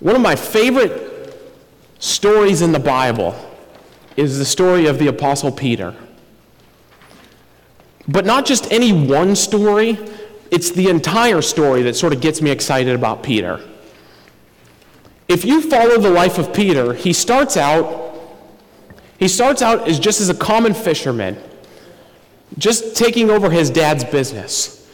One 0.00 0.14
of 0.14 0.20
my 0.20 0.36
favorite 0.36 1.34
stories 1.98 2.60
in 2.60 2.72
the 2.72 2.78
Bible 2.78 3.34
is 4.14 4.38
the 4.38 4.44
story 4.44 4.86
of 4.86 4.98
the 4.98 5.06
Apostle 5.06 5.50
Peter. 5.50 5.96
But 8.06 8.26
not 8.26 8.44
just 8.44 8.70
any 8.70 8.92
one 8.92 9.34
story, 9.34 9.98
it's 10.50 10.70
the 10.70 10.90
entire 10.90 11.40
story 11.40 11.80
that 11.82 11.96
sort 11.96 12.12
of 12.12 12.20
gets 12.20 12.42
me 12.42 12.50
excited 12.50 12.94
about 12.94 13.22
Peter. 13.22 13.58
If 15.28 15.46
you 15.46 15.62
follow 15.62 15.98
the 15.98 16.10
life 16.10 16.36
of 16.36 16.52
Peter, 16.52 16.92
he 16.92 17.14
starts 17.14 17.56
out 17.56 18.06
he 19.18 19.26
starts 19.26 19.62
out 19.62 19.88
as 19.88 19.98
just 19.98 20.20
as 20.20 20.28
a 20.28 20.34
common 20.34 20.74
fisherman 20.74 21.36
just 22.56 22.96
taking 22.96 23.30
over 23.30 23.50
his 23.50 23.70
dad's 23.70 24.04
business. 24.04 24.88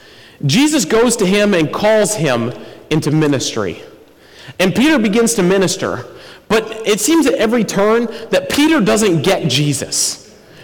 Jesus 0.44 0.84
goes 0.84 1.16
to 1.16 1.26
him 1.26 1.54
and 1.54 1.72
calls 1.72 2.14
him 2.14 2.52
into 2.90 3.10
ministry. 3.10 3.82
And 4.58 4.74
Peter 4.74 4.98
begins 4.98 5.34
to 5.34 5.42
minister. 5.42 6.04
But 6.48 6.86
it 6.86 7.00
seems 7.00 7.26
at 7.26 7.34
every 7.34 7.64
turn 7.64 8.06
that 8.30 8.50
Peter 8.50 8.80
doesn't 8.80 9.22
get 9.22 9.48
Jesus. 9.48 10.20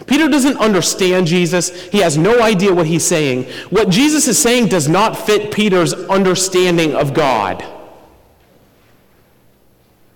Peter 0.07 0.29
doesn't 0.29 0.57
understand 0.59 1.27
Jesus. 1.27 1.89
He 1.89 1.99
has 1.99 2.19
no 2.19 2.43
idea 2.43 2.75
what 2.75 2.87
he's 2.87 3.05
saying. 3.05 3.45
What 3.71 3.89
Jesus 3.91 4.27
is 4.27 4.39
saying 4.39 4.69
does 4.69 4.89
not 4.89 5.17
fit 5.17 5.53
Peter's 5.53 5.95
understanding 5.95 6.95
of 6.95 7.15
God. 7.15 7.65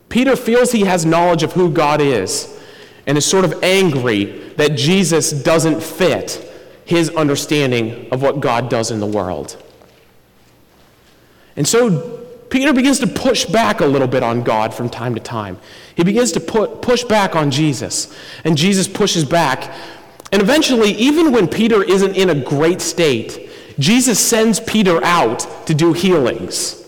Peter 0.08 0.36
feels 0.36 0.72
he 0.72 0.82
has 0.82 1.06
knowledge 1.06 1.42
of 1.42 1.52
who 1.52 1.70
God 1.70 2.00
is 2.00 2.60
and 3.06 3.16
is 3.16 3.24
sort 3.24 3.44
of 3.44 3.62
angry 3.62 4.24
that 4.56 4.76
Jesus 4.76 5.30
doesn't 5.30 5.82
fit 5.82 6.43
his 6.84 7.10
understanding 7.10 8.08
of 8.10 8.22
what 8.22 8.40
God 8.40 8.68
does 8.68 8.90
in 8.90 9.00
the 9.00 9.06
world. 9.06 9.62
And 11.56 11.66
so 11.66 12.24
Peter 12.50 12.72
begins 12.72 12.98
to 13.00 13.06
push 13.06 13.44
back 13.44 13.80
a 13.80 13.86
little 13.86 14.08
bit 14.08 14.22
on 14.22 14.42
God 14.42 14.74
from 14.74 14.88
time 14.88 15.14
to 15.14 15.20
time. 15.20 15.58
He 15.96 16.04
begins 16.04 16.32
to 16.32 16.40
put, 16.40 16.82
push 16.82 17.04
back 17.04 17.34
on 17.34 17.50
Jesus, 17.50 18.14
and 18.44 18.56
Jesus 18.56 18.86
pushes 18.86 19.24
back. 19.24 19.72
And 20.30 20.42
eventually, 20.42 20.92
even 20.92 21.32
when 21.32 21.48
Peter 21.48 21.82
isn't 21.82 22.16
in 22.16 22.30
a 22.30 22.34
great 22.34 22.80
state, 22.80 23.50
Jesus 23.78 24.18
sends 24.18 24.60
Peter 24.60 25.02
out 25.04 25.66
to 25.66 25.74
do 25.74 25.92
healings. 25.92 26.80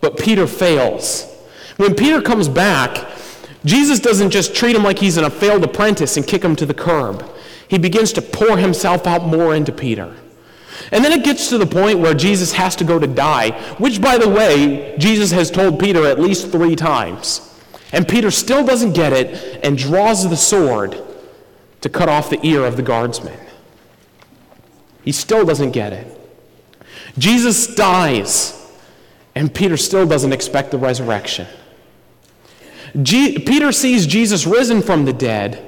But 0.00 0.18
Peter 0.18 0.46
fails. 0.46 1.24
When 1.76 1.94
Peter 1.94 2.20
comes 2.20 2.48
back, 2.48 3.08
Jesus 3.64 3.98
doesn't 4.00 4.30
just 4.30 4.54
treat 4.54 4.74
him 4.74 4.82
like 4.82 4.98
he's 4.98 5.16
a 5.16 5.30
failed 5.30 5.64
apprentice 5.64 6.16
and 6.16 6.26
kick 6.26 6.42
him 6.42 6.56
to 6.56 6.66
the 6.66 6.74
curb 6.74 7.28
he 7.68 7.78
begins 7.78 8.12
to 8.14 8.22
pour 8.22 8.56
himself 8.56 9.06
out 9.06 9.24
more 9.24 9.54
into 9.54 9.72
Peter. 9.72 10.14
And 10.90 11.04
then 11.04 11.12
it 11.12 11.24
gets 11.24 11.48
to 11.50 11.58
the 11.58 11.66
point 11.66 11.98
where 11.98 12.14
Jesus 12.14 12.52
has 12.52 12.74
to 12.76 12.84
go 12.84 12.98
to 12.98 13.06
die, 13.06 13.50
which, 13.78 14.00
by 14.00 14.16
the 14.16 14.28
way, 14.28 14.96
Jesus 14.98 15.30
has 15.32 15.50
told 15.50 15.78
Peter 15.78 16.06
at 16.06 16.18
least 16.18 16.50
three 16.50 16.74
times. 16.76 17.44
And 17.92 18.08
Peter 18.08 18.30
still 18.30 18.64
doesn't 18.64 18.92
get 18.92 19.12
it 19.12 19.64
and 19.64 19.76
draws 19.76 20.28
the 20.28 20.36
sword 20.36 20.96
to 21.80 21.88
cut 21.88 22.08
off 22.08 22.30
the 22.30 22.40
ear 22.46 22.64
of 22.64 22.76
the 22.76 22.82
guardsman. 22.82 23.38
He 25.04 25.12
still 25.12 25.44
doesn't 25.44 25.72
get 25.72 25.92
it. 25.92 26.14
Jesus 27.18 27.74
dies, 27.74 28.54
and 29.34 29.52
Peter 29.52 29.76
still 29.76 30.06
doesn't 30.06 30.32
expect 30.32 30.70
the 30.70 30.78
resurrection. 30.78 31.46
Peter 32.94 33.72
sees 33.72 34.06
Jesus 34.06 34.46
risen 34.46 34.80
from 34.80 35.04
the 35.04 35.12
dead 35.12 35.67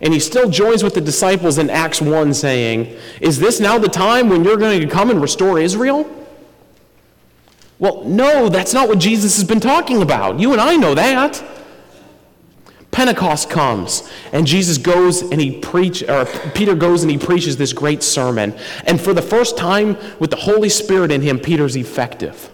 and 0.00 0.12
he 0.12 0.20
still 0.20 0.50
joins 0.50 0.82
with 0.82 0.94
the 0.94 1.00
disciples 1.00 1.58
in 1.58 1.70
Acts 1.70 2.00
1 2.00 2.34
saying, 2.34 2.96
Is 3.20 3.38
this 3.38 3.60
now 3.60 3.78
the 3.78 3.88
time 3.88 4.28
when 4.28 4.44
you're 4.44 4.56
going 4.56 4.80
to 4.80 4.86
come 4.86 5.10
and 5.10 5.22
restore 5.22 5.58
Israel? 5.58 6.10
Well, 7.78 8.04
no, 8.04 8.48
that's 8.48 8.74
not 8.74 8.88
what 8.88 8.98
Jesus 8.98 9.36
has 9.36 9.44
been 9.44 9.60
talking 9.60 10.02
about. 10.02 10.38
You 10.38 10.52
and 10.52 10.60
I 10.60 10.76
know 10.76 10.94
that. 10.94 11.42
Pentecost 12.90 13.50
comes, 13.50 14.10
and 14.32 14.46
Jesus 14.46 14.78
goes 14.78 15.20
and 15.20 15.38
he 15.38 15.60
preach, 15.60 16.02
or 16.02 16.24
Peter 16.54 16.74
goes 16.74 17.02
and 17.02 17.10
he 17.10 17.18
preaches 17.18 17.58
this 17.58 17.74
great 17.74 18.02
sermon. 18.02 18.54
And 18.86 18.98
for 18.98 19.12
the 19.12 19.20
first 19.20 19.58
time, 19.58 19.98
with 20.18 20.30
the 20.30 20.36
Holy 20.36 20.70
Spirit 20.70 21.10
in 21.12 21.20
him, 21.20 21.38
Peter's 21.38 21.76
effective. 21.76 22.50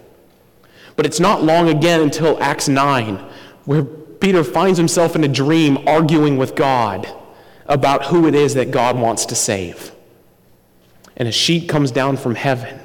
But 0.96 1.06
it's 1.06 1.20
not 1.20 1.44
long 1.44 1.68
again 1.68 2.00
until 2.00 2.42
Acts 2.42 2.66
9, 2.66 3.16
where 3.66 3.84
Peter 3.84 4.42
finds 4.42 4.78
himself 4.78 5.14
in 5.14 5.22
a 5.22 5.28
dream 5.28 5.86
arguing 5.86 6.36
with 6.36 6.56
God 6.56 7.06
about 7.66 8.06
who 8.06 8.26
it 8.26 8.34
is 8.34 8.54
that 8.54 8.70
God 8.70 8.98
wants 8.98 9.26
to 9.26 9.34
save. 9.34 9.92
And 11.16 11.28
a 11.28 11.32
sheet 11.32 11.68
comes 11.68 11.90
down 11.90 12.16
from 12.16 12.34
heaven. 12.34 12.80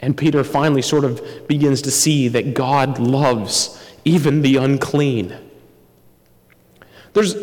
And 0.00 0.16
Peter 0.16 0.44
finally 0.44 0.82
sort 0.82 1.04
of 1.04 1.48
begins 1.48 1.82
to 1.82 1.90
see 1.90 2.28
that 2.28 2.54
God 2.54 2.98
loves 2.98 3.82
even 4.04 4.42
the 4.42 4.56
unclean. 4.56 5.36
There's, 7.14 7.34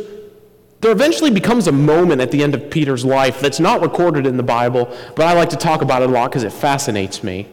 there 0.82 0.92
eventually 0.92 1.32
becomes 1.32 1.68
a 1.68 1.72
moment 1.72 2.22
at 2.22 2.32
the 2.32 2.44
end 2.44 2.54
of 2.54 2.70
Peter's 2.70 3.04
life 3.04 3.42
that's 3.42 3.60
not 3.60 3.82
recorded 3.82 4.26
in 4.26 4.38
the 4.38 4.44
Bible, 4.44 4.86
but 5.16 5.26
I 5.26 5.34
like 5.34 5.50
to 5.50 5.58
talk 5.58 5.82
about 5.82 6.04
it 6.04 6.10
a 6.10 6.12
lot 6.12 6.30
because 6.30 6.44
it 6.44 6.54
fascinates 6.54 7.24
me. 7.24 7.50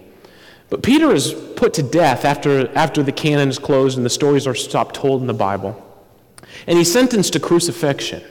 But 0.68 0.82
Peter 0.82 1.12
is 1.12 1.34
put 1.56 1.74
to 1.74 1.82
death 1.82 2.24
after, 2.24 2.70
after 2.76 3.02
the 3.02 3.10
canon 3.10 3.48
is 3.48 3.58
closed 3.58 3.96
and 3.96 4.06
the 4.06 4.10
stories 4.10 4.46
are 4.46 4.54
stopped 4.54 4.94
told 4.94 5.22
in 5.22 5.26
the 5.26 5.34
Bible 5.34 5.89
and 6.66 6.78
he's 6.78 6.92
sentenced 6.92 7.32
to 7.34 7.40
crucifixion. 7.40 8.22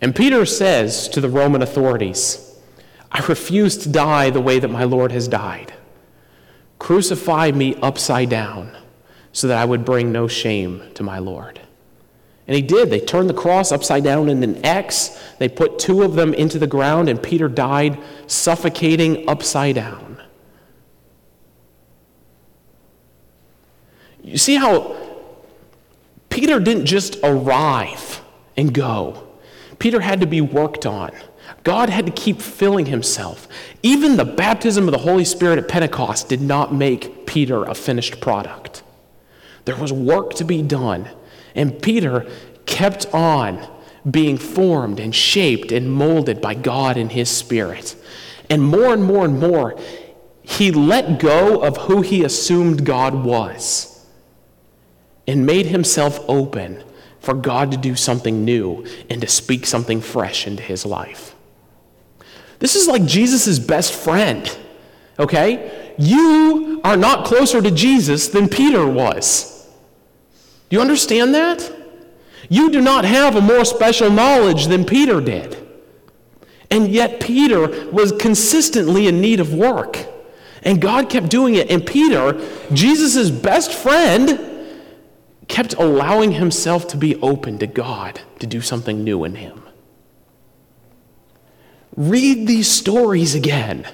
And 0.00 0.14
Peter 0.14 0.44
says 0.44 1.08
to 1.08 1.20
the 1.20 1.28
Roman 1.28 1.62
authorities, 1.62 2.58
I 3.10 3.24
refuse 3.26 3.76
to 3.78 3.88
die 3.88 4.30
the 4.30 4.40
way 4.40 4.58
that 4.58 4.68
my 4.68 4.84
Lord 4.84 5.12
has 5.12 5.28
died. 5.28 5.72
Crucify 6.78 7.52
me 7.52 7.74
upside 7.76 8.28
down 8.28 8.76
so 9.32 9.48
that 9.48 9.58
I 9.58 9.64
would 9.64 9.84
bring 9.84 10.12
no 10.12 10.28
shame 10.28 10.82
to 10.94 11.02
my 11.02 11.18
Lord. 11.18 11.60
And 12.46 12.54
he 12.54 12.62
did. 12.62 12.90
They 12.90 13.00
turned 13.00 13.28
the 13.28 13.34
cross 13.34 13.72
upside 13.72 14.04
down 14.04 14.28
in 14.28 14.42
an 14.42 14.64
X. 14.64 15.20
They 15.38 15.48
put 15.48 15.78
two 15.78 16.02
of 16.02 16.14
them 16.14 16.32
into 16.34 16.58
the 16.58 16.66
ground, 16.66 17.08
and 17.08 17.20
Peter 17.20 17.48
died 17.48 17.98
suffocating 18.26 19.28
upside 19.28 19.74
down. 19.74 20.22
You 24.22 24.38
see 24.38 24.56
how 24.56 24.96
Peter 26.36 26.60
didn't 26.60 26.84
just 26.84 27.16
arrive 27.22 28.20
and 28.58 28.74
go, 28.74 29.26
Peter 29.78 30.00
had 30.00 30.20
to 30.20 30.26
be 30.26 30.42
worked 30.42 30.84
on. 30.84 31.10
God 31.64 31.88
had 31.88 32.04
to 32.04 32.12
keep 32.12 32.42
filling 32.42 32.84
himself. 32.84 33.48
Even 33.82 34.18
the 34.18 34.24
baptism 34.26 34.86
of 34.86 34.92
the 34.92 34.98
Holy 34.98 35.24
Spirit 35.24 35.58
at 35.58 35.66
Pentecost 35.66 36.28
did 36.28 36.42
not 36.42 36.74
make 36.74 37.24
Peter 37.24 37.64
a 37.64 37.74
finished 37.74 38.20
product. 38.20 38.82
There 39.64 39.76
was 39.76 39.94
work 39.94 40.34
to 40.34 40.44
be 40.44 40.60
done, 40.60 41.08
and 41.54 41.80
Peter 41.82 42.26
kept 42.66 43.06
on 43.14 43.66
being 44.08 44.36
formed 44.36 45.00
and 45.00 45.14
shaped 45.14 45.72
and 45.72 45.90
molded 45.90 46.42
by 46.42 46.52
God 46.52 46.98
and 46.98 47.10
his 47.10 47.30
Spirit. 47.30 47.96
And 48.50 48.62
more 48.62 48.92
and 48.92 49.02
more 49.02 49.24
and 49.24 49.40
more, 49.40 49.74
he 50.42 50.70
let 50.70 51.18
go 51.18 51.62
of 51.62 51.78
who 51.78 52.02
he 52.02 52.24
assumed 52.24 52.84
God 52.84 53.24
was 53.24 53.95
and 55.26 55.46
made 55.46 55.66
himself 55.66 56.24
open 56.28 56.82
for 57.20 57.34
God 57.34 57.70
to 57.72 57.76
do 57.76 57.96
something 57.96 58.44
new 58.44 58.86
and 59.10 59.20
to 59.20 59.26
speak 59.26 59.66
something 59.66 60.00
fresh 60.00 60.46
into 60.46 60.62
his 60.62 60.86
life. 60.86 61.34
This 62.58 62.76
is 62.76 62.88
like 62.88 63.04
Jesus' 63.04 63.58
best 63.58 63.92
friend, 63.92 64.56
okay? 65.18 65.94
You 65.98 66.80
are 66.84 66.96
not 66.96 67.24
closer 67.24 67.60
to 67.60 67.70
Jesus 67.70 68.28
than 68.28 68.48
Peter 68.48 68.86
was. 68.86 69.68
Do 70.68 70.76
you 70.76 70.80
understand 70.80 71.34
that? 71.34 71.72
You 72.48 72.70
do 72.70 72.80
not 72.80 73.04
have 73.04 73.36
a 73.36 73.40
more 73.40 73.64
special 73.64 74.10
knowledge 74.10 74.66
than 74.66 74.84
Peter 74.84 75.20
did. 75.20 75.56
And 76.70 76.88
yet, 76.88 77.20
Peter 77.20 77.90
was 77.90 78.12
consistently 78.12 79.06
in 79.06 79.20
need 79.20 79.40
of 79.40 79.54
work. 79.54 79.98
And 80.62 80.80
God 80.80 81.08
kept 81.08 81.28
doing 81.28 81.54
it. 81.54 81.70
And 81.70 81.86
Peter, 81.86 82.40
Jesus' 82.72 83.30
best 83.30 83.72
friend, 83.72 84.55
kept 85.56 85.72
allowing 85.78 86.32
himself 86.32 86.86
to 86.86 86.98
be 86.98 87.16
open 87.22 87.56
to 87.56 87.66
God 87.66 88.20
to 88.38 88.46
do 88.46 88.60
something 88.60 89.02
new 89.02 89.24
in 89.24 89.36
him. 89.36 89.62
Read 91.96 92.46
these 92.46 92.70
stories 92.70 93.34
again. 93.34 93.88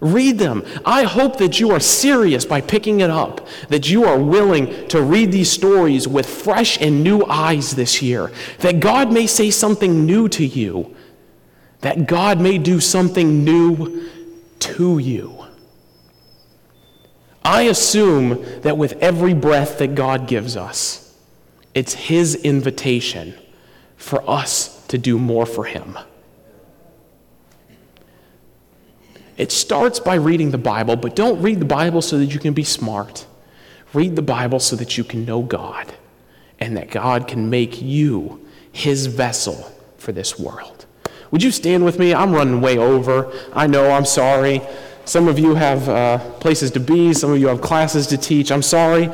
Read 0.00 0.40
them. 0.40 0.64
I 0.84 1.04
hope 1.04 1.38
that 1.38 1.60
you 1.60 1.70
are 1.70 1.78
serious 1.78 2.44
by 2.44 2.60
picking 2.60 2.98
it 3.02 3.08
up, 3.08 3.46
that 3.68 3.88
you 3.88 4.04
are 4.04 4.18
willing 4.18 4.88
to 4.88 5.00
read 5.00 5.30
these 5.30 5.48
stories 5.48 6.08
with 6.08 6.26
fresh 6.26 6.76
and 6.80 7.04
new 7.04 7.24
eyes 7.26 7.76
this 7.76 8.02
year, 8.02 8.32
that 8.58 8.80
God 8.80 9.12
may 9.12 9.28
say 9.28 9.52
something 9.52 10.06
new 10.06 10.28
to 10.30 10.44
you, 10.44 10.96
that 11.82 12.08
God 12.08 12.40
may 12.40 12.58
do 12.58 12.80
something 12.80 13.44
new 13.44 14.10
to 14.58 14.98
you. 14.98 15.45
I 17.46 17.62
assume 17.62 18.44
that 18.62 18.76
with 18.76 18.94
every 18.94 19.32
breath 19.32 19.78
that 19.78 19.94
God 19.94 20.26
gives 20.26 20.56
us, 20.56 21.16
it's 21.74 21.94
His 21.94 22.34
invitation 22.34 23.34
for 23.96 24.28
us 24.28 24.84
to 24.88 24.98
do 24.98 25.16
more 25.16 25.46
for 25.46 25.62
Him. 25.62 25.96
It 29.36 29.52
starts 29.52 30.00
by 30.00 30.16
reading 30.16 30.50
the 30.50 30.58
Bible, 30.58 30.96
but 30.96 31.14
don't 31.14 31.40
read 31.40 31.60
the 31.60 31.66
Bible 31.66 32.02
so 32.02 32.18
that 32.18 32.34
you 32.34 32.40
can 32.40 32.52
be 32.52 32.64
smart. 32.64 33.26
Read 33.94 34.16
the 34.16 34.22
Bible 34.22 34.58
so 34.58 34.74
that 34.74 34.98
you 34.98 35.04
can 35.04 35.24
know 35.24 35.42
God 35.42 35.94
and 36.58 36.76
that 36.76 36.90
God 36.90 37.28
can 37.28 37.48
make 37.48 37.80
you 37.80 38.44
his 38.72 39.06
vessel 39.06 39.72
for 39.98 40.10
this 40.10 40.36
world. 40.36 40.86
Would 41.30 41.44
you 41.44 41.52
stand 41.52 41.84
with 41.84 42.00
me? 42.00 42.12
I'm 42.12 42.32
running 42.32 42.60
way 42.60 42.76
over. 42.76 43.32
I 43.52 43.68
know, 43.68 43.92
I'm 43.92 44.04
sorry. 44.04 44.62
Some 45.06 45.28
of 45.28 45.38
you 45.38 45.54
have 45.54 45.88
uh, 45.88 46.18
places 46.40 46.72
to 46.72 46.80
be, 46.80 47.14
some 47.14 47.30
of 47.30 47.38
you 47.38 47.46
have 47.46 47.60
classes 47.60 48.08
to 48.08 48.18
teach. 48.18 48.50
I'm 48.50 48.60
sorry. 48.60 49.06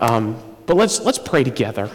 Um, 0.00 0.40
but 0.64 0.76
let's, 0.76 1.00
let's 1.00 1.18
pray 1.18 1.42
together. 1.42 1.90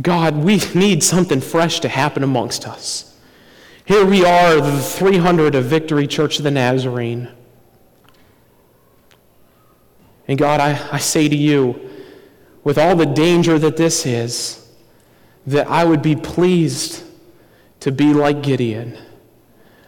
God, 0.00 0.36
we 0.36 0.56
need 0.74 1.02
something 1.02 1.42
fresh 1.42 1.80
to 1.80 1.90
happen 1.90 2.22
amongst 2.22 2.66
us. 2.66 3.14
Here 3.84 4.06
we 4.06 4.24
are, 4.24 4.56
the 4.56 4.80
300 4.80 5.56
of 5.56 5.66
Victory 5.66 6.06
Church 6.06 6.38
of 6.38 6.44
the 6.44 6.50
Nazarene. 6.50 7.28
And 10.26 10.38
God, 10.38 10.58
I, 10.58 10.88
I 10.90 10.98
say 10.98 11.28
to 11.28 11.36
you, 11.36 11.90
with 12.64 12.78
all 12.78 12.96
the 12.96 13.04
danger 13.04 13.58
that 13.58 13.76
this 13.76 14.06
is, 14.06 14.66
that 15.46 15.68
I 15.68 15.84
would 15.84 16.00
be 16.00 16.16
pleased 16.16 17.04
to 17.82 17.90
be 17.90 18.14
like 18.14 18.44
Gideon, 18.44 18.96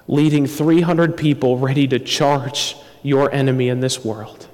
leading 0.09 0.49
300 0.49 1.17
people 1.17 1.59
ready 1.59 1.87
to 1.87 2.01
charge 2.01 2.75
your 3.05 3.33
enemy 3.33 3.69
in 3.69 3.79
this 3.79 4.05
world. 4.05 4.49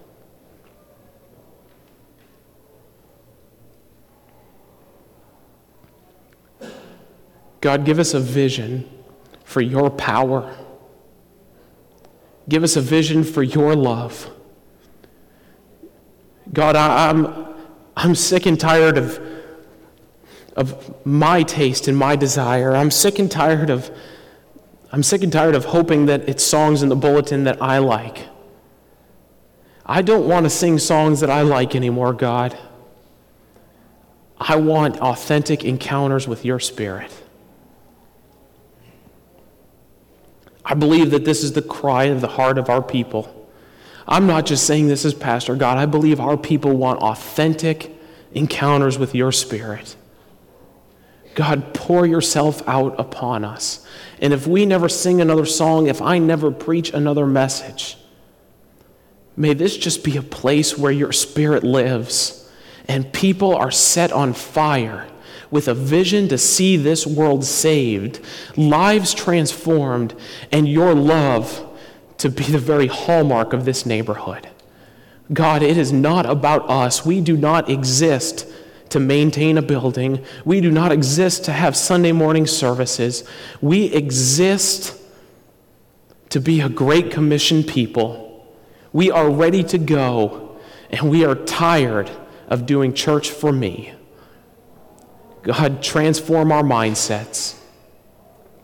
God, 7.63 7.87
give 7.87 7.99
us 7.99 8.13
a 8.13 8.21
vision 8.21 8.87
for 9.45 9.63
your 9.63 9.89
power. 9.89 10.55
Give 12.47 12.63
us 12.63 12.77
a 12.77 12.83
vision 12.83 13.25
for 13.25 13.43
your 13.43 13.75
love. 13.75 14.31
God, 16.53 16.77
I, 16.77 17.09
am 17.09 17.55
I'm 17.97 18.15
sick 18.15 18.45
and 18.45 18.61
tired 18.61 18.99
of, 18.99 19.19
of 20.57 21.07
my 21.07 21.43
taste 21.43 21.89
and 21.89 21.97
my 21.97 22.17
desire. 22.17 22.75
I'm 22.75 22.91
sick 22.91 23.19
and 23.19 23.31
tired 23.31 23.71
of 23.71 23.91
I'm 24.93 25.05
sick 25.05 25.23
and 25.23 25.33
tired 25.33 25.55
of 25.55 25.67
hoping 25.67 26.07
that 26.07 26.29
it's 26.29 26.43
songs 26.43 26.83
in 26.83 26.89
the 26.89 26.97
bulletin 26.97 27.45
that 27.45 27.63
I 27.63 27.79
like. 27.79 28.27
I 29.87 30.03
don't 30.03 30.29
want 30.29 30.47
to 30.47 30.51
sing 30.51 30.79
songs 30.79 31.21
that 31.21 31.31
I 31.31 31.43
like 31.43 31.77
anymore, 31.77 32.13
God. 32.13 32.59
I 34.37 34.57
want 34.57 34.99
authentic 34.99 35.65
encounters 35.65 36.27
with 36.27 36.45
your 36.45 36.59
spirit. 36.59 37.13
I 40.65 40.75
believe 40.75 41.11
that 41.13 41.25
this 41.25 41.45
is 41.45 41.53
the 41.53 41.63
cry 41.63 42.05
of 42.05 42.21
the 42.21 42.29
heart 42.29 42.59
of 42.59 42.69
our 42.69 42.83
people. 42.83 43.49
I'm 44.07 44.27
not 44.27 44.45
just 44.45 44.67
saying 44.67 44.89
this 44.89 45.05
as 45.05 45.15
Pastor 45.15 45.55
God. 45.55 45.79
I 45.79 45.87
believe 45.87 46.21
our 46.21 46.37
people 46.37 46.77
want 46.77 47.01
authentic 47.01 47.93
encounters 48.33 48.99
with 48.99 49.15
your 49.15 49.33
Spirit. 49.33 49.97
God, 51.41 51.73
pour 51.73 52.05
yourself 52.05 52.63
out 52.69 53.01
upon 53.01 53.47
us. 53.47 53.87
And 54.21 54.35
if 54.35 54.47
we 54.47 54.67
never 54.67 54.91
sing 54.91 55.23
another 55.23 55.47
song, 55.47 55.87
if 55.87 56.03
I 56.03 56.19
never 56.19 56.51
preach 56.51 56.93
another 56.93 57.27
message, 57.27 57.97
may 59.39 59.55
this 59.55 59.79
just 59.79 60.05
be 60.05 60.19
a 60.19 60.23
place 60.23 60.77
where 60.77 60.93
your 60.93 61.13
Spirit 61.13 61.65
lives 61.65 62.47
and 62.87 63.11
people 63.15 63.57
are 63.57 63.71
set 63.71 64.13
on 64.13 64.35
fire 64.35 65.09
with 65.51 65.67
a 65.67 65.73
vision 65.73 66.29
to 66.29 66.37
see 66.37 66.77
this 66.77 67.07
world 67.07 67.43
saved, 67.43 68.21
lives 68.55 69.15
transformed, 69.15 70.15
and 70.53 70.69
your 70.69 70.95
love 70.95 71.67
to 72.19 72.29
be 72.29 72.45
the 72.45 72.59
very 72.59 72.89
hallmark 72.89 73.55
of 73.55 73.65
this 73.65 73.87
neighborhood. 73.87 74.47
God, 75.33 75.63
it 75.63 75.79
is 75.79 75.91
not 75.91 76.27
about 76.27 76.69
us. 76.69 77.07
We 77.07 77.23
do 77.23 77.35
not 77.35 77.71
exist 77.71 78.47
to 78.91 79.01
maintain 79.01 79.57
a 79.57 79.63
building. 79.63 80.25
We 80.45 80.61
do 80.61 80.71
not 80.71 80.93
exist 80.93 81.45
to 81.47 81.53
have 81.53 81.77
Sunday 81.77 82.13
morning 82.13 82.47
services. 82.47 83.25
We 83.61 83.85
exist 83.85 85.01
to 86.29 86.41
be 86.41 86.61
a 86.61 86.69
great 86.69 87.11
commission 87.11 87.65
people. 87.65 88.47
We 88.93 89.11
are 89.11 89.31
ready 89.31 89.63
to 89.65 89.79
go, 89.79 90.59
and 90.91 91.11
we 91.11 91.25
are 91.25 91.35
tired 91.35 92.11
of 92.49 92.67
doing 92.67 92.93
church 92.93 93.31
for 93.31 93.53
me. 93.53 93.95
God, 95.43 95.83
transform 95.83 96.53
our 96.53 96.63
mindsets. 96.63 97.57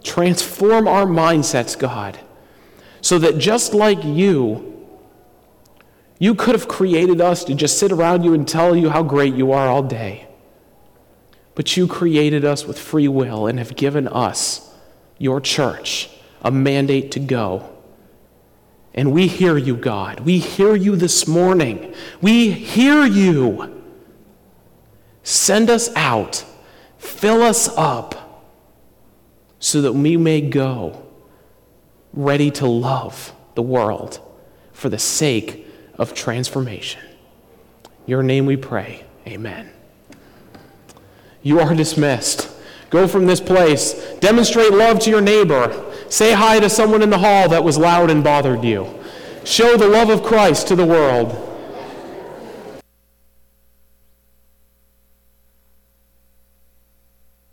Transform 0.03 0.87
our 0.87 1.07
mindsets, 1.07 1.77
God, 1.77 2.19
so 3.01 3.19
that 3.19 3.39
just 3.39 3.75
like 3.75 4.05
you, 4.05 4.76
you 6.19 6.35
could 6.35 6.55
have 6.55 6.69
created 6.69 7.21
us 7.21 7.45
to 7.45 7.55
just 7.55 7.79
sit 7.79 7.93
around 7.93 8.23
you 8.23 8.35
and 8.35 8.47
tell 8.47 8.75
you 8.75 8.91
how 8.91 9.03
great 9.03 9.35
you 9.35 9.53
are 9.53 9.69
all 9.69 9.83
day. 9.83 10.27
But 11.55 11.77
you 11.77 11.87
created 11.87 12.45
us 12.45 12.67
with 12.67 12.79
free 12.79 13.09
will 13.09 13.47
and 13.47 13.59
have 13.59 13.77
given 13.77 14.09
us, 14.09 14.75
your 15.19 15.41
church, 15.41 16.11
a 16.43 16.51
mandate 16.51 17.11
to 17.13 17.21
go. 17.21 17.71
And 18.95 19.13
we 19.13 19.27
hear 19.27 19.57
you, 19.57 19.77
God. 19.77 20.21
We 20.21 20.39
hear 20.39 20.75
you 20.75 20.97
this 20.97 21.27
morning. 21.27 21.95
We 22.21 22.51
hear 22.51 23.05
you. 23.05 23.83
Send 25.23 25.69
us 25.71 25.95
out 25.95 26.45
Fill 27.07 27.43
us 27.43 27.69
up 27.77 28.45
so 29.59 29.81
that 29.83 29.93
we 29.93 30.17
may 30.17 30.41
go 30.41 31.07
ready 32.13 32.51
to 32.51 32.67
love 32.67 33.33
the 33.55 33.63
world 33.63 34.21
for 34.73 34.89
the 34.89 34.99
sake 34.99 35.66
of 35.99 36.15
transformation. 36.15 37.03
Your 38.07 38.23
name 38.23 38.47
we 38.47 38.57
pray. 38.57 39.05
Amen. 39.27 39.71
You 41.43 41.61
are 41.61 41.75
dismissed. 41.75 42.51
Go 42.91 43.09
from 43.09 43.27
this 43.27 43.41
place. 43.41 43.95
Demonstrate 44.21 44.73
love 44.73 45.01
to 45.01 45.11
your 45.11 45.21
neighbor. 45.21 45.85
Say 46.09 46.33
hi 46.33 46.61
to 46.61 46.71
someone 46.71 47.03
in 47.03 47.11
the 47.11 47.19
hall 47.19 47.49
that 47.49 47.65
was 47.65 47.79
loud 47.79 48.11
and 48.11 48.23
bothered 48.23 48.65
you. 48.65 48.89
Show 49.45 49.77
the 49.77 49.89
love 49.89 50.09
of 50.09 50.23
Christ 50.23 50.69
to 50.69 50.77
the 50.77 50.87
world. 50.87 51.46